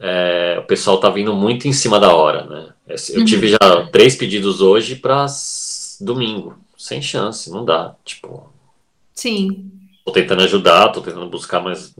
é, 0.00 0.56
o 0.58 0.66
pessoal 0.66 0.98
tá 0.98 1.10
vindo 1.10 1.34
muito 1.34 1.66
em 1.66 1.72
cima 1.72 1.98
da 1.98 2.14
hora, 2.14 2.44
né? 2.44 2.68
Eu 3.10 3.20
uhum. 3.20 3.24
tive 3.24 3.48
já 3.48 3.58
três 3.90 4.16
pedidos 4.16 4.60
hoje 4.60 4.96
para 4.96 5.26
domingo, 6.00 6.56
sem 6.76 7.02
chance, 7.02 7.50
não 7.50 7.64
dá, 7.64 7.94
tipo. 8.04 8.50
Sim. 9.14 9.70
Tô 10.04 10.12
tentando 10.12 10.42
ajudar, 10.44 10.88
tô 10.90 11.00
tentando 11.00 11.28
buscar, 11.28 11.60
mas 11.60 11.94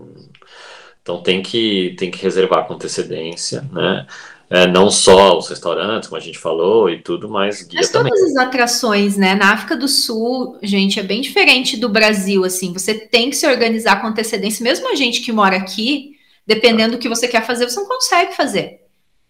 então 1.02 1.22
tem 1.22 1.42
que 1.42 1.94
tem 1.98 2.11
que 2.11 2.22
reservar 2.22 2.66
com 2.66 2.74
antecedência, 2.74 3.68
né? 3.72 4.06
É, 4.50 4.66
não 4.66 4.90
só 4.90 5.37
os 5.37 5.48
restaurantes, 5.48 6.08
como 6.08 6.18
a 6.18 6.24
gente 6.24 6.38
falou, 6.38 6.88
e 6.88 7.02
tudo, 7.02 7.28
mas 7.28 7.62
guia 7.62 7.80
mas 7.80 7.90
também. 7.90 8.11
todas 8.11 8.30
as 8.30 8.37
atrações, 8.37 9.16
né? 9.16 9.34
Na 9.34 9.52
África 9.52 9.76
do 9.76 9.87
Sul, 9.87 10.56
gente, 10.62 10.98
é 10.98 11.02
bem 11.02 11.20
diferente 11.20 11.76
do 11.76 11.88
Brasil, 11.88 12.44
assim. 12.44 12.72
Você 12.72 12.94
tem 12.94 13.28
que 13.28 13.37
se 13.37 13.46
organizar 13.46 14.00
com 14.00 14.06
antecedência. 14.06 14.64
Mesmo 14.64 14.90
a 14.90 14.94
gente 14.94 15.20
que 15.20 15.32
mora 15.32 15.56
aqui, 15.56 16.17
dependendo 16.48 16.96
do 16.96 16.98
que 16.98 17.11
você 17.11 17.28
quer 17.28 17.44
fazer, 17.44 17.68
você 17.68 17.78
não 17.78 17.87
consegue 17.87 18.34
fazer. 18.34 18.80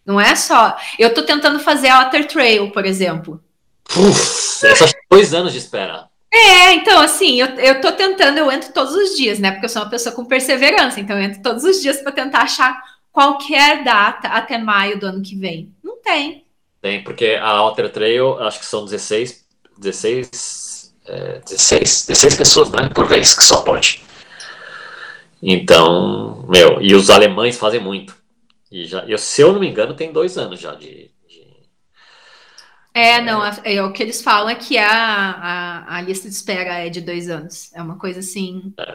Não 0.07 0.21
é 0.21 0.37
só. 0.37 0.77
Eu 0.97 1.09
estou 1.09 1.25
tentando 1.25 1.59
fazer 1.59 1.89
a 1.89 2.03
Otter 2.03 2.29
Trail, 2.29 2.71
por 2.71 2.87
exemplo. 2.87 3.43
Uf, 3.97 4.65
é 4.65 4.75
só 4.77 4.87
dois 5.11 5.35
anos 5.35 5.53
de 5.53 5.59
espera. 5.59 6.07
É, 6.33 6.75
então, 6.75 7.01
assim, 7.01 7.41
eu, 7.41 7.49
eu 7.57 7.81
tô 7.81 7.91
tentando, 7.91 8.39
eu 8.39 8.53
entro 8.53 8.73
todos 8.73 8.95
os 8.95 9.17
dias, 9.17 9.41
né? 9.41 9.51
Porque 9.51 9.67
eu 9.67 9.69
sou 9.69 9.83
uma 9.83 9.91
pessoa 9.91 10.15
com 10.15 10.25
perseverança, 10.25 11.01
então 11.01 11.17
eu 11.17 11.25
entro 11.25 11.43
todos 11.43 11.65
os 11.65 11.83
dias 11.83 12.01
para 12.01 12.13
tentar 12.13 12.43
achar 12.43 12.81
qualquer 13.11 13.83
data 13.83 14.29
até 14.29 14.57
maio 14.57 15.01
do 15.01 15.07
ano 15.07 15.23
que 15.23 15.35
vem. 15.35 15.75
Não 15.83 16.01
tem. 16.01 16.45
Tem, 16.81 17.03
porque 17.03 17.37
a 17.41 17.65
Otter 17.65 17.91
Trail, 17.91 18.39
acho 18.41 18.61
que 18.61 18.67
são 18.67 18.85
16, 18.85 19.45
16, 19.77 20.95
é, 21.07 21.41
16, 21.41 22.07
16 22.07 22.37
pessoas, 22.37 22.71
né? 22.71 22.89
Por 22.95 23.07
vez 23.07 23.35
que 23.35 23.43
só 23.43 23.63
pode. 23.63 24.07
Então, 25.43 26.45
meu, 26.49 26.81
e 26.81 26.95
os 26.95 27.11
alemães 27.11 27.57
fazem 27.57 27.81
muito. 27.81 28.17
E 28.71 28.85
já, 28.85 29.05
eu, 29.07 29.17
se 29.17 29.41
eu 29.41 29.53
não 29.53 29.61
me 29.61 29.69
engano, 29.69 29.95
tem 29.95 30.13
dois 30.13 30.37
anos 30.37 30.61
já 30.61 30.75
de. 30.75 31.11
de... 31.29 31.51
É, 32.93 33.21
não, 33.21 33.45
é, 33.45 33.61
é, 33.65 33.83
o 33.83 33.93
que 33.93 34.03
eles 34.03 34.21
falam 34.21 34.51
é 34.51 34.55
que 34.55 34.77
a, 34.77 34.91
a, 34.91 35.97
a, 35.97 36.01
lista 36.01 36.29
de 36.29 36.35
espera 36.35 36.75
é 36.75 36.89
de 36.89 37.01
dois 37.01 37.31
anos. 37.31 37.73
É 37.73 37.83
uma 37.83 37.99
coisa 37.99 38.21
assim. 38.21 38.73
É. 38.79 38.95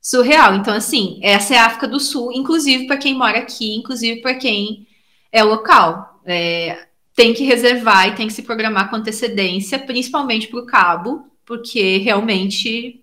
Surreal. 0.00 0.54
Então, 0.54 0.72
assim, 0.72 1.18
essa 1.22 1.54
é 1.54 1.58
a 1.58 1.66
África 1.66 1.88
do 1.88 1.98
Sul, 1.98 2.32
inclusive 2.32 2.86
para 2.86 2.96
quem 2.96 3.14
mora 3.14 3.38
aqui, 3.38 3.74
inclusive 3.74 4.20
para 4.20 4.34
quem 4.34 4.86
é 5.32 5.42
local. 5.42 6.20
É, 6.24 6.86
tem 7.14 7.34
que 7.34 7.42
reservar 7.44 8.08
e 8.08 8.14
tem 8.14 8.28
que 8.28 8.32
se 8.32 8.42
programar 8.42 8.88
com 8.88 8.96
antecedência, 8.96 9.78
principalmente 9.78 10.46
para 10.46 10.60
o 10.60 10.66
cabo, 10.66 11.26
porque 11.44 11.96
realmente, 11.98 13.02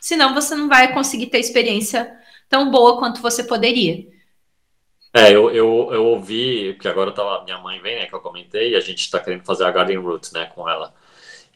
senão 0.00 0.32
você 0.32 0.54
não 0.54 0.66
vai 0.66 0.94
conseguir 0.94 1.26
ter 1.26 1.40
experiência 1.40 2.10
tão 2.50 2.70
boa 2.70 2.98
quanto 2.98 3.22
você 3.22 3.44
poderia. 3.44 4.04
É, 5.14 5.30
eu, 5.30 5.50
eu, 5.50 5.88
eu 5.92 6.04
ouvi, 6.04 6.74
porque 6.74 6.88
agora 6.88 7.12
tava, 7.12 7.42
minha 7.44 7.58
mãe 7.58 7.80
vem, 7.80 7.96
né, 7.96 8.06
que 8.06 8.14
eu 8.14 8.20
comentei, 8.20 8.72
e 8.72 8.76
a 8.76 8.80
gente 8.80 8.98
está 9.00 9.18
querendo 9.18 9.44
fazer 9.44 9.64
a 9.64 9.70
Garden 9.70 9.98
Route, 9.98 10.34
né, 10.34 10.50
com 10.54 10.68
ela. 10.68 10.92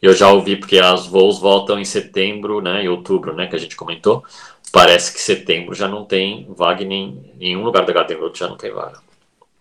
Eu 0.01 0.13
já 0.13 0.31
ouvi, 0.31 0.57
porque 0.57 0.79
as 0.79 1.07
voos 1.07 1.39
voltam 1.39 1.79
em 1.79 1.85
setembro, 1.85 2.61
né, 2.61 2.83
em 2.83 2.89
outubro, 2.89 3.35
né, 3.35 3.47
que 3.47 3.55
a 3.55 3.59
gente 3.59 3.77
comentou. 3.77 4.25
Parece 4.73 5.13
que 5.13 5.21
setembro 5.21 5.75
já 5.75 5.87
não 5.87 6.05
tem 6.05 6.47
vaga 6.51 6.83
em 6.83 7.33
nenhum 7.39 7.63
lugar 7.63 7.85
da 7.85 7.93
Garden 7.93 8.19
Route, 8.19 8.41
já 8.41 8.49
não 8.49 8.57
tem 8.57 8.73
vaga. 8.73 8.99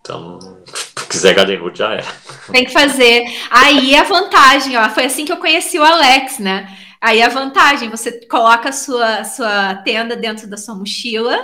Então, 0.02 0.40
se 0.98 1.08
quiser 1.08 1.36
Garden 1.36 1.60
Route, 1.60 1.80
já 1.80 1.94
é. 1.94 2.04
Tem 2.52 2.66
que 2.66 2.72
fazer. 2.72 3.26
Aí 3.52 3.96
a 3.96 4.04
vantagem, 4.04 4.76
ó, 4.76 4.90
foi 4.90 5.06
assim 5.06 5.24
que 5.24 5.32
eu 5.32 5.38
conheci 5.38 5.78
o 5.78 5.84
Alex, 5.84 6.40
né? 6.40 6.68
Aí 7.04 7.22
a 7.22 7.28
vantagem, 7.28 7.90
você 7.90 8.14
coloca 8.28 8.70
a 8.70 8.72
sua, 8.72 9.26
sua 9.26 9.76
tenda 9.76 10.16
dentro 10.16 10.48
da 10.48 10.56
sua 10.56 10.74
mochila 10.74 11.38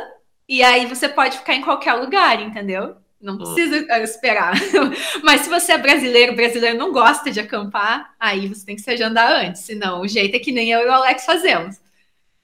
e 0.47 0.63
aí 0.63 0.85
você 0.85 1.09
pode 1.09 1.37
ficar 1.37 1.53
em 1.53 1.61
qualquer 1.61 1.95
lugar, 1.95 2.41
entendeu? 2.41 2.95
Não 3.19 3.33
hum. 3.33 3.39
precisa 3.39 3.75
hum. 3.75 4.01
esperar. 4.01 4.53
Mas 5.21 5.41
se 5.41 5.49
você 5.49 5.73
é 5.73 5.77
brasileiro, 5.77 6.33
brasileiro 6.33 6.77
não 6.77 6.93
gosta 6.93 7.29
de 7.29 7.41
acampar, 7.41 8.15
aí 8.17 8.47
você 8.47 8.65
tem 8.65 8.77
que 8.77 8.81
se 8.81 8.89
agendar 8.89 9.29
antes. 9.29 9.63
Senão, 9.63 9.99
o 9.99 10.07
jeito 10.07 10.33
é 10.33 10.39
que 10.39 10.53
nem 10.53 10.71
eu 10.71 10.79
e 10.79 10.85
o 10.85 10.93
Alex 10.93 11.25
fazemos. 11.25 11.75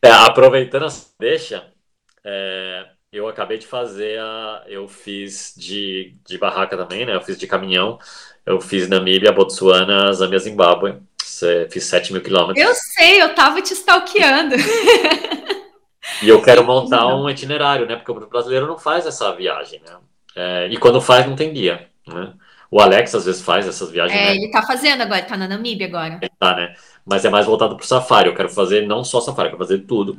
É, 0.03 0.11
aproveitando 0.11 0.83
a 0.83 0.93
deixa, 1.17 1.71
é, 2.21 2.85
eu 3.13 3.29
acabei 3.29 3.57
de 3.57 3.65
fazer 3.65 4.19
a. 4.19 4.65
Eu 4.67 4.89
fiz 4.89 5.53
de, 5.55 6.13
de 6.27 6.37
barraca 6.37 6.75
também, 6.75 7.05
né? 7.05 7.15
Eu 7.15 7.21
fiz 7.21 7.37
de 7.37 7.47
caminhão. 7.47 7.97
Eu 8.45 8.59
fiz 8.59 8.89
Namíbia, 8.89 9.31
Botsuana, 9.31 10.11
Zâmbia, 10.11 10.37
Zimbábue. 10.37 11.01
Fiz 11.69 11.85
7 11.85 12.13
mil 12.13 12.21
quilômetros. 12.21 12.63
Eu 12.63 12.73
sei, 12.73 13.21
eu 13.21 13.33
tava 13.33 13.61
te 13.61 13.73
stalkeando. 13.73 14.55
E 16.21 16.29
eu 16.29 16.41
quero 16.41 16.63
montar 16.63 17.07
um 17.15 17.29
itinerário, 17.29 17.85
né? 17.85 17.95
Porque 17.95 18.11
o 18.11 18.27
brasileiro 18.27 18.67
não 18.67 18.77
faz 18.77 19.05
essa 19.05 19.33
viagem, 19.33 19.81
né? 19.85 19.95
É, 20.35 20.67
e 20.67 20.77
quando 20.77 21.01
faz, 21.01 21.25
não 21.25 21.35
tem 21.35 21.51
guia, 21.51 21.87
né? 22.07 22.33
O 22.69 22.79
Alex 22.79 23.13
às 23.15 23.25
vezes 23.25 23.41
faz 23.41 23.67
essas 23.67 23.89
viagens. 23.89 24.19
É, 24.19 24.25
né? 24.25 24.35
ele 24.35 24.51
tá 24.51 24.61
fazendo 24.61 25.01
agora, 25.01 25.21
tá 25.23 25.37
na 25.37 25.47
Namíbia 25.47 25.87
agora. 25.87 26.19
Ele 26.21 26.31
tá, 26.39 26.55
né? 26.55 26.73
Mas 27.05 27.23
é 27.23 27.29
mais 27.29 27.45
voltado 27.45 27.75
pro 27.75 27.85
safari. 27.85 28.27
Eu 28.27 28.35
quero 28.35 28.49
fazer 28.49 28.85
não 28.85 29.03
só 29.03 29.21
safari, 29.21 29.47
eu 29.47 29.57
quero 29.57 29.67
fazer 29.67 29.79
tudo, 29.83 30.17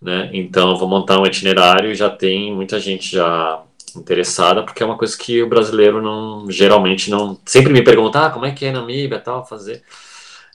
né? 0.00 0.30
Então 0.32 0.70
eu 0.70 0.76
vou 0.76 0.88
montar 0.88 1.18
um 1.18 1.26
itinerário 1.26 1.90
e 1.90 1.94
já 1.94 2.08
tem 2.08 2.54
muita 2.54 2.78
gente 2.78 3.16
já 3.16 3.62
interessada, 3.96 4.62
porque 4.62 4.82
é 4.82 4.86
uma 4.86 4.96
coisa 4.96 5.16
que 5.18 5.42
o 5.42 5.48
brasileiro 5.48 6.00
não 6.00 6.48
geralmente 6.48 7.10
não 7.10 7.36
sempre 7.44 7.72
me 7.72 7.82
pergunta, 7.82 8.26
ah, 8.26 8.30
como 8.30 8.46
é 8.46 8.52
que 8.52 8.66
é 8.66 8.72
Namíbia, 8.72 9.18
tal, 9.18 9.44
fazer. 9.44 9.82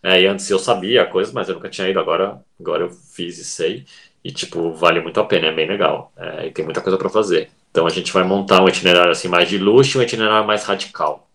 É, 0.06 0.22
e 0.22 0.28
antes 0.28 0.48
eu 0.52 0.60
sabia 0.60 1.02
a 1.02 1.06
coisa, 1.08 1.32
mas 1.34 1.50
eu 1.50 1.56
nunca 1.56 1.68
tinha 1.68 1.90
ido, 1.90 2.00
agora, 2.00 2.40
agora 2.60 2.84
eu 2.84 2.92
fiz 2.92 3.40
e 3.40 3.44
sei. 3.44 3.86
E, 4.24 4.32
tipo, 4.32 4.72
vale 4.72 5.02
muito 5.02 5.20
a 5.20 5.26
pena, 5.26 5.48
é 5.48 5.52
bem 5.52 5.68
legal. 5.68 6.14
É, 6.16 6.46
e 6.46 6.52
tem 6.52 6.64
muita 6.64 6.80
coisa 6.80 6.96
para 6.96 7.10
fazer. 7.10 7.50
Então 7.72 7.88
a 7.88 7.90
gente 7.90 8.14
vai 8.14 8.24
montar 8.24 8.62
um 8.62 8.70
itinerário 8.70 9.12
assim 9.12 9.28
mais 9.28 9.50
de 9.50 9.58
luxo 9.58 9.98
e 9.98 10.00
um 10.00 10.04
itinerário 10.04 10.46
mais 10.46 10.64
radical. 10.64 11.28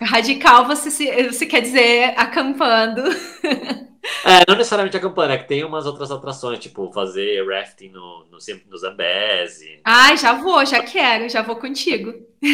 Radical, 0.00 0.64
você, 0.64 0.92
se, 0.92 1.10
você 1.24 1.44
quer 1.44 1.60
dizer 1.60 2.14
acampando. 2.16 3.02
É, 4.22 4.44
não 4.46 4.58
necessariamente 4.58 4.96
acampando, 4.98 5.32
é 5.32 5.38
que 5.38 5.48
tem 5.48 5.64
umas 5.64 5.86
outras 5.86 6.10
atrações, 6.10 6.58
tipo 6.58 6.92
fazer 6.92 7.42
rafting 7.48 7.88
no, 7.88 8.26
no, 8.30 8.36
no 8.68 8.76
Zambezi. 8.76 9.80
Ai, 9.82 10.18
já 10.18 10.34
vou, 10.34 10.62
já 10.66 10.82
quero, 10.82 11.26
já 11.26 11.40
vou 11.40 11.56
contigo. 11.56 12.12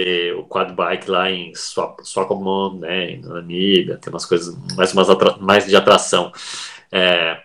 E 0.00 0.30
o 0.30 0.44
quad 0.44 0.72
bike 0.74 1.10
lá 1.10 1.28
em 1.28 1.52
Swakopmund, 1.56 2.78
né, 2.78 3.10
em 3.10 3.20
Namíbia, 3.20 3.96
tem 3.96 4.12
umas 4.12 4.24
coisas, 4.24 4.56
mais, 4.76 4.92
umas 4.92 5.08
mais 5.40 5.66
de 5.66 5.74
atração. 5.74 6.30
É, 6.92 7.42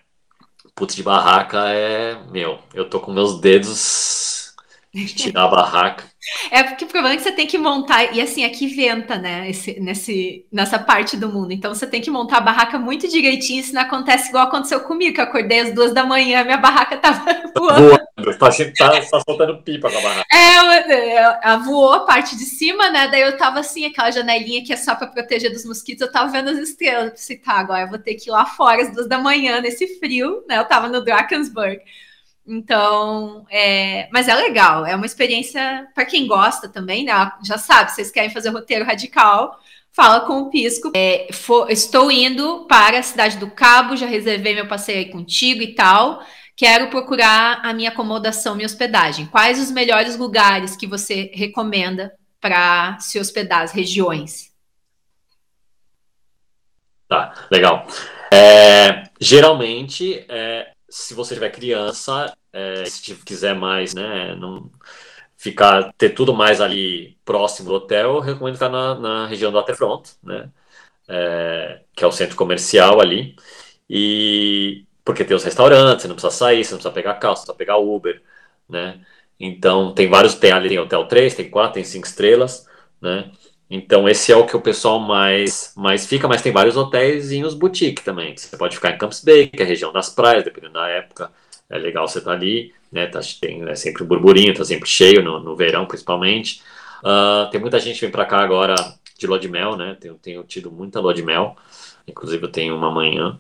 putz, 0.76 0.96
de 0.96 1.02
barraca 1.02 1.68
é, 1.70 2.16
meu, 2.32 2.60
eu 2.76 2.88
tô 2.88 3.00
com 3.00 3.12
meus 3.12 3.42
dedos 3.42 4.54
de 4.94 5.08
tirar 5.16 5.46
a 5.46 5.48
barraca. 5.48 6.04
É 6.52 6.62
porque 6.62 6.86
o 6.86 6.88
problema 6.88 7.16
é 7.16 7.18
que 7.18 7.24
você 7.24 7.32
tem 7.32 7.48
que 7.48 7.58
montar, 7.58 8.14
e 8.14 8.22
assim, 8.22 8.46
aqui 8.46 8.68
venta, 8.68 9.18
né, 9.18 9.50
esse, 9.50 9.80
nesse, 9.80 10.46
nessa 10.52 10.78
parte 10.78 11.18
do 11.18 11.30
mundo. 11.30 11.52
Então 11.52 11.74
você 11.74 11.88
tem 11.88 12.02
que 12.02 12.12
montar 12.12 12.38
a 12.38 12.42
barraca 12.42 12.78
muito 12.78 13.08
direitinho, 13.08 13.62
isso 13.62 13.74
não 13.74 13.82
acontece 13.82 14.30
igual 14.30 14.46
aconteceu 14.46 14.82
comigo, 14.82 15.16
que 15.16 15.20
eu 15.20 15.26
acordei 15.26 15.62
às 15.62 15.74
duas 15.74 15.92
da 15.92 16.06
manhã, 16.06 16.44
minha 16.44 16.58
barraca 16.58 16.98
tava 16.98 17.26
voando. 17.58 17.98
voando 18.18 18.38
tá, 18.38 18.50
tá, 18.78 19.02
tá 19.02 19.22
soltando 19.28 19.62
pipa 19.64 19.90
com 19.90 19.98
a 19.98 20.02
barraca. 20.02 20.26
É, 20.32 21.16
ela 21.44 21.58
voou 21.58 21.94
a 21.94 22.06
parte 22.06 22.38
de 22.38 22.46
cima, 22.46 22.90
né? 22.90 23.08
Daí 23.08 23.22
eu 23.22 23.38
tava 23.38 23.60
assim, 23.60 23.86
aquela 23.86 24.12
janelinha 24.12 24.64
que 24.64 24.72
é 24.72 24.78
só 24.78 24.96
para 24.96 25.08
proteger 25.08 25.52
dos 25.52 25.66
mosquitos, 25.66 26.02
eu 26.02 26.12
tava 26.12 26.32
vendo 26.32 26.50
as 26.50 26.58
estrelas. 26.58 27.06
Eu 27.06 27.12
pensei, 27.12 27.38
tá, 27.38 27.54
agora 27.54 27.84
eu 27.84 27.90
vou 27.90 27.98
ter 27.98 28.16
que 28.16 28.30
ir 28.30 28.32
lá 28.32 28.46
fora 28.46 28.84
às 28.84 28.94
duas 28.94 29.08
da 29.08 29.18
manhã, 29.18 29.60
nesse 29.62 30.00
frio, 30.00 30.44
né? 30.48 30.58
Eu 30.60 30.66
tava 30.66 30.88
no 30.88 31.04
Drakensberg. 31.04 31.82
Então, 32.46 33.46
é, 33.50 34.10
mas 34.12 34.28
é 34.28 34.36
legal, 34.36 34.86
é 34.86 34.94
uma 34.96 35.06
experiência 35.06 35.88
para 35.96 36.06
quem 36.06 36.28
gosta 36.28 36.68
também, 36.68 37.06
né? 37.06 37.32
Já 37.44 37.58
sabe, 37.58 37.92
vocês 37.92 38.12
querem 38.12 38.30
fazer 38.30 38.50
roteiro 38.50 38.84
radical, 38.84 39.58
fala 39.94 40.22
com 40.22 40.42
o 40.42 40.50
Pisco. 40.50 40.92
É, 40.94 41.30
for, 41.32 41.72
estou 41.72 42.12
indo 42.12 42.66
para 42.68 43.00
a 43.00 43.04
cidade 43.04 43.38
do 43.38 43.50
Cabo, 43.50 43.96
já 43.96 44.06
reservei 44.06 44.54
meu 44.54 44.68
passeio 44.68 45.00
aí 45.00 45.06
contigo 45.10 45.62
e 45.64 45.74
tal. 45.74 46.22
Quero 46.56 46.90
procurar 46.90 47.62
a 47.64 47.74
minha 47.74 47.90
acomodação, 47.90 48.56
minha 48.56 48.66
hospedagem. 48.66 49.26
Quais 49.26 49.60
os 49.60 49.72
melhores 49.72 50.18
lugares 50.18 50.76
que 50.76 50.86
você 50.86 51.32
recomenda 51.34 52.14
para 52.40 52.98
se 53.00 53.20
hospedar, 53.20 53.62
as 53.62 53.72
regiões? 53.72 54.54
Tá, 57.08 57.34
legal. 57.52 57.88
É, 58.32 59.04
geralmente, 59.20 60.26
é, 60.30 60.72
se 60.90 61.14
você 61.14 61.34
tiver 61.34 61.50
criança, 61.50 62.36
é, 62.52 62.86
se 62.86 63.16
quiser 63.16 63.56
mais, 63.56 63.94
né, 63.94 64.36
não 64.36 64.70
ficar, 65.38 65.92
ter 65.94 66.10
tudo 66.10 66.34
mais 66.34 66.62
ali 66.62 67.18
próximo 67.26 67.70
do 67.70 67.76
hotel, 67.76 68.16
eu 68.16 68.20
recomendo 68.20 68.56
ficar 68.56 68.70
na, 68.70 68.96
na 68.96 69.28
região 69.28 69.52
do 69.52 69.58
Waterfront, 69.58 70.12
né, 70.22 70.50
é, 71.08 71.82
que 71.96 72.04
é 72.04 72.08
o 72.08 72.12
centro 72.12 72.36
comercial 72.36 73.02
ali, 73.02 73.36
e 73.90 74.86
porque 75.04 75.24
tem 75.24 75.36
os 75.36 75.44
restaurantes, 75.44 76.04
você 76.04 76.08
não 76.08 76.16
precisa 76.16 76.36
sair, 76.36 76.64
você 76.64 76.72
não 76.72 76.78
precisa 76.78 76.94
pegar 76.94 77.16
carro, 77.16 77.36
você 77.36 77.42
precisa 77.42 77.58
pegar 77.58 77.78
Uber, 77.78 78.22
né, 78.70 79.00
então 79.40 79.94
tem 79.94 80.10
vários, 80.10 80.36
tem 80.36 80.52
ali 80.52 80.70
tem 80.70 80.80
hotel 80.80 81.06
3, 81.08 81.36
tem 81.36 81.50
4, 81.50 81.74
tem 81.74 81.84
5 81.84 82.08
estrelas, 82.08 82.68
né, 83.02 83.32
então, 83.76 84.08
esse 84.08 84.32
é 84.32 84.38
o 84.38 84.46
que 84.46 84.56
o 84.56 84.62
pessoal 84.62 85.00
mais, 85.00 85.74
mais 85.76 86.06
fica, 86.06 86.28
mas 86.28 86.44
tem 86.44 86.52
vários 86.52 86.78
hotéis 86.78 87.32
e 87.32 87.44
os 87.44 87.56
boutique 87.56 88.04
também. 88.04 88.38
Você 88.38 88.56
pode 88.56 88.76
ficar 88.76 88.92
em 88.92 89.00
Camps 89.00 89.24
Bay, 89.24 89.48
que 89.48 89.64
é 89.64 89.66
a 89.66 89.68
região 89.68 89.92
das 89.92 90.10
praias, 90.10 90.44
dependendo 90.44 90.74
da 90.74 90.88
época. 90.88 91.32
É 91.68 91.80
legal 91.80 92.08
você 92.08 92.20
estar 92.20 92.30
tá 92.30 92.38
ali, 92.38 92.72
né? 92.92 93.08
Tá, 93.08 93.20
tem 93.42 93.68
é 93.68 93.74
sempre 93.74 94.04
um 94.04 94.06
burburinho, 94.06 94.54
tá 94.54 94.64
sempre 94.64 94.88
cheio, 94.88 95.24
no, 95.24 95.40
no 95.40 95.56
verão 95.56 95.88
principalmente. 95.88 96.62
Uh, 97.00 97.50
tem 97.50 97.60
muita 97.60 97.80
gente 97.80 97.96
que 97.96 98.02
vem 98.02 98.12
para 98.12 98.26
cá 98.26 98.42
agora 98.42 98.76
de 99.18 99.26
lua 99.26 99.40
de 99.40 99.48
mel, 99.48 99.76
né? 99.76 99.98
Tenho, 100.00 100.14
tenho 100.16 100.44
tido 100.44 100.72
muita 100.72 101.00
lua 101.00 101.14
de 101.14 101.24
mel. 101.24 101.56
Inclusive, 102.08 102.44
eu 102.44 102.52
tenho 102.52 102.76
uma 102.76 102.92
manhã, 102.92 103.40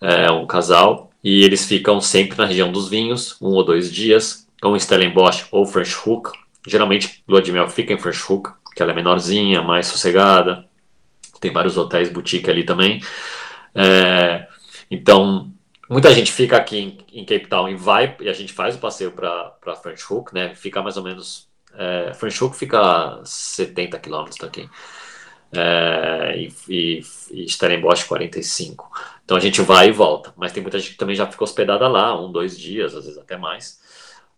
é, 0.00 0.30
um 0.30 0.46
casal, 0.46 1.10
e 1.22 1.42
eles 1.42 1.64
ficam 1.64 2.00
sempre 2.00 2.36
na 2.36 2.46
região 2.46 2.70
dos 2.70 2.88
vinhos, 2.88 3.36
um 3.40 3.48
ou 3.48 3.64
dois 3.64 3.90
dias, 3.90 4.46
com 4.60 4.78
Stellenbosch 4.78 5.46
ou 5.50 5.64
French 5.66 5.96
Hook. 6.06 6.30
Geralmente, 6.66 7.22
lua 7.28 7.42
de 7.42 7.52
mel 7.52 7.68
fica 7.68 7.92
em 7.92 7.98
French 7.98 8.20
Hook 8.30 8.50
que 8.74 8.82
ela 8.82 8.92
é 8.92 8.94
menorzinha, 8.94 9.62
mais 9.62 9.86
sossegada. 9.86 10.66
Tem 11.40 11.52
vários 11.52 11.76
hotéis 11.76 12.10
boutique 12.10 12.50
ali 12.50 12.64
também. 12.64 13.00
É, 13.74 14.48
então, 14.90 15.50
muita 15.88 16.12
gente 16.12 16.32
fica 16.32 16.56
aqui 16.56 16.78
em, 16.78 17.20
em, 17.20 17.24
Cape 17.24 17.46
Town 17.46 17.68
e 17.68 17.76
vai, 17.76 18.16
e 18.20 18.28
a 18.28 18.32
gente 18.32 18.52
faz 18.52 18.74
o 18.74 18.78
passeio 18.78 19.12
para 19.12 19.76
French 19.76 20.04
Hook, 20.10 20.34
né? 20.34 20.54
Fica 20.54 20.82
mais 20.82 20.96
ou 20.96 21.04
menos. 21.04 21.48
É, 21.76 22.12
French 22.14 22.42
Hook 22.42 22.56
fica 22.56 22.80
a 22.80 23.24
70 23.24 23.98
quilômetros 23.98 24.38
daqui. 24.38 24.68
É, 25.52 26.36
e, 26.36 26.52
e, 26.68 27.02
e 27.30 27.48
Stellenbosch 27.48 28.04
45. 28.04 28.90
Então 29.24 29.36
a 29.36 29.40
gente 29.40 29.60
vai 29.62 29.88
e 29.88 29.92
volta. 29.92 30.32
Mas 30.36 30.52
tem 30.52 30.62
muita 30.62 30.78
gente 30.78 30.92
que 30.92 30.98
também 30.98 31.16
já 31.16 31.26
ficou 31.26 31.44
hospedada 31.44 31.88
lá, 31.88 32.18
um, 32.20 32.30
dois 32.30 32.58
dias, 32.58 32.94
às 32.94 33.04
vezes 33.04 33.18
até 33.18 33.36
mais. 33.36 33.82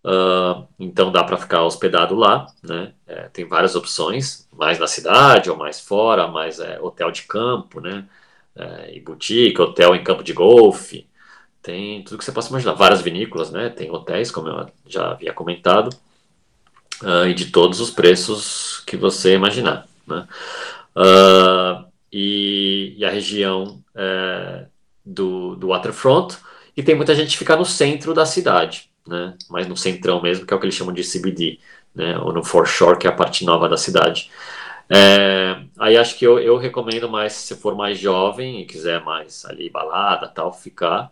Uh, 0.05 0.67
então 0.79 1.11
dá 1.11 1.25
para 1.25 1.37
ficar 1.37 1.65
hospedado 1.65 2.15
lá, 2.15 2.47
né? 2.63 2.93
É, 3.07 3.29
tem 3.29 3.45
várias 3.45 3.75
opções, 3.75 4.49
mais 4.53 4.79
na 4.79 4.87
cidade 4.87 5.51
ou 5.51 5.57
mais 5.57 5.81
fora, 5.81 6.29
mais 6.29 6.61
é, 6.61 6.81
hotel 6.81 7.11
de 7.11 7.23
campo, 7.23 7.81
né? 7.81 8.07
É, 8.55 8.97
e 8.97 9.01
boutique, 9.01 9.61
hotel 9.61 9.97
em 9.97 10.05
campo 10.05 10.23
de 10.23 10.33
golfe, 10.33 11.09
tem 11.67 12.05
tudo 12.05 12.19
que 12.19 12.25
você 12.25 12.31
possa 12.31 12.51
imaginar. 12.51 12.75
Várias 12.75 13.03
vinícolas, 13.03 13.51
né? 13.51 13.69
Tem 13.69 13.91
hotéis, 13.91 14.31
como 14.31 14.49
eu 14.49 14.69
já 14.87 15.11
havia 15.11 15.33
comentado, 15.33 15.91
uh, 17.03 17.27
e 17.27 17.35
de 17.35 17.47
todos 17.47 17.81
os 17.81 17.91
preços 17.91 18.85
que 18.87 18.97
você 18.97 19.35
imaginar, 19.35 19.85
né? 20.07 20.29
Uh, 20.97 21.85
e, 22.11 22.95
e, 22.97 23.05
a 23.05 23.11
região 23.11 23.85
é, 23.95 24.67
do, 25.05 25.55
do 25.57 25.69
waterfront, 25.69 26.39
e 26.75 26.83
tem 26.83 26.95
muita 26.95 27.15
gente 27.15 27.33
que 27.33 27.39
fica 27.39 27.55
no 27.55 27.67
centro 27.67 28.15
da 28.15 28.25
cidade, 28.25 28.91
né? 29.07 29.35
Mas 29.51 29.67
no 29.67 29.77
centrão 29.77 30.23
mesmo, 30.23 30.47
que 30.47 30.55
é 30.55 30.57
o 30.57 30.61
que 30.61 30.65
eles 30.65 30.75
chamam 30.75 30.95
de 30.95 31.03
CBD, 31.03 31.59
né? 31.95 32.19
Ou 32.19 32.33
no 32.33 32.43
foreshore, 32.43 32.99
que 32.99 33.07
é 33.07 33.11
a 33.11 33.15
parte 33.15 33.45
nova 33.45 33.69
da 33.69 33.77
cidade. 33.77 34.31
É, 34.89 35.63
aí 35.79 35.97
acho 35.97 36.17
que 36.17 36.25
eu, 36.25 36.39
eu 36.39 36.57
recomendo 36.57 37.09
mais 37.09 37.33
se 37.33 37.57
for 37.57 37.75
mais 37.75 37.99
jovem 37.99 38.61
e 38.61 38.65
quiser 38.65 39.03
mais 39.03 39.45
ali 39.45 39.69
balada 39.69 40.29
tal 40.29 40.53
ficar 40.53 41.11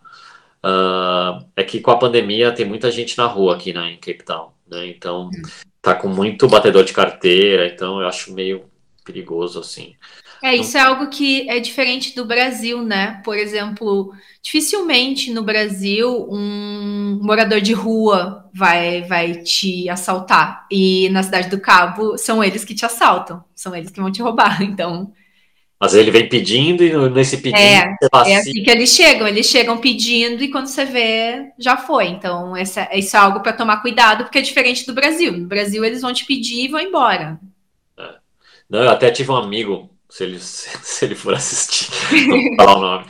uh, 0.65 1.45
é 1.57 1.65
que 1.65 1.81
com 1.81 1.91
a 1.91 1.99
pandemia 1.99 2.53
tem 2.53 2.65
muita 2.65 2.89
gente 2.89 3.19
na 3.19 3.27
rua 3.27 3.57
aqui 3.57 3.73
né, 3.73 3.91
em 3.91 3.97
Cape 3.97 4.23
Town 4.23 4.53
né 4.69 4.87
então 4.87 5.29
tá 5.83 5.93
com 5.93 6.07
muito 6.07 6.47
batedor 6.47 6.85
de 6.85 6.93
carteira 6.93 7.67
então 7.67 8.01
eu 8.01 8.07
acho 8.07 8.33
meio 8.33 8.65
perigoso 9.05 9.61
assim 9.61 9.95
é, 10.45 10.55
isso 10.55 10.77
é 10.77 10.81
algo 10.83 11.09
que 11.09 11.49
é 11.49 11.59
diferente 11.59 12.15
do 12.15 12.23
Brasil, 12.23 12.83
né? 12.83 13.19
Por 13.25 13.35
exemplo, 13.35 14.13
dificilmente 14.43 15.33
no 15.33 15.43
Brasil 15.43 16.29
um 16.31 17.19
morador 17.23 17.63
de 17.63 17.73
rua 17.73 18.45
vai, 18.53 19.01
vai 19.05 19.37
te 19.37 19.89
assaltar. 19.89 20.67
E 20.71 21.09
na 21.09 21.23
Cidade 21.23 21.49
do 21.49 21.59
Cabo 21.59 22.19
são 22.19 22.45
eles 22.45 22.63
que 22.63 22.75
te 22.75 22.85
assaltam, 22.85 23.43
são 23.55 23.75
eles 23.75 23.89
que 23.91 23.99
vão 23.99 24.13
te 24.13 24.21
roubar. 24.21 24.61
Então. 24.75 25.13
Mas 25.81 25.95
ele 25.95 26.11
vem 26.11 26.29
pedindo 26.29 26.85
e 26.85 27.11
nesse 27.11 27.39
pedido. 27.39 27.59
É, 27.59 27.97
é 28.27 28.37
assim 28.37 28.63
que 28.63 28.71
eles 28.71 28.91
chegam, 28.91 29.27
eles 29.27 29.47
chegam 29.47 29.79
pedindo 29.79 30.43
e 30.43 30.49
quando 30.49 30.67
você 30.67 30.85
vê, 30.85 31.53
já 31.59 31.77
foi. 31.77 32.09
Então, 32.09 32.55
essa, 32.55 32.89
isso 32.93 33.17
é 33.17 33.21
algo 33.21 33.41
para 33.41 33.53
tomar 33.53 33.83
cuidado, 33.83 34.25
porque 34.25 34.39
é 34.39 34.43
diferente 34.43 34.87
do 34.87 34.93
Brasil. 34.93 35.33
No 35.33 35.47
Brasil, 35.47 35.83
eles 35.85 36.03
vão 36.03 36.13
te 36.13 36.27
pedir 36.27 36.65
e 36.65 36.69
vão 36.69 36.81
embora. 36.81 37.41
Não, 38.75 38.83
eu 38.83 38.91
até 38.91 39.09
tive 39.09 39.31
um 39.31 39.37
amigo 39.37 39.89
se 40.11 40.25
ele, 40.25 40.37
se 40.41 41.05
ele 41.05 41.15
for 41.15 41.33
assistir, 41.33 41.89
não 42.27 42.43
vou 42.43 42.57
falar 42.57 42.77
o 42.77 42.81
nome. 42.81 43.05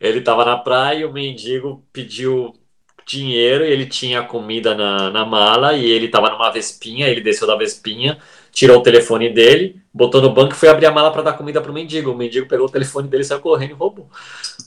Ele 0.00 0.20
estava 0.20 0.44
na 0.44 0.56
praia 0.56 1.00
e 1.00 1.04
o 1.04 1.12
mendigo 1.12 1.84
pediu 1.92 2.54
dinheiro 3.04 3.64
e 3.64 3.72
ele 3.72 3.86
tinha 3.86 4.22
comida 4.22 4.76
na, 4.76 5.10
na 5.10 5.24
mala 5.24 5.74
e 5.74 5.84
ele 5.84 6.06
estava 6.06 6.30
numa 6.30 6.52
vespinha, 6.52 7.08
ele 7.08 7.20
desceu 7.20 7.48
da 7.48 7.56
vespinha, 7.56 8.16
tirou 8.52 8.78
o 8.78 8.82
telefone 8.82 9.28
dele, 9.28 9.80
botou 9.92 10.22
no 10.22 10.30
banco 10.30 10.52
e 10.52 10.56
foi 10.56 10.68
abrir 10.68 10.86
a 10.86 10.92
mala 10.92 11.10
para 11.10 11.22
dar 11.22 11.32
comida 11.32 11.60
pro 11.60 11.72
mendigo. 11.72 12.12
O 12.12 12.16
mendigo 12.16 12.46
pegou 12.46 12.66
o 12.66 12.70
telefone 12.70 13.08
dele, 13.08 13.24
saiu 13.24 13.40
correndo 13.40 13.70
e 13.70 13.74
roubou. 13.74 14.08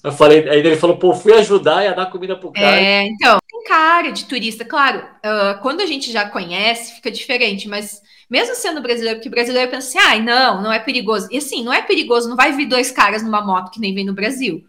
Eu 0.03 0.11
falei, 0.11 0.49
aí 0.49 0.59
ele 0.59 0.75
falou, 0.75 0.97
pô, 0.97 1.13
fui 1.13 1.31
ajudar 1.31 1.85
e 1.85 1.87
a 1.87 1.93
dar 1.93 2.07
comida 2.07 2.35
pro 2.35 2.51
cara. 2.51 2.81
É, 2.81 3.03
então, 3.03 3.37
cara 3.63 4.11
de 4.11 4.25
turista, 4.25 4.65
claro, 4.65 4.99
uh, 4.99 5.61
quando 5.61 5.81
a 5.81 5.85
gente 5.85 6.11
já 6.11 6.29
conhece, 6.29 6.95
fica 6.95 7.11
diferente, 7.11 7.67
mas 7.67 8.01
mesmo 8.29 8.55
sendo 8.55 8.81
brasileiro, 8.81 9.17
porque 9.17 9.29
brasileiro 9.29 9.69
pensa 9.69 9.87
assim, 9.87 10.07
ai, 10.07 10.19
ah, 10.19 10.23
não, 10.23 10.63
não 10.63 10.73
é 10.73 10.79
perigoso. 10.79 11.27
E 11.31 11.37
assim, 11.37 11.63
não 11.63 11.73
é 11.73 11.81
perigoso, 11.81 12.29
não 12.29 12.35
vai 12.35 12.53
vir 12.53 12.65
dois 12.65 12.89
caras 12.89 13.21
numa 13.23 13.41
moto 13.41 13.71
que 13.71 13.79
nem 13.79 13.93
vem 13.93 14.05
no 14.05 14.13
Brasil. 14.13 14.65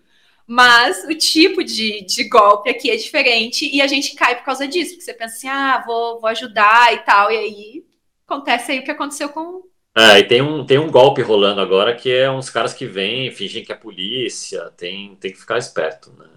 Mas 0.47 1.05
o 1.05 1.15
tipo 1.15 1.63
de, 1.63 2.05
de 2.05 2.25
golpe 2.29 2.69
aqui 2.69 2.91
é 2.91 2.97
diferente 2.97 3.69
e 3.73 3.81
a 3.81 3.87
gente 3.87 4.15
cai 4.15 4.37
por 4.37 4.45
causa 4.45 4.67
disso, 4.67 4.91
porque 4.91 5.05
você 5.05 5.15
pensa 5.15 5.35
assim, 5.37 5.49
ah, 5.49 5.83
vou, 5.87 6.21
vou 6.21 6.29
ajudar 6.31 6.93
e 6.93 6.99
tal, 6.99 7.31
e 7.31 7.37
aí 7.37 7.85
acontece 8.27 8.73
aí 8.73 8.81
o 8.81 8.85
que 8.85 8.91
aconteceu 8.91 9.29
com. 9.29 9.63
É, 9.97 10.19
e 10.19 10.25
tem 10.25 10.43
um, 10.43 10.65
tem 10.65 10.79
um 10.79 10.91
golpe 10.91 11.23
rolando 11.23 11.61
agora 11.61 11.95
que 11.95 12.11
é 12.11 12.31
uns 12.31 12.51
caras 12.51 12.73
que 12.75 12.87
vêm, 12.87 13.31
fingem 13.31 13.65
que 13.65 13.73
é 13.73 13.77
polícia, 13.77 14.71
tem, 14.77 15.15
tem 15.17 15.31
que 15.31 15.39
ficar 15.39 15.59
esperto, 15.59 16.13
né? 16.19 16.32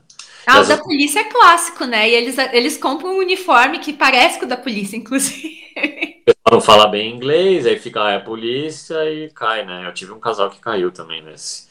Ah, 0.47 0.61
o 0.61 0.65
da 0.65 0.77
polícia 0.77 1.19
é 1.19 1.23
clássico, 1.25 1.85
né? 1.85 2.09
E 2.09 2.13
eles, 2.13 2.37
eles 2.37 2.77
compram 2.77 3.15
um 3.15 3.19
uniforme 3.19 3.79
que 3.79 3.93
parece 3.93 4.39
com 4.39 4.45
o 4.45 4.49
da 4.49 4.57
polícia, 4.57 4.95
inclusive. 4.95 5.63
não 6.51 6.61
fala 6.61 6.87
bem 6.87 7.13
inglês, 7.13 7.65
aí 7.65 7.77
fica 7.79 8.03
ah, 8.03 8.11
é 8.11 8.15
a 8.17 8.21
polícia 8.21 9.11
e 9.11 9.29
cai, 9.31 9.65
né? 9.65 9.87
Eu 9.87 9.93
tive 9.93 10.11
um 10.11 10.19
casal 10.19 10.49
que 10.49 10.59
caiu 10.59 10.91
também 10.91 11.21
nesse. 11.21 11.65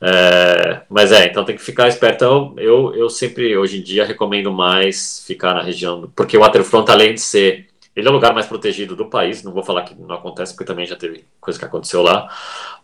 É, 0.00 0.82
mas 0.88 1.12
é, 1.12 1.26
então 1.26 1.44
tem 1.44 1.56
que 1.56 1.62
ficar 1.62 1.86
esperto. 1.86 2.24
Eu, 2.24 2.54
eu, 2.56 2.94
eu, 2.94 3.08
sempre, 3.08 3.56
hoje 3.56 3.78
em 3.78 3.82
dia, 3.82 4.04
recomendo 4.04 4.52
mais 4.52 5.24
ficar 5.24 5.54
na 5.54 5.62
região, 5.62 6.10
porque 6.16 6.36
o 6.36 6.40
waterfront, 6.40 6.90
além 6.90 7.14
de 7.14 7.20
ser, 7.20 7.68
ele 7.94 8.08
é 8.08 8.10
o 8.10 8.14
lugar 8.14 8.34
mais 8.34 8.46
protegido 8.46 8.96
do 8.96 9.08
país, 9.08 9.44
não 9.44 9.52
vou 9.52 9.62
falar 9.62 9.82
que 9.82 9.94
não 9.94 10.14
acontece, 10.16 10.54
porque 10.54 10.64
também 10.64 10.86
já 10.86 10.96
teve 10.96 11.24
coisa 11.40 11.58
que 11.58 11.64
aconteceu 11.64 12.02
lá, 12.02 12.28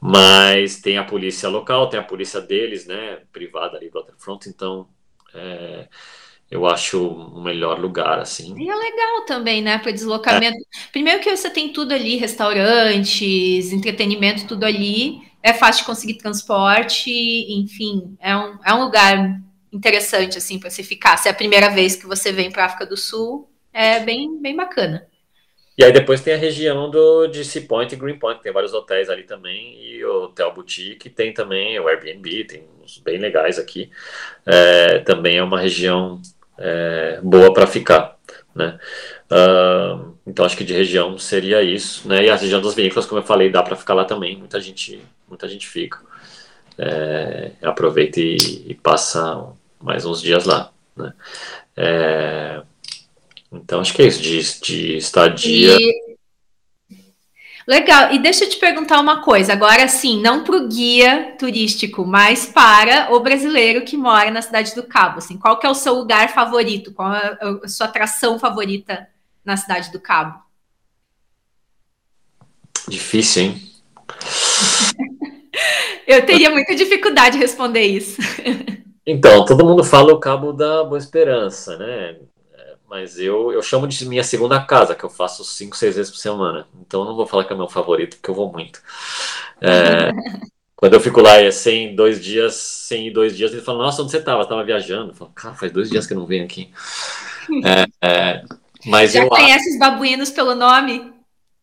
mas 0.01 0.81
tem 0.81 0.97
a 0.97 1.05
polícia 1.05 1.49
local, 1.49 1.89
tem 1.89 1.99
a 1.99 2.05
polícia 2.05 2.41
deles, 2.41 2.87
né, 2.87 3.19
privada 3.33 3.77
ali 3.77 3.91
do 3.91 3.99
waterfront, 3.99 4.49
então 4.49 4.87
é, 5.35 5.89
eu 6.51 6.67
acho 6.67 7.07
um 7.07 7.43
melhor 7.43 7.79
lugar, 7.79 8.19
assim. 8.19 8.55
E 8.59 8.69
é 8.69 8.75
legal 8.75 9.25
também, 9.27 9.61
né, 9.61 9.79
para 9.79 9.93
deslocamento. 9.93 10.57
É. 10.57 10.91
Primeiro 10.91 11.21
que 11.21 11.35
você 11.35 11.51
tem 11.51 11.73
tudo 11.73 11.93
ali, 11.93 12.17
restaurantes, 12.17 13.73
entretenimento, 13.73 14.47
tudo 14.47 14.65
ali. 14.65 15.21
É 15.43 15.53
fácil 15.53 15.83
de 15.83 15.87
conseguir 15.87 16.15
transporte, 16.15 17.11
enfim, 17.11 18.17
é 18.21 18.37
um, 18.37 18.59
é 18.65 18.75
um 18.75 18.85
lugar 18.85 19.41
interessante, 19.73 20.39
assim, 20.39 20.59
para 20.59 20.71
você 20.71 20.83
ficar. 20.83 21.17
Se 21.17 21.29
é 21.29 21.31
a 21.31 21.35
primeira 21.35 21.69
vez 21.71 21.95
que 21.95 22.07
você 22.07 22.33
vem 22.33 22.51
para 22.51 22.65
a 22.65 22.67
África 22.67 22.87
do 22.87 22.97
Sul, 22.97 23.49
é 23.73 24.01
bem, 24.01 24.41
bem 24.41 24.57
bacana. 24.57 25.07
E 25.77 25.85
aí 25.85 25.93
depois 25.93 26.21
tem 26.21 26.35
a 26.35 26.39
região 26.39 26.91
do, 26.91 27.29
de 27.29 27.45
Sea 27.45 27.63
Point 27.63 27.95
e 27.95 27.99
Green 27.99 28.19
Point, 28.19 28.43
tem 28.43 28.53
vários 28.53 28.75
hotéis 28.75 29.09
ali 29.09 29.23
também, 29.23 29.81
e 29.81 30.05
o 30.05 30.25
Hotel 30.25 30.53
Boutique, 30.53 31.09
tem 31.09 31.33
também 31.33 31.79
o 31.79 31.87
Airbnb, 31.87 32.45
tem 32.45 32.65
uns 32.89 32.99
bem 32.99 33.19
legais 33.19 33.59
aqui. 33.59 33.91
É, 34.47 35.01
também 35.01 35.37
é 35.37 35.43
uma 35.43 35.61
região 35.61 36.21
é, 36.57 37.21
boa 37.23 37.53
para 37.53 37.67
ficar, 37.67 38.17
né? 38.55 38.79
Uh, 39.31 40.15
então 40.27 40.45
acho 40.45 40.57
que 40.57 40.65
de 40.65 40.73
região 40.73 41.19
seria 41.19 41.63
isso, 41.63 42.09
né? 42.09 42.25
E 42.25 42.31
a 42.31 42.37
região 42.37 42.63
das 42.63 42.75
vinícolas, 42.75 43.07
como 43.07 43.21
eu 43.21 43.27
falei, 43.27 43.51
dá 43.51 43.63
para 43.63 43.77
ficar 43.77 43.95
lá 43.95 44.05
também. 44.05 44.37
Muita 44.37 44.59
gente, 44.59 45.01
muita 45.29 45.47
gente 45.47 45.69
fica. 45.69 46.01
É, 46.79 47.53
aproveita 47.63 48.21
e, 48.21 48.37
e, 48.69 48.75
passa 48.75 49.47
mais 49.81 50.07
uns 50.07 50.23
dias 50.23 50.45
lá, 50.45 50.71
né? 50.97 51.13
É, 51.77 52.63
então 53.53 53.81
acho 53.81 53.93
que 53.93 54.03
é 54.03 54.07
isso 54.07 54.23
de, 54.23 54.61
de 54.61 54.97
estadia. 54.97 55.77
E 55.79 56.08
Legal. 57.69 58.15
E 58.15 58.19
deixa 58.19 58.45
eu 58.45 58.49
te 58.49 58.57
perguntar 58.57 58.99
uma 58.99 59.21
coisa. 59.21 59.53
Agora, 59.53 59.87
sim, 59.89 60.23
não 60.23 60.43
para 60.43 60.57
o 60.57 60.67
guia 60.67 61.37
turístico, 61.39 62.03
mas 62.03 62.47
para 62.47 63.15
o 63.15 63.21
brasileiro 63.21 63.85
que 63.85 63.95
mora 63.95 64.31
na 64.31 64.41
cidade 64.41 64.75
do 64.75 64.83
Cabo. 64.83 65.19
Assim, 65.19 65.37
qual 65.37 65.59
que 65.59 65.67
é 65.67 65.71
o 65.71 65.75
seu 65.75 65.93
lugar 65.93 66.31
favorito? 66.31 66.95
Qual 66.95 67.15
é 67.15 67.39
a 67.63 67.69
sua 67.69 67.87
atração 67.87 68.39
favorita 68.39 69.07
na 69.45 69.55
cidade 69.59 69.93
do 69.93 70.01
Cabo? 70.01 70.41
Difícil, 72.89 73.43
hein? 73.43 73.63
eu 76.09 76.25
teria 76.25 76.49
muita 76.49 76.75
dificuldade 76.75 77.37
de 77.37 77.43
responder 77.43 77.83
isso. 77.83 78.19
Então, 79.07 79.45
todo 79.45 79.67
mundo 79.67 79.85
fala 79.85 80.15
o 80.15 80.21
Cabo 80.21 80.55
da 80.55 80.85
Boa 80.85 80.97
Esperança, 80.97 81.77
né? 81.77 82.17
Mas 82.89 83.19
eu, 83.19 83.53
eu 83.53 83.61
chamo 83.61 83.87
de 83.87 84.07
minha 84.07 84.25
segunda 84.25 84.59
casa, 84.61 84.95
que 84.95 85.05
eu 85.05 85.11
faço 85.11 85.45
cinco, 85.45 85.77
seis 85.77 85.97
vezes 85.97 86.11
por 86.11 86.19
semana. 86.19 86.67
Então 86.81 87.01
eu 87.01 87.07
não 87.07 87.17
vou 87.17 87.27
falar 87.27 87.45
que 87.45 87.53
é 87.53 87.57
meu 87.57 87.69
favorito, 87.69 88.17
porque 88.17 88.31
eu 88.31 88.35
vou 88.35 88.51
muito. 88.51 88.81
É, 89.61 90.11
quando 90.75 90.95
eu 90.95 91.01
fico 91.01 91.21
lá 91.21 91.37
é 91.37 91.51
sem 91.51 91.95
dois 91.95 92.23
dias, 92.23 92.55
sem 92.55 93.13
dois 93.13 93.37
dias, 93.37 93.53
ele 93.53 93.61
fala, 93.61 93.85
nossa, 93.85 94.01
onde 94.01 94.11
você 94.11 94.19
estava? 94.19 94.43
Estava 94.43 94.65
viajando. 94.65 95.11
Eu 95.11 95.15
falo, 95.15 95.31
cara, 95.35 95.55
faz 95.55 95.71
dois 95.71 95.91
dias 95.91 96.07
que 96.07 96.15
eu 96.15 96.19
não 96.19 96.27
venho 96.27 96.45
aqui. 96.45 96.71
É, 97.63 98.09
é, 98.09 98.45
mas 98.87 99.13
Já 99.13 99.23
eu 99.23 99.29
conhece 99.29 99.71
os 99.71 99.79
babuínos 99.79 100.31
pelo 100.31 100.55
nome? 100.55 101.13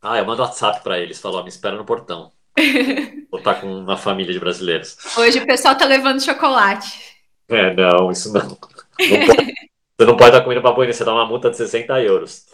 Ah, 0.02 0.20
eu 0.20 0.26
mando 0.26 0.44
WhatsApp 0.44 0.84
para 0.84 1.00
eles, 1.00 1.20
falo, 1.20 1.42
me 1.42 1.50
espera 1.50 1.76
no 1.76 1.86
portão. 1.86 2.32
Vou 3.32 3.40
estar 3.40 3.56
com 3.56 3.68
uma 3.68 3.98
família 3.98 4.32
de 4.32 4.40
brasileiros. 4.40 4.96
Hoje 5.18 5.40
o 5.40 5.46
pessoal 5.48 5.76
tá 5.76 5.86
levando 5.86 6.24
chocolate. 6.24 7.16
É, 7.50 7.74
não, 7.74 8.12
isso 8.12 8.32
não. 8.32 8.48
Não 8.48 8.56
pode, 8.56 9.55
você 9.98 10.06
não 10.06 10.18
pode 10.18 10.32
dar 10.32 10.42
comida 10.42 10.62
para 10.62 10.74
boi, 10.74 10.92
você 10.92 11.06
dá 11.06 11.14
uma 11.14 11.26
multa 11.26 11.50
de 11.50 11.58
60 11.58 12.02
euros. 12.02 12.46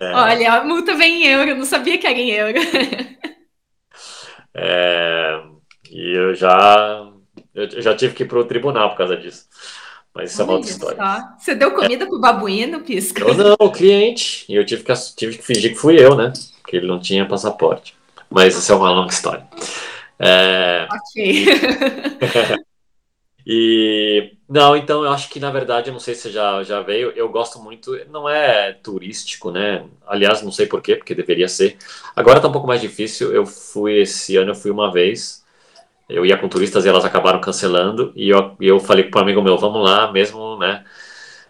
É... 0.00 0.14
Olha, 0.14 0.52
a 0.54 0.64
multa 0.64 0.94
vem 0.94 1.22
em 1.22 1.28
euro, 1.28 1.50
eu 1.50 1.56
não 1.56 1.66
sabia 1.66 1.98
que 1.98 2.06
era 2.06 2.18
em 2.18 2.30
euro. 2.30 2.58
É... 4.54 5.40
E 5.90 6.16
eu 6.16 6.34
já, 6.34 7.10
eu 7.54 7.80
já 7.80 7.94
tive 7.94 8.14
que 8.14 8.22
ir 8.22 8.26
para 8.26 8.38
o 8.38 8.44
tribunal 8.44 8.90
por 8.90 8.98
causa 8.98 9.16
disso. 9.16 9.46
Mas 10.14 10.30
isso 10.30 10.42
Olha 10.42 10.46
é 10.46 10.50
uma 10.50 10.56
outra 10.56 10.70
história. 10.70 10.96
Só. 10.96 11.20
Você 11.38 11.54
deu 11.54 11.70
comida 11.72 12.04
é. 12.04 12.06
pro 12.06 12.20
babuíno, 12.20 12.80
Pisca? 12.80 13.22
Eu 13.22 13.34
não, 13.34 13.56
o 13.58 13.70
cliente. 13.70 14.44
E 14.48 14.54
eu 14.54 14.64
tive 14.64 14.84
que, 14.84 14.92
tive 15.16 15.38
que 15.38 15.42
fingir 15.42 15.72
que 15.72 15.78
fui 15.78 15.98
eu, 15.98 16.14
né? 16.14 16.32
Que 16.66 16.76
ele 16.76 16.86
não 16.86 17.00
tinha 17.00 17.26
passaporte. 17.26 17.94
Mas 18.30 18.56
isso 18.56 18.70
é 18.72 18.74
uma 18.74 18.90
longa 18.90 19.12
história. 19.12 19.46
É... 20.18 20.86
Ok. 20.90 21.46
E 23.46 24.32
não, 24.52 24.76
então 24.76 25.02
eu 25.02 25.10
acho 25.10 25.30
que 25.30 25.40
na 25.40 25.50
verdade, 25.50 25.88
eu 25.88 25.92
não 25.94 26.00
sei 26.00 26.14
se 26.14 26.30
já, 26.30 26.62
já 26.62 26.82
veio, 26.82 27.10
eu 27.12 27.26
gosto 27.30 27.58
muito, 27.58 27.98
não 28.10 28.28
é 28.28 28.74
turístico, 28.74 29.50
né? 29.50 29.86
Aliás, 30.06 30.42
não 30.42 30.52
sei 30.52 30.66
porquê, 30.66 30.94
porque 30.94 31.14
deveria 31.14 31.48
ser. 31.48 31.78
Agora 32.14 32.38
tá 32.38 32.48
um 32.48 32.52
pouco 32.52 32.66
mais 32.68 32.80
difícil. 32.82 33.32
Eu 33.32 33.46
fui 33.46 34.02
esse 34.02 34.36
ano, 34.36 34.50
eu 34.50 34.54
fui 34.54 34.70
uma 34.70 34.92
vez. 34.92 35.42
Eu 36.08 36.26
ia 36.26 36.36
com 36.36 36.48
turistas 36.48 36.84
e 36.84 36.88
elas 36.88 37.04
acabaram 37.04 37.40
cancelando. 37.40 38.12
E 38.14 38.28
eu, 38.28 38.56
eu 38.60 38.78
falei 38.80 39.04
para 39.04 39.20
um 39.20 39.22
amigo 39.24 39.42
meu, 39.42 39.56
vamos 39.58 39.82
lá, 39.82 40.12
mesmo, 40.12 40.58
né? 40.58 40.84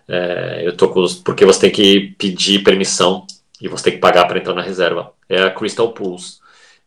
É, 0.09 0.63
eu 0.67 0.77
tô 0.77 0.89
com 0.91 1.01
os, 1.01 1.15
porque 1.17 1.45
você 1.45 1.61
tem 1.63 1.73
que 1.73 2.15
pedir 2.19 2.63
permissão 2.63 3.27
e 3.61 3.69
você 3.69 3.85
tem 3.85 3.95
que 3.95 4.01
pagar 4.01 4.27
para 4.29 4.39
entrar 4.39 4.55
na 4.55 4.63
reserva. 4.63 5.13
É 5.29 5.43
a 5.43 5.51
Crystal 5.51 5.93
Pools, 5.93 6.41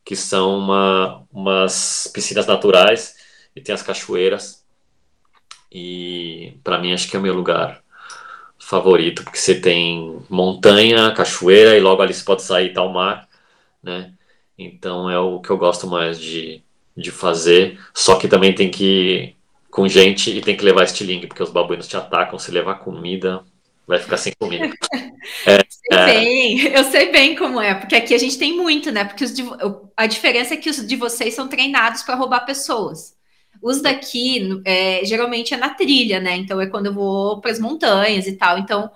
que 0.05 0.16
são 0.16 0.57
uma, 0.59 1.24
umas 1.32 2.09
piscinas 2.13 2.47
naturais 2.47 3.16
e 3.55 3.61
tem 3.61 3.76
as 3.76 3.84
cachoeiras 3.84 4.64
e 5.78 6.57
para 6.63 6.80
mim 6.80 6.93
acho 6.93 7.09
que 7.09 7.17
é 7.17 7.19
o 7.19 7.21
meu 7.21 7.34
lugar 7.34 7.84
favorito, 8.57 9.26
porque 9.26 9.38
você 9.38 9.59
tem 9.59 10.21
montanha, 10.30 11.11
cachoeira 11.11 11.76
e 11.76 11.82
logo 11.82 12.01
ali 12.01 12.13
você 12.13 12.23
pode 12.23 12.43
sair 12.43 12.67
e 12.67 12.73
tal 12.73 12.93
mar, 12.93 13.28
né? 13.84 14.13
Então 14.57 15.09
é 15.09 15.19
o 15.19 15.41
que 15.41 15.49
eu 15.49 15.57
gosto 15.57 15.86
mais 15.86 16.17
de, 16.17 16.63
de 16.95 17.11
fazer. 17.11 17.78
Só 17.93 18.15
que 18.15 18.30
também 18.30 18.55
tem 18.55 18.71
que 18.71 18.86
ir 18.86 19.36
com 19.69 19.86
gente 19.86 20.32
e 20.32 20.41
tem 20.41 20.55
que 20.55 20.63
levar 20.63 20.86
estilingue, 20.86 21.28
porque 21.28 21.43
os 21.43 21.51
babuínos 21.51 21.89
te 21.89 21.97
atacam. 21.97 22.39
Se 22.39 22.51
levar 22.51 22.76
comida, 22.76 23.43
vai 23.86 23.99
ficar 23.99 24.17
sem 24.17 24.32
comida. 24.39 24.71
É, 25.47 25.57
sei 25.67 25.97
é... 25.97 26.05
bem, 26.05 26.67
eu 26.67 26.84
sei 26.84 27.11
bem 27.11 27.36
como 27.36 27.59
é, 27.59 27.73
porque 27.73 27.95
aqui 27.95 28.13
a 28.13 28.17
gente 28.19 28.38
tem 28.38 28.55
muito, 28.55 28.91
né? 28.91 29.03
Porque 29.03 29.26
de, 29.26 29.43
a 29.97 30.05
diferença 30.05 30.53
é 30.53 30.57
que 30.57 30.69
os 30.69 30.86
de 30.86 30.95
vocês 30.95 31.34
são 31.34 31.47
treinados 31.47 32.03
para 32.03 32.13
roubar 32.13 32.45
pessoas. 32.45 33.15
Os 33.66 33.82
daqui, 33.82 34.61
é, 34.63 35.03
geralmente 35.03 35.55
é 35.55 35.57
na 35.57 35.72
trilha, 35.72 36.20
né? 36.20 36.36
Então 36.36 36.61
é 36.61 36.68
quando 36.68 36.86
eu 36.86 36.93
vou 36.93 37.41
para 37.41 37.49
as 37.49 37.57
montanhas 37.57 38.28
e 38.28 38.34
tal. 38.34 38.59
Então, 38.59 38.91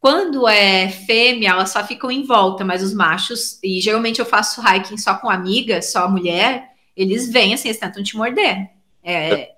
quando 0.00 0.48
é 0.48 0.88
fêmea, 0.88 1.50
elas 1.50 1.70
só 1.70 1.86
ficam 1.86 2.10
em 2.10 2.24
volta, 2.24 2.64
mas 2.64 2.82
os 2.82 2.92
machos, 2.92 3.62
e 3.62 3.80
geralmente 3.80 4.18
eu 4.18 4.26
faço 4.26 4.60
hiking 4.66 4.98
só 4.98 5.14
com 5.14 5.30
amiga, 5.30 5.80
só 5.80 6.10
mulher, 6.10 6.70
eles 6.96 7.30
vêm 7.30 7.54
assim, 7.54 7.68
eles 7.68 7.78
tentam 7.78 8.02
te 8.02 8.16
morder. 8.16 8.70
É... 9.00 9.52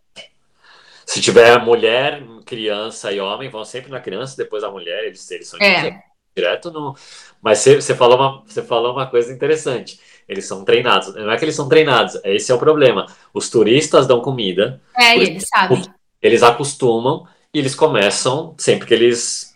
Se 1.07 1.19
tiver 1.23 1.59
mulher, 1.65 2.23
criança 2.45 3.11
e 3.11 3.21
homem, 3.21 3.49
vão 3.49 3.65
sempre 3.65 3.91
na 3.91 4.01
criança, 4.01 4.37
depois 4.37 4.63
a 4.63 4.71
mulher, 4.71 5.07
eles, 5.07 5.31
eles 5.31 5.49
são 5.49 5.59
é. 5.63 6.03
direto 6.37 6.71
no. 6.71 6.95
Mas 7.41 7.61
você, 7.61 7.81
você, 7.81 7.95
falou 7.95 8.19
uma, 8.19 8.45
você 8.47 8.63
falou 8.63 8.93
uma 8.93 9.07
coisa 9.07 9.33
interessante 9.33 9.99
eles 10.33 10.47
são 10.47 10.65
treinados. 10.65 11.15
Não 11.15 11.31
é 11.31 11.37
que 11.37 11.45
eles 11.45 11.55
são 11.55 11.69
treinados, 11.69 12.19
esse 12.25 12.51
é 12.51 12.55
o 12.55 12.59
problema. 12.59 13.07
Os 13.33 13.49
turistas 13.49 14.07
dão 14.07 14.21
comida. 14.21 14.81
É, 14.97 15.17
e 15.17 15.23
eles 15.23 15.45
sabem. 15.47 15.83
Eles 16.21 16.43
acostumam 16.43 17.27
e 17.53 17.59
eles 17.59 17.75
começam, 17.75 18.55
sempre 18.59 18.87
que 18.87 18.95
eles 18.95 19.55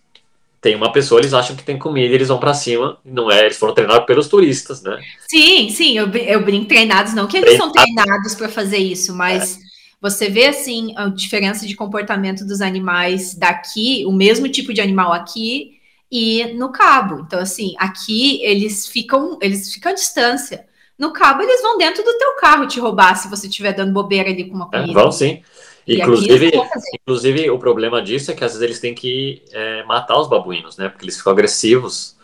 têm 0.60 0.74
uma 0.74 0.92
pessoa, 0.92 1.20
eles 1.20 1.32
acham 1.32 1.54
que 1.54 1.62
tem 1.62 1.78
comida 1.78 2.12
e 2.12 2.14
eles 2.16 2.28
vão 2.28 2.38
para 2.38 2.54
cima. 2.54 2.98
Não 3.04 3.30
é, 3.30 3.44
eles 3.44 3.56
foram 3.56 3.74
treinados 3.74 4.06
pelos 4.06 4.28
turistas, 4.28 4.82
né? 4.82 5.00
Sim, 5.28 5.70
sim, 5.70 5.96
eu, 5.96 6.08
eu 6.10 6.44
brinco 6.44 6.66
treinados, 6.66 7.14
não 7.14 7.26
que 7.26 7.36
eles 7.36 7.50
Treinado. 7.50 7.72
são 7.72 7.84
treinados 7.84 8.34
para 8.34 8.48
fazer 8.48 8.78
isso, 8.78 9.14
mas. 9.14 9.58
É. 9.62 9.66
Você 9.98 10.28
vê 10.28 10.46
assim 10.46 10.92
a 10.94 11.08
diferença 11.08 11.66
de 11.66 11.74
comportamento 11.74 12.44
dos 12.44 12.60
animais 12.60 13.34
daqui, 13.34 14.04
o 14.06 14.12
mesmo 14.12 14.46
tipo 14.46 14.74
de 14.74 14.80
animal 14.82 15.10
aqui 15.10 15.75
e 16.10 16.52
no 16.54 16.70
cabo. 16.70 17.20
Então, 17.20 17.38
assim, 17.38 17.74
aqui 17.78 18.42
eles 18.42 18.86
ficam, 18.86 19.38
eles 19.40 19.72
ficam 19.72 19.92
à 19.92 19.94
distância. 19.94 20.66
No 20.98 21.12
cabo, 21.12 21.42
eles 21.42 21.60
vão 21.60 21.76
dentro 21.76 22.02
do 22.02 22.16
teu 22.16 22.36
carro 22.36 22.66
te 22.66 22.80
roubar 22.80 23.16
se 23.16 23.28
você 23.28 23.48
estiver 23.48 23.72
dando 23.72 23.92
bobeira 23.92 24.30
ali 24.30 24.44
com 24.44 24.54
uma 24.54 24.70
comida. 24.70 24.90
É, 24.90 24.94
vão 24.94 25.12
sim. 25.12 25.42
Inclusive, 25.86 26.50
inclusive, 26.94 27.50
o 27.50 27.58
problema 27.58 28.02
disso 28.02 28.32
é 28.32 28.34
que 28.34 28.42
às 28.42 28.52
vezes 28.52 28.62
eles 28.62 28.80
têm 28.80 28.94
que 28.94 29.42
é, 29.52 29.84
matar 29.84 30.18
os 30.18 30.28
babuínos, 30.28 30.76
né? 30.76 30.88
Porque 30.88 31.04
eles 31.04 31.16
ficam 31.16 31.32
agressivos. 31.32 32.16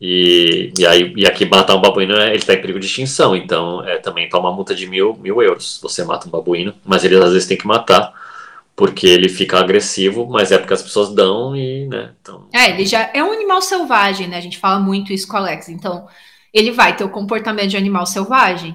E, 0.00 0.72
e, 0.78 0.86
aí, 0.86 1.12
e 1.14 1.26
aqui 1.26 1.44
matar 1.44 1.76
um 1.76 1.80
babuíno, 1.80 2.16
é, 2.16 2.28
ele 2.28 2.38
está 2.38 2.54
em 2.54 2.60
perigo 2.60 2.80
de 2.80 2.86
extinção. 2.86 3.36
Então, 3.36 3.84
é, 3.84 3.98
também 3.98 4.28
toma 4.28 4.50
multa 4.50 4.74
de 4.74 4.86
mil, 4.88 5.14
mil 5.14 5.40
euros. 5.40 5.78
Você 5.82 6.02
mata 6.02 6.26
um 6.26 6.30
babuíno, 6.30 6.74
mas 6.84 7.04
eles 7.04 7.20
às 7.20 7.32
vezes 7.32 7.46
têm 7.46 7.56
que 7.56 7.66
matar 7.66 8.12
porque 8.80 9.06
ele 9.06 9.28
fica 9.28 9.58
agressivo, 9.58 10.26
mas 10.26 10.50
é 10.50 10.56
porque 10.56 10.72
as 10.72 10.82
pessoas 10.82 11.14
dão 11.14 11.54
e, 11.54 11.86
né? 11.86 12.14
Então... 12.18 12.48
É, 12.50 12.70
ele 12.70 12.86
já 12.86 13.10
é 13.12 13.22
um 13.22 13.30
animal 13.30 13.60
selvagem, 13.60 14.26
né? 14.26 14.38
A 14.38 14.40
gente 14.40 14.56
fala 14.56 14.80
muito 14.80 15.12
isso 15.12 15.28
com 15.28 15.34
o 15.34 15.36
Alex. 15.36 15.68
Então, 15.68 16.08
ele 16.50 16.70
vai 16.70 16.96
ter 16.96 17.04
o 17.04 17.10
comportamento 17.10 17.68
de 17.68 17.76
animal 17.76 18.06
selvagem. 18.06 18.74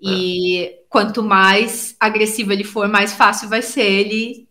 E 0.00 0.64
é. 0.64 0.78
quanto 0.88 1.22
mais 1.22 1.94
agressivo 2.00 2.52
ele 2.52 2.64
for, 2.64 2.88
mais 2.88 3.12
fácil 3.12 3.48
vai 3.48 3.62
ser 3.62 3.84
ele 3.84 4.48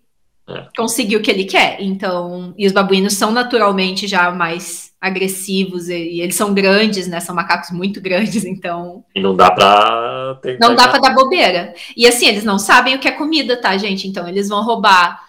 é. 0.47 0.67
conseguir 0.77 1.17
o 1.17 1.21
que 1.21 1.31
ele 1.31 1.45
quer. 1.45 1.81
Então, 1.81 2.53
e 2.57 2.67
os 2.67 2.73
babuínos 2.73 3.13
são 3.13 3.31
naturalmente 3.31 4.07
já 4.07 4.31
mais 4.31 4.93
agressivos 5.01 5.89
e, 5.89 5.95
e, 5.95 6.21
eles 6.21 6.35
são 6.35 6.53
grandes, 6.53 7.07
né? 7.07 7.19
São 7.19 7.35
macacos 7.35 7.71
muito 7.71 7.99
grandes, 8.01 8.43
então. 8.45 9.03
E 9.15 9.21
não 9.21 9.35
dá 9.35 9.51
pra. 9.51 10.39
Não 10.59 10.75
dá 10.75 10.87
pra 10.87 10.99
dar 10.99 11.13
bobeira. 11.13 11.73
E 11.95 12.07
assim, 12.07 12.27
eles 12.27 12.43
não 12.43 12.59
sabem 12.59 12.95
o 12.95 12.99
que 12.99 13.07
é 13.07 13.11
comida, 13.11 13.59
tá, 13.59 13.75
gente? 13.77 14.07
Então, 14.07 14.27
eles 14.27 14.49
vão 14.49 14.63
roubar. 14.63 15.23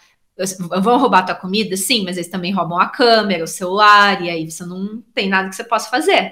Vão 0.82 0.98
roubar 0.98 1.20
a 1.20 1.22
tua 1.22 1.34
comida, 1.34 1.78
sim, 1.78 2.04
mas 2.04 2.18
eles 2.18 2.28
também 2.28 2.52
roubam 2.52 2.78
a 2.78 2.88
câmera, 2.88 3.42
o 3.42 3.46
celular, 3.46 4.20
e 4.20 4.28
aí 4.28 4.50
você 4.50 4.66
não 4.66 5.02
tem 5.14 5.30
nada 5.30 5.48
que 5.48 5.56
você 5.56 5.64
possa 5.64 5.88
fazer. 5.88 6.30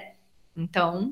Então, 0.55 1.11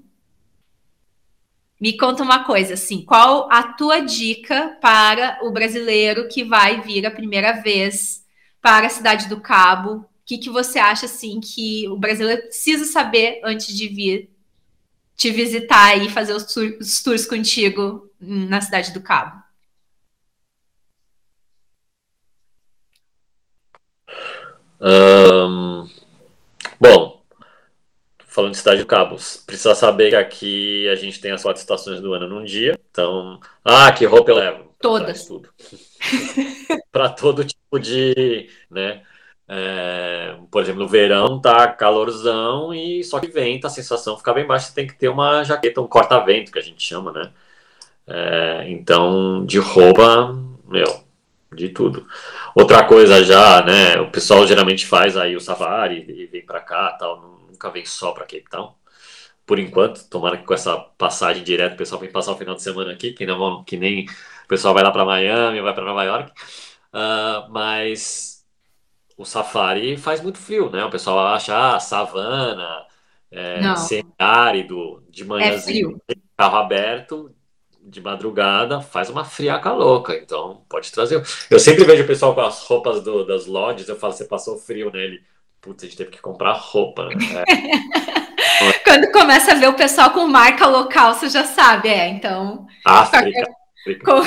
me 1.83 1.97
conta 1.97 2.23
uma 2.23 2.45
coisa, 2.45 2.75
assim, 2.75 3.03
qual 3.03 3.51
a 3.51 3.61
tua 3.73 3.99
dica 3.99 4.77
para 4.79 5.39
o 5.41 5.51
brasileiro 5.51 6.29
que 6.29 6.41
vai 6.41 6.79
vir 6.79 7.05
a 7.05 7.11
primeira 7.11 7.61
vez 7.61 8.25
para 8.61 8.87
a 8.87 8.89
cidade 8.89 9.27
do 9.27 9.41
Cabo 9.41 9.95
o 9.95 10.05
que, 10.25 10.37
que 10.37 10.49
você 10.49 10.79
acha 10.79 11.07
assim 11.07 11.41
que 11.41 11.85
o 11.89 11.97
brasileiro 11.97 12.43
precisa 12.43 12.85
saber 12.85 13.41
antes 13.43 13.75
de 13.75 13.89
vir 13.89 14.29
te 15.17 15.29
visitar 15.29 15.97
e 15.97 16.07
fazer 16.07 16.31
os, 16.31 16.45
tour, 16.45 16.77
os 16.79 17.03
tours 17.03 17.25
contigo 17.25 18.09
na 18.17 18.61
cidade 18.61 18.93
do 18.93 19.01
Cabo? 19.01 19.43
Um, 24.79 25.89
bom, 26.79 27.12
falando 28.33 28.53
de 28.53 28.57
cidade 28.57 28.81
do 28.81 28.87
Cabo, 28.87 29.15
precisa 29.45 29.75
saber 29.75 30.09
que 30.09 30.15
aqui 30.15 30.89
a 30.89 30.95
gente 30.95 31.21
tem 31.21 31.31
as 31.31 31.43
quatro 31.43 31.61
estações 31.61 32.01
do 32.01 32.13
ano 32.13 32.27
num 32.27 32.43
dia. 32.43 32.79
Então, 32.89 33.39
ah, 33.63 33.91
que 33.91 34.05
roupa 34.05 34.31
eu 34.31 34.35
levo? 34.35 34.73
Todas. 34.81 35.27
Tudo. 35.27 35.49
Para 36.91 37.09
todo 37.09 37.45
tipo 37.45 37.79
de, 37.79 38.49
né? 38.71 39.03
É, 39.47 40.35
por 40.49 40.63
exemplo, 40.63 40.81
no 40.81 40.87
verão 40.87 41.39
tá 41.39 41.67
calorzão 41.67 42.73
e 42.73 43.03
só 43.03 43.19
que 43.19 43.27
venta, 43.27 43.67
a 43.67 43.69
sensação 43.69 44.17
fica 44.17 44.33
bem 44.33 44.47
baixa, 44.47 44.69
você 44.69 44.73
tem 44.73 44.87
que 44.87 44.95
ter 44.95 45.09
uma 45.09 45.43
jaqueta, 45.43 45.79
um 45.81 45.87
corta-vento 45.87 46.51
que 46.51 46.57
a 46.57 46.61
gente 46.61 46.81
chama, 46.81 47.11
né? 47.11 47.31
É, 48.07 48.65
então, 48.69 49.45
de 49.45 49.59
roupa, 49.59 50.35
meu, 50.67 51.03
de 51.53 51.69
tudo. 51.69 52.07
Outra 52.55 52.83
coisa 52.83 53.23
já, 53.23 53.63
né? 53.63 53.99
O 54.01 54.09
pessoal 54.09 54.47
geralmente 54.47 54.87
faz 54.87 55.15
aí 55.15 55.35
o 55.35 55.39
safari 55.41 56.03
e 56.09 56.25
vem 56.25 56.43
para 56.43 56.59
cá, 56.61 56.93
tal, 56.99 57.42
nunca 57.63 57.69
vem 57.69 57.85
só 57.85 58.11
para 58.11 58.25
Cape 58.25 58.45
Town. 58.49 58.73
Por 59.45 59.59
enquanto, 59.59 60.07
tomara 60.09 60.37
que 60.37 60.45
com 60.45 60.53
essa 60.53 60.77
passagem 60.77 61.43
direto 61.43 61.73
o 61.73 61.77
pessoal 61.77 61.99
vem 61.99 62.11
passar 62.11 62.31
o 62.31 62.37
final 62.37 62.55
de 62.55 62.61
semana 62.61 62.91
aqui, 62.91 63.13
que, 63.13 63.25
não, 63.25 63.63
que 63.63 63.77
nem 63.77 64.05
o 64.05 64.47
pessoal 64.47 64.73
vai 64.73 64.83
lá 64.83 64.91
para 64.91 65.05
Miami, 65.05 65.61
vai 65.61 65.73
para 65.73 65.85
Nova 65.85 66.03
York. 66.03 66.31
Uh, 66.93 67.51
mas 67.51 68.45
o 69.17 69.25
safari 69.25 69.97
faz 69.97 70.21
muito 70.21 70.37
frio, 70.37 70.69
né? 70.69 70.83
O 70.85 70.89
pessoal 70.89 71.19
acha, 71.27 71.75
ah, 71.75 71.79
savana, 71.79 72.85
é, 73.31 73.75
semiárido, 73.75 75.03
de 75.09 75.25
manhãzinho, 75.25 76.01
é 76.09 76.13
carro 76.37 76.57
aberto, 76.57 77.35
de 77.81 77.99
madrugada, 77.99 78.79
faz 78.81 79.09
uma 79.09 79.25
friaca 79.25 79.73
louca. 79.73 80.15
Então, 80.15 80.63
pode 80.69 80.91
trazer. 80.91 81.21
Eu 81.49 81.59
sempre 81.59 81.83
vejo 81.83 82.03
o 82.03 82.07
pessoal 82.07 82.33
com 82.33 82.41
as 82.41 82.61
roupas 82.63 83.03
do, 83.03 83.25
das 83.25 83.45
lodges, 83.45 83.89
eu 83.89 83.97
falo, 83.97 84.13
você 84.13 84.25
passou 84.25 84.57
frio 84.57 84.89
nele. 84.91 85.21
Putz, 85.63 85.81
a 85.81 85.87
gente 85.87 85.97
teve 85.97 86.11
que 86.11 86.21
comprar 86.21 86.51
roupa, 86.51 87.05
né? 87.05 87.15
É. 87.47 88.73
Quando 88.83 89.09
começa 89.13 89.53
a 89.53 89.55
ver 89.55 89.69
o 89.69 89.73
pessoal 89.73 90.11
com 90.11 90.27
marca 90.27 90.67
local, 90.67 91.13
você 91.13 91.29
já 91.29 91.45
sabe, 91.45 91.87
é, 91.87 92.09
então... 92.09 92.67
África. 92.83 93.49
Com, 94.03 94.21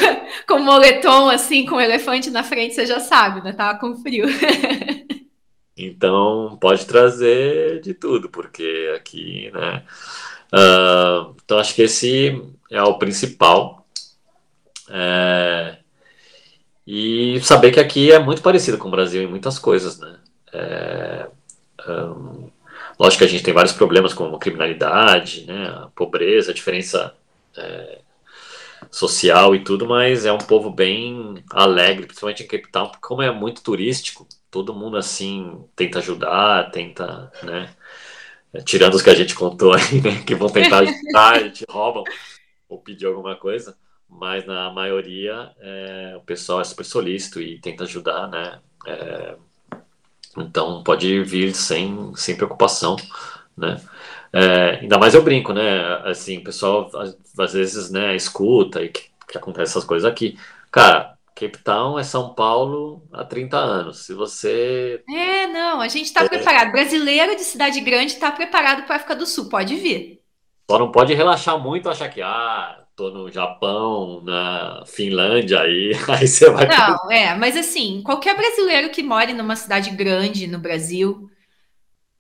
com 0.48 0.58
moletom, 0.60 1.28
assim, 1.28 1.66
com 1.66 1.78
elefante 1.78 2.30
na 2.30 2.42
frente, 2.42 2.74
você 2.74 2.86
já 2.86 3.00
sabe, 3.00 3.42
né? 3.42 3.52
Tava 3.52 3.78
com 3.78 3.94
frio. 3.96 4.26
Então, 5.78 6.56
pode 6.58 6.86
trazer 6.86 7.82
de 7.82 7.92
tudo, 7.92 8.30
porque 8.30 8.94
aqui, 8.96 9.50
né? 9.52 9.82
Uh, 10.50 11.36
então, 11.44 11.58
acho 11.58 11.74
que 11.74 11.82
esse 11.82 12.42
é 12.70 12.82
o 12.82 12.98
principal. 12.98 13.86
É, 14.88 15.76
e 16.86 17.38
saber 17.42 17.72
que 17.72 17.80
aqui 17.80 18.10
é 18.10 18.18
muito 18.18 18.40
parecido 18.40 18.78
com 18.78 18.88
o 18.88 18.90
Brasil 18.90 19.20
em 19.22 19.26
muitas 19.26 19.58
coisas, 19.58 19.98
né? 19.98 20.18
É, 20.56 21.28
um, 21.88 22.50
lógico 22.98 23.18
que 23.18 23.24
a 23.24 23.28
gente 23.28 23.42
tem 23.42 23.52
vários 23.52 23.74
problemas 23.74 24.14
como 24.14 24.38
criminalidade, 24.38 25.44
né? 25.46 25.68
A 25.68 25.88
pobreza, 25.94 26.50
a 26.50 26.54
diferença 26.54 27.14
é, 27.56 27.98
social 28.90 29.54
e 29.54 29.62
tudo, 29.62 29.86
mas 29.86 30.24
é 30.24 30.32
um 30.32 30.38
povo 30.38 30.70
bem 30.70 31.42
alegre, 31.50 32.06
principalmente 32.06 32.42
em 32.42 32.46
Cape 32.46 32.70
Town, 32.70 32.88
porque 32.88 33.06
como 33.06 33.22
é 33.22 33.30
muito 33.30 33.62
turístico, 33.62 34.26
todo 34.50 34.74
mundo 34.74 34.96
assim 34.96 35.64
tenta 35.74 35.98
ajudar, 35.98 36.70
tenta, 36.70 37.30
né? 37.42 37.74
É, 38.52 38.60
tirando 38.62 38.94
os 38.94 39.02
que 39.02 39.10
a 39.10 39.14
gente 39.14 39.34
contou 39.34 39.72
aí, 39.74 40.00
né? 40.00 40.22
Que 40.24 40.34
vão 40.34 40.48
tentar 40.48 40.78
ajudar, 40.78 41.52
te 41.52 41.64
roubam 41.68 42.04
ou 42.68 42.78
pedir 42.80 43.06
alguma 43.06 43.36
coisa, 43.36 43.76
mas 44.08 44.46
na 44.46 44.70
maioria 44.70 45.52
é, 45.60 46.14
o 46.16 46.20
pessoal 46.22 46.60
é 46.60 46.64
super 46.64 46.84
solícito 46.84 47.40
e 47.40 47.60
tenta 47.60 47.84
ajudar, 47.84 48.28
né? 48.28 48.60
É, 48.86 49.36
então 50.36 50.82
pode 50.82 51.22
vir 51.22 51.54
sem, 51.54 52.12
sem 52.14 52.36
preocupação, 52.36 52.96
né? 53.56 53.80
É, 54.32 54.80
ainda 54.82 54.98
mais 54.98 55.14
eu 55.14 55.22
brinco, 55.22 55.52
né? 55.52 56.02
Assim, 56.04 56.38
o 56.38 56.44
pessoal 56.44 56.90
às 57.38 57.52
vezes 57.52 57.90
né, 57.90 58.14
escuta 58.14 58.82
e 58.82 58.88
que, 58.88 59.04
que 59.28 59.38
acontece 59.38 59.72
essas 59.72 59.84
coisas 59.84 60.10
aqui. 60.10 60.38
Cara, 60.70 61.16
Cape 61.34 61.58
Town 61.58 61.98
é 61.98 62.02
São 62.02 62.34
Paulo 62.34 63.02
há 63.12 63.24
30 63.24 63.56
anos. 63.56 63.98
Se 63.98 64.14
você. 64.14 65.02
É, 65.08 65.46
não, 65.46 65.80
a 65.80 65.88
gente 65.88 66.06
está 66.06 66.24
é... 66.24 66.28
preparado. 66.28 66.72
Brasileiro 66.72 67.36
de 67.36 67.42
cidade 67.42 67.80
grande 67.80 68.12
está 68.12 68.32
preparado 68.32 68.84
para 68.84 68.94
a 68.94 68.96
África 68.96 69.14
do 69.14 69.26
Sul, 69.26 69.48
pode 69.48 69.76
vir. 69.76 70.20
Só 70.70 70.78
não 70.78 70.90
pode 70.90 71.14
relaxar 71.14 71.58
muito, 71.58 71.88
achar 71.88 72.08
que, 72.08 72.20
ah, 72.20 72.85
tô 72.96 73.10
no 73.10 73.30
Japão, 73.30 74.22
na 74.24 74.82
Finlândia, 74.86 75.60
aí, 75.60 75.92
aí 76.08 76.26
você 76.26 76.48
vai. 76.50 76.66
Não, 76.66 77.10
é, 77.10 77.34
mas 77.34 77.56
assim, 77.56 78.02
qualquer 78.02 78.34
brasileiro 78.34 78.90
que 78.90 79.02
more 79.02 79.34
numa 79.34 79.54
cidade 79.54 79.90
grande 79.90 80.46
no 80.46 80.58
Brasil 80.58 81.28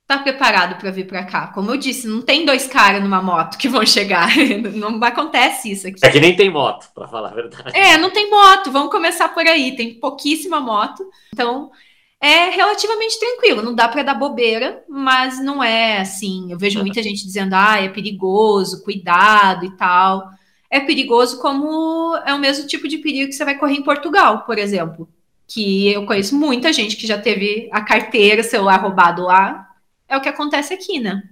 tá 0.06 0.18
preparado 0.18 0.78
para 0.78 0.90
vir 0.90 1.06
para 1.06 1.24
cá. 1.24 1.48
Como 1.48 1.70
eu 1.70 1.76
disse, 1.76 2.06
não 2.06 2.20
tem 2.22 2.44
dois 2.44 2.68
caras 2.68 3.02
numa 3.02 3.22
moto 3.22 3.58
que 3.58 3.68
vão 3.68 3.84
chegar. 3.84 4.28
Não 4.72 5.02
acontece 5.02 5.72
isso 5.72 5.88
aqui. 5.88 5.98
É 6.00 6.10
que 6.10 6.20
nem 6.20 6.36
tem 6.36 6.48
moto, 6.48 6.88
para 6.94 7.08
falar 7.08 7.30
a 7.30 7.34
verdade. 7.34 7.76
É, 7.76 7.98
não 7.98 8.10
tem 8.10 8.30
moto. 8.30 8.70
Vamos 8.70 8.92
começar 8.92 9.30
por 9.30 9.44
aí. 9.44 9.74
Tem 9.74 9.98
pouquíssima 9.98 10.60
moto. 10.60 11.02
Então, 11.34 11.72
é 12.20 12.50
relativamente 12.50 13.18
tranquilo. 13.18 13.62
Não 13.62 13.74
dá 13.74 13.88
para 13.88 14.04
dar 14.04 14.14
bobeira, 14.14 14.84
mas 14.88 15.42
não 15.42 15.60
é 15.60 15.98
assim. 15.98 16.52
Eu 16.52 16.58
vejo 16.58 16.78
muita 16.78 17.02
gente 17.02 17.24
dizendo, 17.24 17.54
ah, 17.54 17.82
é 17.82 17.88
perigoso, 17.88 18.84
cuidado 18.84 19.64
e 19.64 19.76
tal. 19.76 20.30
É 20.70 20.80
perigoso 20.80 21.40
como 21.40 22.16
é 22.24 22.34
o 22.34 22.38
mesmo 22.38 22.66
tipo 22.66 22.88
de 22.88 22.98
perigo 22.98 23.28
que 23.28 23.34
você 23.34 23.44
vai 23.44 23.56
correr 23.56 23.74
em 23.74 23.82
Portugal, 23.82 24.42
por 24.42 24.58
exemplo. 24.58 25.08
Que 25.46 25.92
eu 25.92 26.04
conheço 26.04 26.36
muita 26.36 26.72
gente 26.72 26.96
que 26.96 27.06
já 27.06 27.18
teve 27.18 27.68
a 27.72 27.80
carteira, 27.80 28.42
celular 28.42 28.80
roubado 28.80 29.22
lá, 29.22 29.68
é 30.08 30.16
o 30.16 30.20
que 30.20 30.28
acontece 30.28 30.74
aqui, 30.74 30.98
né? 30.98 31.22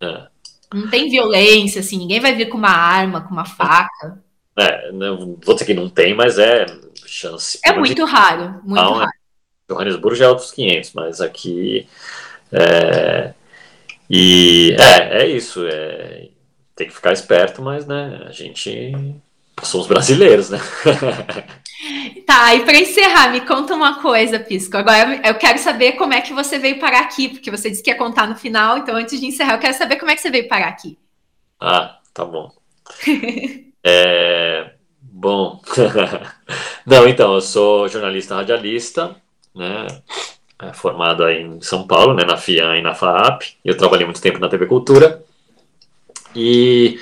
É. 0.00 0.26
Não 0.72 0.88
tem 0.90 1.08
violência, 1.08 1.80
assim, 1.80 1.98
ninguém 1.98 2.20
vai 2.20 2.34
vir 2.34 2.48
com 2.48 2.58
uma 2.58 2.70
arma, 2.70 3.20
com 3.20 3.32
uma 3.32 3.44
faca. 3.44 4.22
É, 4.56 4.92
não, 4.92 5.38
vou 5.44 5.54
dizer 5.54 5.66
que 5.66 5.74
não 5.74 5.88
tem, 5.88 6.14
mas 6.14 6.38
é 6.38 6.66
chance. 7.06 7.58
É 7.64 7.72
muito 7.72 8.04
raro, 8.04 8.60
muito 8.64 8.82
não, 8.82 8.94
raro. 8.94 9.10
É, 9.10 9.72
Johannesburgo 9.72 10.16
já 10.16 10.26
é 10.26 10.28
outros 10.28 10.50
500, 10.50 10.92
mas 10.92 11.20
aqui. 11.20 11.88
É, 12.52 13.34
e 14.08 14.76
é, 14.78 15.22
é 15.22 15.28
isso. 15.28 15.66
É, 15.66 16.28
tem 16.74 16.88
que 16.88 16.94
ficar 16.94 17.12
esperto, 17.12 17.62
mas 17.62 17.86
né, 17.86 18.24
a 18.26 18.32
gente 18.32 18.92
somos 19.62 19.86
brasileiros, 19.86 20.50
né? 20.50 20.58
Tá, 22.26 22.54
e 22.54 22.64
para 22.64 22.78
encerrar, 22.78 23.30
me 23.30 23.42
conta 23.42 23.74
uma 23.74 24.00
coisa, 24.00 24.40
Pisco. 24.40 24.76
Agora 24.76 25.20
eu 25.22 25.34
quero 25.34 25.58
saber 25.58 25.92
como 25.92 26.14
é 26.14 26.20
que 26.22 26.32
você 26.32 26.58
veio 26.58 26.78
parar 26.78 27.00
aqui, 27.00 27.28
porque 27.28 27.50
você 27.50 27.68
disse 27.68 27.82
que 27.82 27.90
ia 27.90 27.96
contar 27.96 28.26
no 28.26 28.36
final, 28.36 28.78
então 28.78 28.96
antes 28.96 29.20
de 29.20 29.26
encerrar, 29.26 29.54
eu 29.54 29.58
quero 29.58 29.76
saber 29.76 29.96
como 29.96 30.10
é 30.10 30.14
que 30.14 30.22
você 30.22 30.30
veio 30.30 30.48
parar 30.48 30.68
aqui. 30.68 30.98
Ah, 31.60 31.98
tá 32.14 32.24
bom. 32.24 32.50
é, 33.84 34.70
bom. 35.00 35.60
Não, 36.86 37.06
então, 37.06 37.34
eu 37.34 37.40
sou 37.40 37.88
jornalista 37.88 38.36
radialista, 38.36 39.16
né? 39.54 39.86
É, 40.62 40.72
formado 40.72 41.24
aí 41.24 41.42
em 41.42 41.60
São 41.60 41.86
Paulo, 41.86 42.14
né, 42.14 42.24
na 42.24 42.36
FIAN 42.36 42.76
e 42.76 42.82
na 42.82 42.94
FAAP. 42.94 43.56
Eu 43.64 43.76
trabalhei 43.76 44.06
muito 44.06 44.22
tempo 44.22 44.38
na 44.38 44.48
TV 44.48 44.66
Cultura. 44.66 45.23
E 46.34 46.98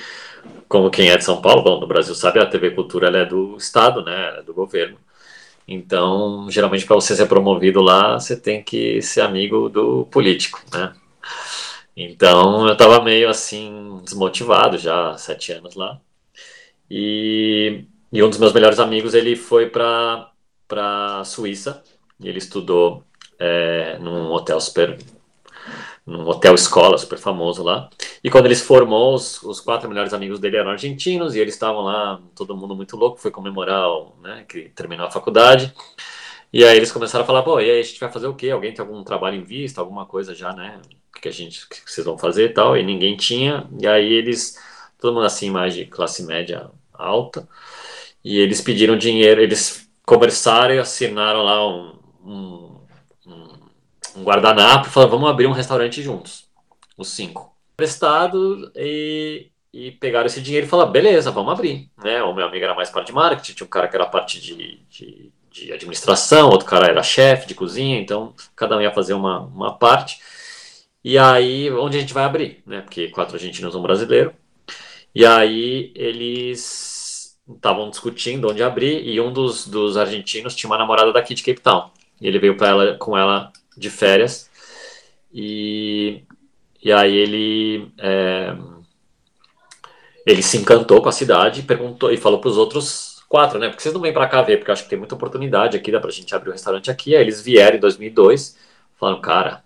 como 0.67 0.89
quem 0.89 1.09
é 1.09 1.17
de 1.17 1.23
São 1.23 1.41
Paulo, 1.41 1.63
bom, 1.63 1.79
no 1.79 1.87
Brasil 1.87 2.15
sabe, 2.15 2.39
a 2.39 2.45
TV 2.45 2.71
Cultura 2.71 3.09
é 3.15 3.25
do 3.25 3.55
Estado, 3.57 4.03
né, 4.03 4.39
é 4.39 4.41
do 4.43 4.53
governo. 4.53 4.97
Então, 5.67 6.49
geralmente, 6.49 6.85
para 6.85 6.95
você 6.95 7.15
ser 7.15 7.27
promovido 7.27 7.81
lá, 7.81 8.19
você 8.19 8.35
tem 8.35 8.63
que 8.63 9.01
ser 9.01 9.21
amigo 9.21 9.69
do 9.69 10.05
político, 10.07 10.61
né? 10.73 10.93
Então, 11.95 12.67
eu 12.67 12.73
estava 12.73 13.03
meio 13.03 13.29
assim, 13.29 14.01
desmotivado 14.03 14.77
já 14.77 15.11
há 15.11 15.17
sete 15.17 15.51
anos 15.51 15.75
lá. 15.75 15.99
E, 16.89 17.85
e 18.11 18.23
um 18.23 18.29
dos 18.29 18.39
meus 18.39 18.53
melhores 18.53 18.79
amigos, 18.79 19.13
ele 19.13 19.35
foi 19.35 19.69
para 19.69 20.31
a 20.69 21.23
Suíça, 21.23 21.83
e 22.19 22.27
ele 22.27 22.39
estudou 22.39 23.03
é, 23.39 23.97
num 23.99 24.31
hotel 24.31 24.59
super 24.59 24.97
num 26.05 26.27
hotel 26.27 26.55
escola 26.55 26.97
super 26.97 27.17
famoso 27.17 27.63
lá. 27.63 27.89
E 28.23 28.29
quando 28.29 28.45
ele 28.45 28.55
se 28.55 28.63
formou, 28.63 29.13
os, 29.15 29.41
os, 29.43 29.59
quatro 29.59 29.87
melhores 29.89 30.13
amigos 30.13 30.39
dele 30.39 30.57
eram 30.57 30.71
argentinos 30.71 31.35
e 31.35 31.39
eles 31.39 31.53
estavam 31.53 31.81
lá, 31.81 32.21
todo 32.35 32.55
mundo 32.55 32.75
muito 32.75 32.97
louco, 32.97 33.19
foi 33.19 33.31
comemorar, 33.31 33.87
né, 34.21 34.45
que 34.47 34.69
terminou 34.69 35.07
a 35.07 35.11
faculdade. 35.11 35.73
E 36.51 36.63
aí 36.63 36.77
eles 36.77 36.91
começaram 36.91 37.23
a 37.23 37.27
falar, 37.27 37.41
pô, 37.43 37.59
e 37.59 37.69
aí 37.69 37.79
a 37.79 37.83
gente 37.83 37.99
vai 37.99 38.11
fazer 38.11 38.27
o 38.27 38.35
quê? 38.35 38.51
Alguém 38.51 38.73
tem 38.73 38.85
algum 38.85 39.03
trabalho 39.03 39.37
em 39.37 39.43
vista, 39.43 39.81
alguma 39.81 40.05
coisa 40.05 40.35
já, 40.35 40.53
né? 40.53 40.79
Que 41.19 41.27
a 41.27 41.31
gente, 41.31 41.67
que 41.67 41.89
vocês 41.89 42.05
vão 42.05 42.17
fazer 42.17 42.45
e 42.51 42.53
tal? 42.53 42.77
E 42.77 42.83
ninguém 42.83 43.17
tinha. 43.17 43.67
E 43.81 43.87
aí 43.87 44.13
eles, 44.13 44.59
todo 44.99 45.13
mundo 45.15 45.25
assim, 45.25 45.49
mais 45.49 45.73
de 45.73 45.85
classe 45.85 46.23
média 46.23 46.69
alta, 46.93 47.47
e 48.23 48.37
eles 48.39 48.61
pediram 48.61 48.97
dinheiro, 48.97 49.41
eles 49.41 49.89
conversaram 50.05 50.75
e 50.75 50.79
assinaram 50.79 51.43
lá 51.43 51.67
um, 51.67 51.99
um, 52.23 52.72
um 54.15 54.23
guardanapo 54.23 54.87
e 54.87 55.07
vamos 55.07 55.29
abrir 55.29 55.47
um 55.47 55.51
restaurante 55.51 56.01
juntos, 56.01 56.45
os 56.97 57.09
cinco. 57.09 57.53
Prestado 57.75 58.71
e, 58.75 59.49
e 59.73 59.91
pegaram 59.91 60.27
esse 60.27 60.41
dinheiro 60.41 60.67
e 60.67 60.69
falaram, 60.69 60.91
beleza, 60.91 61.31
vamos 61.31 61.51
abrir. 61.51 61.89
Né? 62.03 62.21
O 62.23 62.33
meu 62.33 62.45
amigo 62.45 62.63
era 62.63 62.75
mais 62.75 62.89
parte 62.89 63.07
de 63.07 63.13
marketing, 63.13 63.53
tinha 63.53 63.65
um 63.65 63.69
cara 63.69 63.87
que 63.87 63.95
era 63.95 64.05
parte 64.05 64.39
de, 64.39 64.79
de, 64.89 65.31
de 65.51 65.73
administração, 65.73 66.49
outro 66.49 66.67
cara 66.67 66.87
era 66.87 67.01
chefe 67.01 67.47
de 67.47 67.55
cozinha, 67.55 67.99
então 67.99 68.33
cada 68.55 68.77
um 68.77 68.81
ia 68.81 68.91
fazer 68.91 69.13
uma, 69.13 69.39
uma 69.39 69.73
parte. 69.77 70.19
E 71.03 71.17
aí, 71.17 71.69
onde 71.71 71.97
a 71.97 71.99
gente 71.99 72.13
vai 72.13 72.23
abrir, 72.23 72.63
né? 72.65 72.81
Porque 72.81 73.09
quatro 73.09 73.35
argentinos, 73.35 73.75
um 73.75 73.81
brasileiro. 73.81 74.33
E 75.13 75.25
aí 75.25 75.91
eles 75.95 77.37
estavam 77.55 77.89
discutindo 77.89 78.49
onde 78.49 78.63
abrir 78.63 79.05
e 79.05 79.19
um 79.19 79.31
dos, 79.31 79.67
dos 79.67 79.97
argentinos 79.97 80.55
tinha 80.55 80.69
uma 80.69 80.77
namorada 80.77 81.11
daqui 81.11 81.33
de 81.35 81.43
Cape 81.43 81.59
Town. 81.59 81.91
E 82.21 82.27
ele 82.27 82.39
veio 82.39 82.55
para 82.55 82.69
ela 82.69 82.97
com 82.97 83.17
ela 83.17 83.51
de 83.77 83.89
férias 83.89 84.49
e, 85.33 86.23
e 86.81 86.91
aí 86.91 87.15
ele 87.15 87.91
é, 87.97 88.55
ele 90.25 90.41
se 90.43 90.57
encantou 90.57 91.01
com 91.01 91.09
a 91.09 91.11
cidade, 91.11 91.63
perguntou 91.63 92.11
e 92.11 92.17
falou 92.17 92.39
para 92.39 92.49
os 92.49 92.57
outros 92.57 93.23
quatro, 93.27 93.59
né? 93.59 93.69
Porque 93.69 93.81
vocês 93.81 93.93
não 93.93 94.01
vêm 94.01 94.13
para 94.13 94.27
cá 94.27 94.41
ver, 94.41 94.57
porque 94.57 94.69
eu 94.69 94.73
acho 94.73 94.83
que 94.83 94.89
tem 94.89 94.99
muita 94.99 95.15
oportunidade 95.15 95.75
aqui, 95.75 95.91
dá 95.91 95.99
para 95.99 96.09
a 96.09 96.13
gente 96.13 96.33
abrir 96.35 96.49
um 96.49 96.53
restaurante 96.53 96.91
aqui. 96.91 97.15
Aí 97.15 97.21
eles 97.21 97.41
vieram 97.41 97.77
em 97.77 97.79
2002, 97.79 98.57
falaram, 98.99 99.21
cara, 99.21 99.63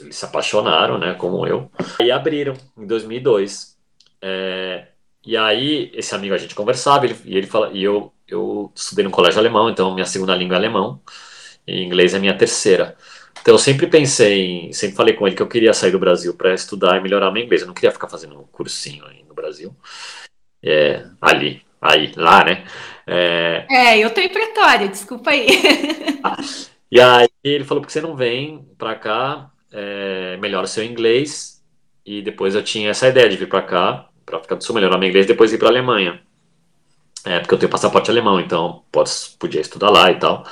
eles 0.00 0.16
se 0.16 0.24
apaixonaram, 0.24 0.98
né? 0.98 1.14
Como 1.14 1.46
eu. 1.46 1.70
E 2.00 2.10
abriram 2.10 2.54
em 2.76 2.86
2002. 2.86 3.76
É, 4.22 4.88
e 5.24 5.36
aí 5.36 5.90
esse 5.94 6.14
amigo 6.14 6.34
a 6.34 6.38
gente 6.38 6.54
conversava 6.54 7.04
ele, 7.04 7.16
e 7.24 7.36
ele 7.36 7.46
fala 7.46 7.70
e 7.72 7.82
eu 7.82 8.12
eu 8.28 8.72
estudei 8.74 9.04
no 9.04 9.10
colégio 9.10 9.38
alemão, 9.38 9.70
então 9.70 9.94
minha 9.94 10.06
segunda 10.06 10.34
língua 10.34 10.56
é 10.56 10.58
alemão 10.58 11.00
e 11.66 11.82
inglês 11.82 12.14
é 12.14 12.18
minha 12.18 12.36
terceira. 12.36 12.96
Então 13.40 13.54
eu 13.54 13.58
sempre 13.58 13.86
pensei, 13.86 14.72
sempre 14.72 14.96
falei 14.96 15.14
com 15.14 15.26
ele 15.26 15.36
que 15.36 15.42
eu 15.42 15.48
queria 15.48 15.72
sair 15.72 15.90
do 15.90 15.98
Brasil 15.98 16.34
para 16.34 16.54
estudar 16.54 16.96
e 16.96 17.00
melhorar 17.00 17.30
meu 17.30 17.42
inglês. 17.42 17.62
Eu 17.62 17.68
não 17.68 17.74
queria 17.74 17.92
ficar 17.92 18.08
fazendo 18.08 18.38
um 18.38 18.44
cursinho 18.44 19.04
aí 19.06 19.24
no 19.28 19.34
Brasil. 19.34 19.74
É, 20.62 21.04
ali, 21.20 21.62
aí, 21.80 22.12
lá, 22.16 22.44
né? 22.44 22.64
É, 23.06 23.66
é 23.70 23.98
eu 23.98 24.10
tô 24.12 24.20
em 24.20 24.28
Pretória, 24.28 24.88
desculpa 24.88 25.30
aí. 25.30 25.46
e 26.90 27.00
aí 27.00 27.28
ele 27.44 27.64
falou, 27.64 27.80
porque 27.80 27.92
você 27.92 28.00
não 28.00 28.16
vem 28.16 28.66
para 28.76 28.96
cá, 28.96 29.50
é, 29.72 30.36
melhora 30.38 30.66
seu 30.66 30.84
inglês. 30.84 31.62
E 32.04 32.22
depois 32.22 32.54
eu 32.54 32.62
tinha 32.62 32.90
essa 32.90 33.08
ideia 33.08 33.28
de 33.28 33.36
vir 33.36 33.48
para 33.48 33.62
cá, 33.62 34.08
para 34.24 34.38
África 34.38 34.56
do 34.56 34.64
Sul, 34.64 34.74
melhorar 34.74 34.98
meu 34.98 35.08
inglês, 35.08 35.26
depois 35.26 35.52
ir 35.52 35.58
para 35.58 35.68
Alemanha. 35.68 36.20
É, 37.24 37.40
porque 37.40 37.54
eu 37.54 37.58
tenho 37.58 37.70
passaporte 37.70 38.08
alemão, 38.08 38.38
então 38.38 38.84
posso, 38.92 39.36
podia 39.38 39.60
estudar 39.60 39.90
lá 39.90 40.10
e 40.12 40.14
tal. 40.16 40.44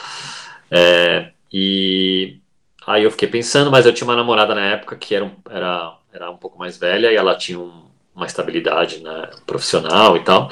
É, 0.68 1.30
e 1.52 2.40
aí 2.86 3.04
eu 3.04 3.10
fiquei 3.10 3.28
pensando, 3.28 3.70
mas 3.70 3.86
eu 3.86 3.92
tinha 3.92 4.06
uma 4.06 4.16
namorada 4.16 4.54
na 4.54 4.64
época 4.64 4.96
que 4.96 5.14
era 5.14 5.24
um, 5.24 5.32
era, 5.48 5.96
era 6.12 6.30
um 6.30 6.36
pouco 6.36 6.58
mais 6.58 6.76
velha 6.76 7.12
e 7.12 7.16
ela 7.16 7.36
tinha 7.36 7.58
um, 7.58 7.84
uma 8.14 8.26
estabilidade 8.26 9.02
né, 9.02 9.30
profissional 9.46 10.16
e 10.16 10.24
tal. 10.24 10.50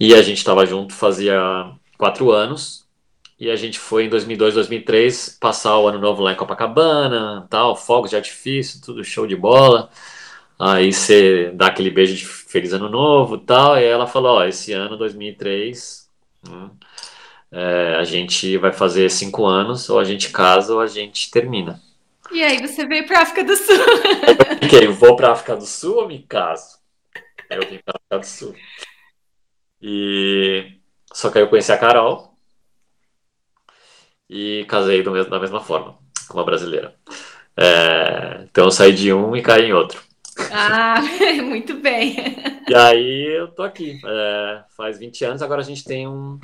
E 0.00 0.14
a 0.14 0.22
gente 0.22 0.38
estava 0.38 0.64
junto 0.66 0.94
fazia 0.94 1.38
quatro 1.96 2.30
anos. 2.30 2.86
E 3.40 3.50
a 3.50 3.56
gente 3.56 3.78
foi 3.78 4.04
em 4.04 4.08
2002, 4.08 4.54
2003 4.54 5.38
passar 5.40 5.78
o 5.78 5.86
ano 5.86 5.98
novo 5.98 6.22
lá 6.22 6.32
em 6.32 6.36
Copacabana, 6.36 7.46
tal, 7.48 7.76
fogos 7.76 8.10
de 8.10 8.16
artifício, 8.16 8.80
tudo 8.80 9.04
show 9.04 9.26
de 9.26 9.36
bola. 9.36 9.90
Aí 10.58 10.92
você 10.92 11.52
dá 11.54 11.68
aquele 11.68 11.90
beijo 11.90 12.16
de 12.16 12.26
feliz 12.26 12.72
ano 12.72 12.88
novo, 12.88 13.38
tal. 13.38 13.78
E 13.78 13.84
ela 13.84 14.06
falou: 14.06 14.38
Ó, 14.38 14.44
esse 14.44 14.72
ano 14.72 14.96
2003, 14.96 16.08
hum, 16.48 16.70
é, 17.50 17.96
a 17.96 18.04
gente 18.04 18.56
vai 18.58 18.72
fazer 18.72 19.10
cinco 19.10 19.46
anos, 19.46 19.88
ou 19.88 19.98
a 19.98 20.04
gente 20.04 20.30
casa 20.30 20.74
ou 20.74 20.80
a 20.80 20.86
gente 20.86 21.30
termina. 21.30 21.80
E 22.30 22.42
aí 22.42 22.60
você 22.60 22.86
veio 22.86 23.06
para 23.06 23.22
África 23.22 23.42
do 23.42 23.56
Sul? 23.56 23.74
eu 24.50 24.68
fiquei, 24.68 24.86
vou 24.88 25.16
para 25.16 25.32
África 25.32 25.56
do 25.56 25.64
Sul 25.64 25.96
ou 25.96 26.08
me 26.08 26.22
caso? 26.22 26.78
Eu 27.50 27.62
vim 27.62 27.78
para 27.78 27.94
África 27.96 28.18
do 28.18 28.26
Sul. 28.26 28.54
E 29.80 30.78
só 31.12 31.30
que 31.30 31.38
aí 31.38 31.44
eu 31.44 31.48
conheci 31.48 31.72
a 31.72 31.78
Carol 31.78 32.36
e 34.28 34.66
casei 34.68 35.02
mesmo, 35.02 35.30
da 35.30 35.40
mesma 35.40 35.60
forma, 35.60 35.98
com 36.28 36.36
uma 36.36 36.44
brasileira. 36.44 36.94
É, 37.56 38.42
então 38.44 38.64
eu 38.64 38.70
saí 38.70 38.92
de 38.92 39.12
um 39.12 39.34
e 39.34 39.42
caí 39.42 39.64
em 39.64 39.72
outro. 39.72 40.02
Ah, 40.52 41.00
muito 41.42 41.74
bem. 41.74 42.14
E 42.68 42.74
aí 42.74 43.38
eu 43.38 43.48
tô 43.48 43.62
aqui. 43.62 43.98
É, 44.04 44.62
faz 44.76 44.98
20 44.98 45.24
anos, 45.24 45.42
agora 45.42 45.62
a 45.62 45.64
gente 45.64 45.82
tem 45.82 46.06
um, 46.06 46.38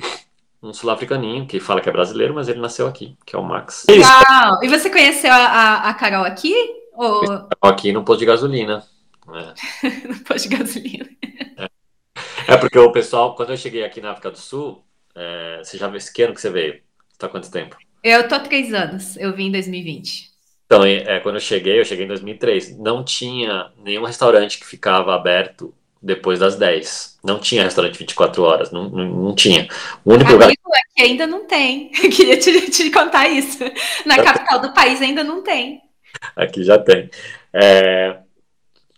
um 0.65 0.73
sul-africaninho 0.73 1.45
que 1.45 1.59
fala 1.59 1.79
que 1.79 1.87
é 1.87 1.91
brasileiro, 1.91 2.33
mas 2.33 2.47
ele 2.47 2.59
nasceu 2.59 2.87
aqui, 2.87 3.17
que 3.25 3.35
é 3.35 3.39
o 3.39 3.43
Max. 3.43 3.85
Legal! 3.89 4.63
E 4.63 4.67
você 4.67 4.89
conheceu 4.89 5.31
a, 5.31 5.89
a, 5.89 5.93
Carol 5.93 6.25
aqui? 6.25 6.53
Ou... 6.93 7.47
Aqui 7.61 7.91
no 7.91 8.03
posto 8.03 8.19
de 8.19 8.25
gasolina. 8.25 8.83
É. 9.27 10.07
no 10.07 10.19
posto 10.23 10.49
de 10.49 10.57
gasolina. 10.57 11.09
É. 11.57 12.53
é. 12.53 12.57
porque 12.57 12.79
o 12.79 12.91
pessoal, 12.91 13.35
quando 13.35 13.51
eu 13.51 13.57
cheguei 13.57 13.83
aqui 13.83 14.01
na 14.01 14.11
África 14.11 14.31
do 14.31 14.39
Sul, 14.39 14.83
é, 15.15 15.61
você 15.63 15.77
já 15.77 15.87
vê 15.87 15.99
que 15.99 16.23
ano 16.23 16.33
que 16.33 16.41
você 16.41 16.49
veio? 16.49 16.81
Está 17.11 17.29
quanto 17.29 17.51
tempo? 17.51 17.77
Eu 18.03 18.27
tô 18.27 18.35
há 18.35 18.39
três 18.39 18.73
anos, 18.73 19.17
eu 19.17 19.33
vim 19.33 19.47
em 19.47 19.51
2020. 19.51 20.35
Então, 20.65 20.83
é, 20.83 21.19
quando 21.19 21.35
eu 21.35 21.41
cheguei, 21.41 21.79
eu 21.79 21.85
cheguei 21.85 22.05
em 22.05 22.07
2003, 22.07 22.77
não 22.79 23.03
tinha 23.03 23.71
nenhum 23.77 24.03
restaurante 24.03 24.59
que 24.59 24.65
ficava 24.65 25.13
aberto 25.13 25.73
depois 26.01 26.39
das 26.39 26.55
10. 26.55 27.19
Não 27.23 27.39
tinha 27.39 27.63
restaurante 27.63 27.97
24 27.97 28.43
horas, 28.43 28.71
não, 28.71 28.89
não, 28.89 29.05
não 29.05 29.35
tinha. 29.35 29.67
O 30.03 30.13
único 30.13 30.29
Amigo, 30.29 30.43
lugar. 30.43 30.49
Aqui 30.95 31.01
ainda 31.01 31.27
não 31.27 31.45
tem. 31.45 31.89
queria 32.15 32.37
te, 32.37 32.69
te, 32.69 32.91
contar 32.91 33.27
isso. 33.27 33.59
Na 34.05 34.21
capital 34.21 34.61
do 34.61 34.73
país 34.73 35.01
ainda 35.01 35.23
não 35.23 35.41
tem. 35.41 35.81
Aqui 36.35 36.63
já 36.63 36.77
tem. 36.77 37.09
É... 37.51 38.17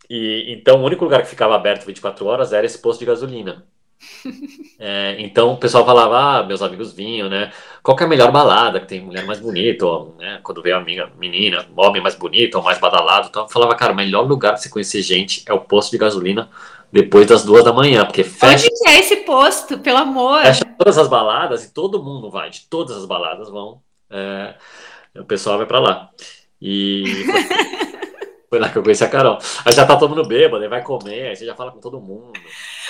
E, 0.09 0.53
então, 0.53 0.81
o 0.81 0.85
único 0.85 1.03
lugar 1.03 1.21
que 1.21 1.29
ficava 1.29 1.55
aberto 1.55 1.85
24 1.85 2.25
horas 2.25 2.53
era 2.53 2.65
esse 2.65 2.77
posto 2.79 2.99
de 2.99 3.05
gasolina. 3.05 3.65
É, 4.79 5.15
então 5.17 5.53
o 5.53 5.57
pessoal 5.57 5.83
falava, 5.83 6.19
ah, 6.19 6.43
meus 6.43 6.61
amigos 6.61 6.93
vinham, 6.93 7.27
né? 7.27 7.51
Qual 7.81 7.97
que 7.97 8.03
é 8.03 8.05
a 8.05 8.09
melhor 8.09 8.31
balada, 8.31 8.79
que 8.79 8.85
tem 8.85 9.01
mulher 9.01 9.25
mais 9.25 9.39
bonita, 9.39 9.87
ou, 9.87 10.15
né? 10.19 10.39
Quando 10.43 10.61
veio 10.61 10.75
a 10.75 10.79
amiga, 10.79 11.11
menina, 11.17 11.65
homem 11.75 11.99
mais 11.99 12.13
bonito, 12.13 12.59
ou 12.59 12.63
mais 12.63 12.77
badalado, 12.77 13.27
então 13.27 13.41
eu 13.41 13.49
falava, 13.49 13.73
cara, 13.73 13.91
o 13.91 13.95
melhor 13.95 14.27
lugar 14.27 14.51
pra 14.51 14.57
você 14.57 14.69
conhecer 14.69 15.01
gente 15.01 15.43
é 15.47 15.53
o 15.53 15.61
posto 15.61 15.89
de 15.89 15.97
gasolina 15.97 16.47
depois 16.91 17.27
das 17.27 17.43
duas 17.43 17.63
da 17.63 17.73
manhã, 17.73 18.05
porque 18.05 18.23
fecha. 18.23 18.67
Onde 18.67 18.89
é 18.89 18.99
esse 18.99 19.17
posto, 19.17 19.79
pelo 19.79 19.97
amor? 19.97 20.41
Fecha 20.41 20.65
todas 20.77 20.97
as 20.97 21.07
baladas 21.07 21.63
e 21.65 21.73
todo 21.73 22.03
mundo 22.03 22.29
vai, 22.29 22.49
de 22.49 22.61
todas 22.67 22.95
as 22.97 23.05
baladas 23.05 23.49
vão. 23.49 23.81
É, 24.09 24.55
o 25.15 25.25
pessoal 25.25 25.57
vai 25.57 25.65
para 25.65 25.79
lá. 25.79 26.09
E 26.61 27.03
Foi 28.49 28.59
lá 28.59 28.69
que 28.69 28.77
eu 28.77 28.83
conheci 28.83 29.03
a 29.03 29.09
Carol. 29.09 29.37
Aí 29.65 29.73
já 29.73 29.85
tá 29.85 29.97
todo 29.97 30.15
mundo 30.15 30.27
bêbado, 30.27 30.63
aí 30.63 30.69
vai 30.69 30.81
comer, 30.81 31.29
aí 31.29 31.35
você 31.35 31.45
já 31.45 31.53
fala 31.53 31.71
com 31.71 31.79
todo 31.79 31.99
mundo. 31.99 32.31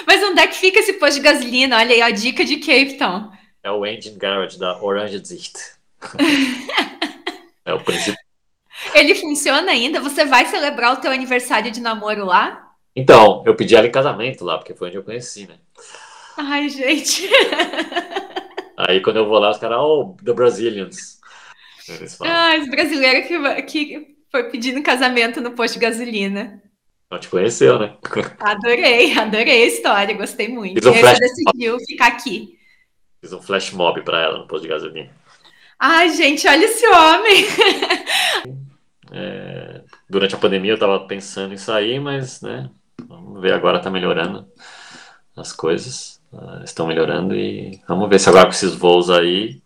Mas 0.06 0.22
onde 0.24 0.40
é 0.40 0.48
que 0.48 0.56
fica 0.56 0.80
esse 0.80 0.94
posto 0.94 1.16
de 1.16 1.22
gasolina? 1.22 1.78
Olha 1.78 1.96
aí 1.96 2.02
a 2.02 2.12
dica 2.12 2.46
de 2.46 2.58
Cape 2.58 2.98
Town. 2.98 3.32
É 3.64 3.72
o 3.72 3.86
Engine 3.86 4.18
Garage 4.18 4.60
da 4.60 4.82
Orange 4.82 5.18
Zicht. 5.18 5.58
é 7.66 7.74
o 7.74 7.84
principal. 7.84 8.16
Ele 8.94 9.16
funciona 9.16 9.72
ainda? 9.72 10.00
Você 10.00 10.26
vai 10.26 10.46
celebrar 10.46 10.94
o 10.94 10.98
teu 10.98 11.12
aniversário 11.12 11.72
de 11.72 11.82
namoro 11.82 12.26
lá? 12.26 12.67
Então, 13.00 13.44
eu 13.46 13.56
pedi 13.56 13.76
ela 13.76 13.86
em 13.86 13.92
casamento 13.92 14.44
lá, 14.44 14.58
porque 14.58 14.74
foi 14.74 14.88
onde 14.88 14.98
eu 14.98 15.04
conheci, 15.04 15.46
né? 15.46 15.60
Ai, 16.36 16.68
gente. 16.68 17.30
Aí 18.76 19.00
quando 19.02 19.18
eu 19.18 19.28
vou 19.28 19.38
lá, 19.38 19.52
os 19.52 19.60
caras, 19.60 19.78
oh, 19.80 20.18
the 20.26 20.34
Brazilians. 20.34 21.20
Ah, 22.22 22.56
os 22.60 22.68
brasileiros 22.68 23.28
que, 23.28 23.86
que 23.86 24.16
foi 24.32 24.50
pedindo 24.50 24.82
casamento 24.82 25.40
no 25.40 25.52
posto 25.52 25.76
de 25.76 25.82
gasolina. 25.82 26.60
Não 27.10 27.20
te 27.20 27.28
conheceu, 27.30 27.78
né? 27.78 27.96
Adorei, 28.40 29.14
adorei 29.14 29.64
a 29.64 29.68
história, 29.68 30.18
gostei 30.18 30.48
muito. 30.48 30.80
E 30.80 30.82
você 30.82 31.20
decidiu 31.20 31.78
ficar 31.82 32.08
aqui. 32.08 32.58
Fiz 33.22 33.32
um 33.32 33.42
flash 33.44 33.72
mob 33.74 34.02
para 34.02 34.24
ela 34.24 34.40
no 34.40 34.48
posto 34.48 34.64
de 34.64 34.70
gasolina. 34.70 35.12
Ai, 35.78 36.10
gente, 36.10 36.48
olha 36.48 36.66
esse 36.66 36.88
homem! 36.88 37.46
É, 39.10 39.84
durante 40.10 40.36
a 40.36 40.38
pandemia 40.38 40.72
eu 40.72 40.76
estava 40.76 41.00
pensando 41.08 41.54
em 41.54 41.58
sair, 41.58 41.98
mas, 41.98 42.42
né, 42.42 42.70
vamos 43.38 43.42
ver, 43.42 43.54
agora 43.54 43.78
está 43.78 43.90
melhorando 43.90 44.48
as 45.36 45.54
coisas, 45.54 46.20
uh, 46.34 46.64
estão 46.64 46.88
melhorando 46.88 47.36
e 47.36 47.80
vamos 47.88 48.10
ver 48.10 48.20
se 48.20 48.30
agora 48.30 48.46
com 48.46 48.52
esses 48.52 48.74
voos 48.74 49.10
aí, 49.10 49.62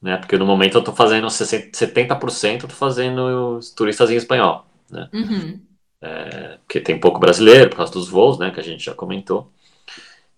né, 0.00 0.16
porque 0.16 0.38
no 0.38 0.46
momento 0.46 0.76
eu 0.76 0.80
estou 0.80 0.94
fazendo 0.94 1.28
60, 1.28 1.76
70%, 1.76 2.62
eu 2.62 2.68
tô 2.68 2.74
fazendo 2.74 3.56
os 3.58 3.70
turistas 3.72 4.10
em 4.10 4.16
espanhol, 4.16 4.64
né, 4.88 5.10
Uhum. 5.12 5.60
é, 6.00 6.58
porque 6.58 6.80
tem 6.80 6.98
pouco 7.00 7.18
brasileiro 7.20 7.70
por 7.70 7.78
causa 7.78 7.92
dos 7.92 8.08
voos, 8.08 8.38
né, 8.38 8.50
que 8.50 8.60
a 8.60 8.62
gente 8.62 8.84
já 8.84 8.94
comentou, 8.94 9.52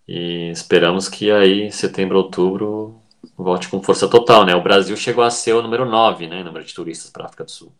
e 0.08 0.50
esperamos 0.50 1.08
que 1.08 1.30
aí 1.30 1.70
setembro, 1.70 2.18
outubro 2.18 3.00
volte 3.36 3.68
com 3.68 3.82
força 3.82 4.08
total, 4.08 4.44
né, 4.46 4.54
o 4.54 4.62
Brasil 4.62 4.96
chegou 4.96 5.22
a 5.24 5.30
ser 5.30 5.54
o 5.54 5.62
número 5.62 5.84
9, 5.84 6.26
né, 6.26 6.42
número 6.42 6.64
de 6.64 6.74
turistas 6.74 7.10
para 7.10 7.24
a 7.24 7.26
África 7.26 7.44
do 7.44 7.50
Sul. 7.50 7.72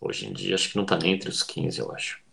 Hoje 0.00 0.26
em 0.26 0.32
dia, 0.32 0.54
acho 0.54 0.70
que 0.70 0.76
não 0.76 0.82
está 0.84 0.98
nem 0.98 1.12
entre 1.12 1.30
os 1.30 1.42
15, 1.42 1.80
eu 1.80 1.90
acho. 1.92 2.23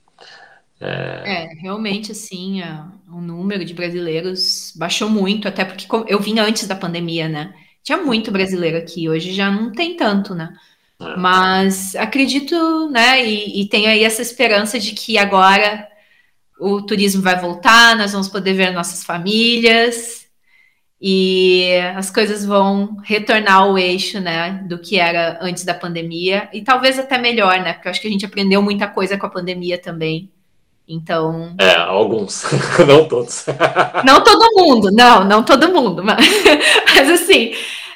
É, 0.83 1.53
realmente, 1.59 2.11
assim, 2.11 2.61
o 3.07 3.21
número 3.21 3.63
de 3.63 3.73
brasileiros 3.73 4.73
baixou 4.75 5.09
muito, 5.09 5.47
até 5.47 5.63
porque 5.63 5.85
eu 6.07 6.19
vim 6.19 6.39
antes 6.39 6.67
da 6.67 6.75
pandemia, 6.75 7.29
né? 7.29 7.53
Tinha 7.83 7.97
muito 7.97 8.31
brasileiro 8.31 8.77
aqui, 8.77 9.09
hoje 9.09 9.33
já 9.33 9.51
não 9.51 9.71
tem 9.71 9.95
tanto, 9.95 10.33
né? 10.33 10.53
É. 10.99 11.15
Mas 11.17 11.95
acredito, 11.95 12.89
né, 12.89 13.25
e, 13.25 13.61
e 13.61 13.67
tenho 13.67 13.89
aí 13.89 14.03
essa 14.03 14.21
esperança 14.21 14.79
de 14.79 14.93
que 14.93 15.17
agora 15.17 15.87
o 16.59 16.81
turismo 16.81 17.21
vai 17.21 17.39
voltar, 17.39 17.97
nós 17.97 18.11
vamos 18.11 18.27
poder 18.27 18.53
ver 18.53 18.71
nossas 18.71 19.03
famílias 19.03 20.27
e 21.01 21.71
as 21.95 22.11
coisas 22.11 22.45
vão 22.45 22.97
retornar 23.03 23.55
ao 23.55 23.77
eixo, 23.77 24.19
né, 24.19 24.63
do 24.67 24.79
que 24.79 24.99
era 24.99 25.39
antes 25.41 25.65
da 25.65 25.73
pandemia 25.73 26.49
e 26.53 26.61
talvez 26.63 26.99
até 26.99 27.17
melhor, 27.17 27.59
né, 27.61 27.73
porque 27.73 27.87
eu 27.87 27.91
acho 27.91 28.01
que 28.01 28.07
a 28.07 28.11
gente 28.11 28.25
aprendeu 28.25 28.61
muita 28.61 28.87
coisa 28.87 29.17
com 29.17 29.25
a 29.25 29.29
pandemia 29.29 29.79
também. 29.79 30.31
Então, 30.93 31.55
É, 31.57 31.75
alguns, 31.77 32.43
não 32.85 33.07
todos. 33.07 33.45
não 34.05 34.21
todo 34.21 34.51
mundo, 34.57 34.91
não, 34.91 35.23
não 35.23 35.41
todo 35.41 35.71
mundo, 35.71 36.03
mas, 36.03 36.17
mas 36.93 37.09
assim, 37.09 37.53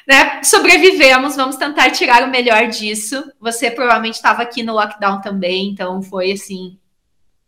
né, 0.08 0.42
sobrevivemos, 0.42 1.36
vamos 1.36 1.56
tentar 1.56 1.90
tirar 1.90 2.22
o 2.22 2.30
melhor 2.30 2.68
disso. 2.68 3.22
Você 3.38 3.70
provavelmente 3.70 4.14
estava 4.14 4.42
aqui 4.42 4.62
no 4.62 4.72
lockdown 4.72 5.20
também, 5.20 5.68
então 5.68 6.00
foi 6.02 6.32
assim 6.32 6.78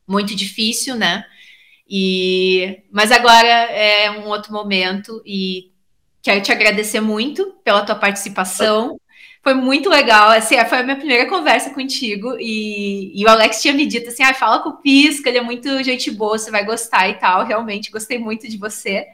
muito 0.07 0.35
difícil, 0.35 0.95
né? 0.95 1.25
E 1.89 2.83
mas 2.93 3.11
agora 3.11 3.47
é 3.47 4.11
um 4.11 4.27
outro 4.27 4.53
momento 4.53 5.23
e 5.25 5.73
quero 6.21 6.43
te 6.43 6.53
agradecer 6.53 7.01
muito 7.01 7.55
pela 7.65 7.87
tua 7.87 7.95
participação. 7.95 9.01
Foi 9.49 9.55
muito 9.55 9.89
legal, 9.89 10.29
assim, 10.29 10.63
foi 10.67 10.77
a 10.77 10.83
minha 10.83 10.97
primeira 10.97 11.27
conversa 11.27 11.71
contigo 11.71 12.37
e, 12.39 13.19
e 13.19 13.25
o 13.25 13.29
Alex 13.31 13.63
tinha 13.63 13.73
me 13.73 13.87
dito 13.87 14.09
assim, 14.09 14.23
ah, 14.23 14.35
fala 14.35 14.59
com 14.63 14.69
o 14.69 14.77
Pisca, 14.77 15.31
ele 15.31 15.39
é 15.39 15.41
muito 15.41 15.83
gente 15.83 16.11
boa, 16.11 16.37
você 16.39 16.51
vai 16.51 16.67
gostar 16.67 17.09
e 17.09 17.15
tal. 17.15 17.47
Realmente 17.47 17.91
gostei 17.91 18.19
muito 18.19 18.47
de 18.47 18.59
você. 18.59 19.07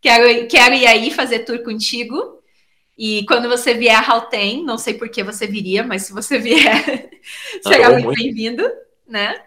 Quero, 0.00 0.48
quero 0.48 0.74
ir 0.74 0.86
aí 0.86 1.10
fazer 1.10 1.40
tour 1.40 1.62
contigo. 1.62 2.42
E 2.96 3.26
quando 3.26 3.46
você 3.46 3.74
vier 3.74 3.94
a 3.94 4.00
Halten, 4.00 4.64
não 4.64 4.78
sei 4.78 4.94
por 4.94 5.10
que 5.10 5.22
você 5.22 5.46
viria, 5.46 5.82
mas 5.82 6.04
se 6.04 6.14
você 6.14 6.38
vier, 6.40 7.10
será 7.62 7.88
Ah, 7.88 7.90
muito, 7.90 8.06
muito. 8.06 8.22
bem-vindo, 8.22 8.66
né? 9.06 9.38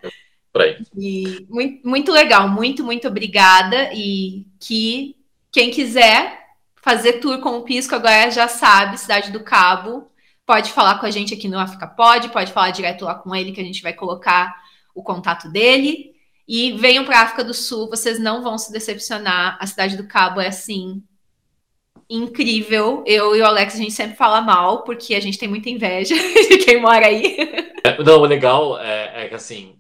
E 0.96 1.48
muito, 1.50 1.88
muito 1.88 2.12
legal, 2.12 2.48
muito, 2.48 2.84
muito 2.84 3.08
obrigada. 3.08 3.90
E 3.92 4.46
que 4.60 5.16
quem 5.52 5.72
quiser 5.72 6.46
fazer 6.80 7.14
tour 7.14 7.40
com 7.40 7.58
o 7.58 7.64
Pisco 7.64 7.96
agora 7.96 8.30
já 8.30 8.48
sabe, 8.48 9.00
Cidade 9.00 9.32
do 9.32 9.44
Cabo, 9.44 10.12
pode 10.48 10.72
falar 10.72 10.98
com 10.98 11.06
a 11.06 11.12
gente 11.12 11.34
aqui 11.34 11.50
no 11.50 11.60
África 11.60 11.86
Pode, 11.86 12.30
pode 12.30 12.54
falar 12.54 12.72
direto 12.72 13.04
lá 13.04 13.14
com 13.14 13.36
ele, 13.36 13.52
que 13.52 13.60
a 13.60 13.64
gente 13.64 13.84
vai 13.84 13.92
colocar 13.92 14.56
o 14.96 15.04
contato 15.04 15.52
dele. 15.52 16.16
E 16.48 16.72
venham 16.72 17.04
para 17.04 17.20
a 17.20 17.24
África 17.24 17.44
do 17.44 17.54
Sul, 17.54 17.90
vocês 17.90 18.18
não 18.18 18.42
vão 18.42 18.58
se 18.58 18.72
decepcionar. 18.72 19.58
A 19.60 19.68
Cidade 19.68 19.98
do 19.98 20.08
Cabo 20.08 20.40
é 20.40 20.48
assim 20.48 21.04
incrível. 22.10 23.04
Eu 23.06 23.36
e 23.36 23.42
o 23.42 23.46
Alex 23.46 23.76
a 23.76 23.78
gente 23.78 23.92
sempre 23.92 24.16
fala 24.16 24.40
mal 24.40 24.86
porque 24.86 25.14
a 25.14 25.20
gente 25.20 25.38
tem 25.38 25.50
muita 25.50 25.70
inveja 25.70 26.16
de 26.48 26.60
quem 26.60 26.80
mora 26.80 27.06
aí. 27.06 27.36
É, 27.84 28.02
Não, 28.02 28.22
o 28.22 28.26
legal 28.26 28.80
é, 28.80 29.26
é 29.26 29.28
que 29.28 29.36
assim, 29.36 29.76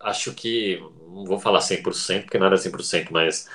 acho 0.00 0.34
que, 0.34 0.82
não 1.08 1.24
vou 1.24 1.38
falar 1.38 1.60
100%, 1.60 2.22
porque 2.22 2.38
nada 2.38 2.56
é 2.56 2.58
100%, 2.58 3.06
mas 3.12 3.48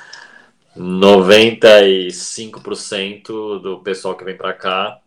95% 0.78 3.60
do 3.60 3.80
pessoal 3.80 4.16
que 4.16 4.24
vem 4.24 4.38
pra 4.38 4.54
cá 4.54 5.02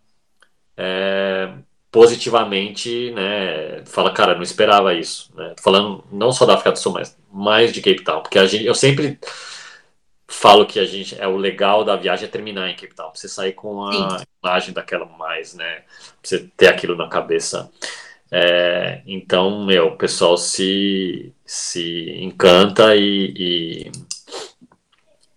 é, 0.76 1.52
positivamente, 1.90 3.12
né, 3.12 3.84
fala, 3.86 4.12
cara, 4.12 4.34
não 4.34 4.42
esperava 4.42 4.94
isso, 4.94 5.32
né? 5.36 5.54
Falando 5.62 6.04
não 6.10 6.32
só 6.32 6.44
da 6.44 6.54
África 6.54 6.72
do 6.72 6.78
Sul, 6.78 6.92
mas 6.92 7.16
mais 7.32 7.72
de 7.72 7.80
Cape 7.80 8.02
Town, 8.02 8.20
porque 8.20 8.38
a 8.38 8.46
gente, 8.46 8.64
eu 8.64 8.74
sempre 8.74 9.18
falo 10.26 10.66
que 10.66 10.80
a 10.80 10.84
gente 10.84 11.20
é 11.20 11.28
o 11.28 11.36
legal 11.36 11.84
da 11.84 11.94
viagem 11.94 12.26
é 12.26 12.30
terminar 12.30 12.68
em 12.68 12.74
Cape 12.74 12.94
Town, 12.94 13.10
pra 13.10 13.20
você 13.20 13.28
sair 13.28 13.52
com 13.52 13.84
a 13.86 14.18
Sim. 14.18 14.24
imagem 14.42 14.74
daquela 14.74 15.06
mais, 15.06 15.54
né, 15.54 15.76
pra 15.76 15.84
você 16.22 16.50
ter 16.56 16.66
aquilo 16.66 16.96
na 16.96 17.08
cabeça. 17.08 17.70
É, 18.30 19.02
então, 19.06 19.64
meu, 19.64 19.88
o 19.88 19.96
pessoal 19.96 20.36
se, 20.36 21.32
se 21.46 22.10
encanta 22.18 22.96
e, 22.96 23.32
e, 23.36 23.92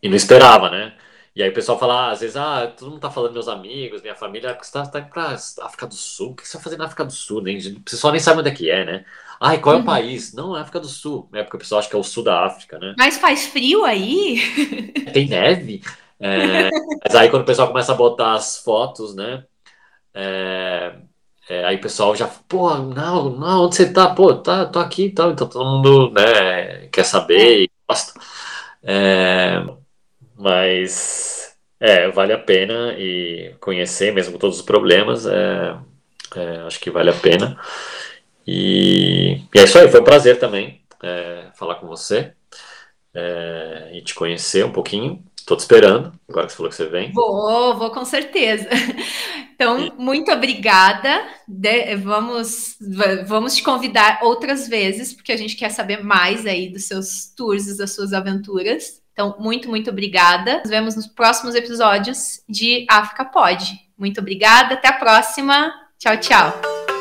e 0.01 0.09
não 0.09 0.15
esperava, 0.15 0.71
né? 0.71 0.93
E 1.37 1.43
aí 1.43 1.49
o 1.49 1.53
pessoal 1.53 1.77
fala, 1.77 2.07
ah, 2.07 2.11
às 2.11 2.21
vezes, 2.21 2.35
ah, 2.35 2.65
todo 2.67 2.89
mundo 2.89 2.99
tá 2.99 3.11
falando, 3.11 3.33
meus 3.33 3.47
amigos, 3.47 4.01
minha 4.01 4.15
família, 4.15 4.53
porque 4.55 4.65
você 4.65 4.71
tá, 4.73 4.87
tá 4.87 4.99
indo 4.99 5.09
pra 5.09 5.33
África 5.33 5.85
do 5.85 5.93
Sul, 5.93 6.31
o 6.31 6.35
que 6.35 6.47
você 6.47 6.57
vai 6.57 6.63
fazer 6.63 6.77
na 6.77 6.85
África 6.85 7.05
do 7.05 7.13
Sul? 7.13 7.41
Nem, 7.43 7.57
o 7.59 7.81
pessoal 7.81 8.11
nem 8.11 8.19
sabe 8.19 8.39
onde 8.39 8.49
é 8.49 8.53
que 8.55 8.71
é, 8.71 8.83
né? 8.83 9.05
Ai, 9.39 9.61
qual 9.61 9.75
é 9.75 9.77
o 9.77 9.81
Uhum. 9.81 9.85
país? 9.85 10.33
Não, 10.33 10.57
é 10.57 10.61
África 10.61 10.79
do 10.79 10.87
Sul. 10.87 11.29
É 11.33 11.43
porque 11.43 11.57
o 11.57 11.59
pessoal 11.59 11.77
acha 11.79 11.89
que 11.89 11.95
é 11.95 11.99
o 11.99 12.03
sul 12.03 12.23
da 12.23 12.43
África, 12.43 12.79
né? 12.79 12.95
Mas 12.97 13.17
faz 13.17 13.45
frio 13.47 13.85
aí? 13.85 14.39
Tem 15.13 15.27
neve. 15.27 15.81
É, 16.19 16.69
mas 17.03 17.15
aí 17.15 17.29
quando 17.29 17.43
o 17.43 17.45
pessoal 17.45 17.67
começa 17.67 17.91
a 17.93 17.95
botar 17.95 18.33
as 18.33 18.57
fotos, 18.59 19.15
né? 19.15 19.45
é, 20.13 20.99
é, 21.49 21.65
aí 21.65 21.77
o 21.77 21.81
pessoal 21.81 22.15
já, 22.15 22.27
pô, 22.47 22.75
não, 22.77 23.29
não, 23.31 23.65
onde 23.65 23.75
você 23.77 23.91
tá? 23.93 24.13
Pô, 24.13 24.35
tá, 24.35 24.65
tô 24.67 24.79
aqui 24.79 25.05
e 25.07 25.11
tal. 25.13 25.31
Então 25.31 25.47
todo 25.49 25.65
mundo, 25.65 26.11
né, 26.11 26.87
quer 26.89 27.03
saber 27.05 27.63
e 27.65 27.71
gosta. 27.89 28.19
É, 28.83 29.59
mas 30.37 31.55
é, 31.79 32.09
vale 32.09 32.33
a 32.33 32.37
pena 32.39 32.95
e 32.97 33.55
conhecer, 33.59 34.13
mesmo 34.13 34.37
todos 34.39 34.57
os 34.57 34.65
problemas, 34.65 35.25
é, 35.25 35.77
é, 36.35 36.57
acho 36.67 36.79
que 36.79 36.91
vale 36.91 37.09
a 37.09 37.13
pena. 37.13 37.59
E, 38.47 39.41
e 39.53 39.59
é 39.59 39.63
isso 39.63 39.77
aí, 39.79 39.89
foi 39.89 40.01
um 40.01 40.05
prazer 40.05 40.39
também 40.39 40.81
é, 41.03 41.49
falar 41.55 41.75
com 41.75 41.87
você 41.87 42.33
é, 43.13 43.91
e 43.93 44.01
te 44.03 44.15
conhecer 44.15 44.65
um 44.65 44.71
pouquinho. 44.71 45.23
Tô 45.45 45.55
te 45.55 45.61
esperando, 45.61 46.13
agora 46.29 46.45
que 46.47 46.51
você 46.53 46.57
falou 46.57 46.69
que 46.69 46.75
você 46.75 46.87
vem. 46.87 47.13
Vou, 47.13 47.77
vou 47.77 47.91
com 47.91 48.05
certeza. 48.05 48.69
Então, 49.59 49.95
muito 49.97 50.31
obrigada. 50.31 51.27
De- 51.47 51.95
vamos, 51.95 52.75
va- 52.79 53.23
vamos 53.25 53.55
te 53.55 53.63
convidar 53.63 54.19
outras 54.21 54.67
vezes, 54.67 55.13
porque 55.13 55.31
a 55.31 55.37
gente 55.37 55.55
quer 55.55 55.71
saber 55.71 56.03
mais 56.03 56.45
aí 56.45 56.69
dos 56.71 56.83
seus 56.83 57.33
tours 57.35 57.67
e 57.67 57.75
das 57.75 57.95
suas 57.95 58.13
aventuras. 58.13 58.96
Então, 59.17 59.35
muito, 59.39 59.67
muito 59.67 59.89
obrigada. 59.89 60.59
Nos 60.59 60.69
vemos 60.69 60.95
nos 60.95 61.07
próximos 61.07 61.55
episódios 61.55 62.43
de 62.47 62.85
África 62.87 63.25
Pod. 63.25 63.65
Muito 63.97 64.21
obrigada, 64.21 64.75
até 64.75 64.89
a 64.89 64.93
próxima. 64.93 65.73
Tchau, 65.97 66.17
tchau. 66.17 66.96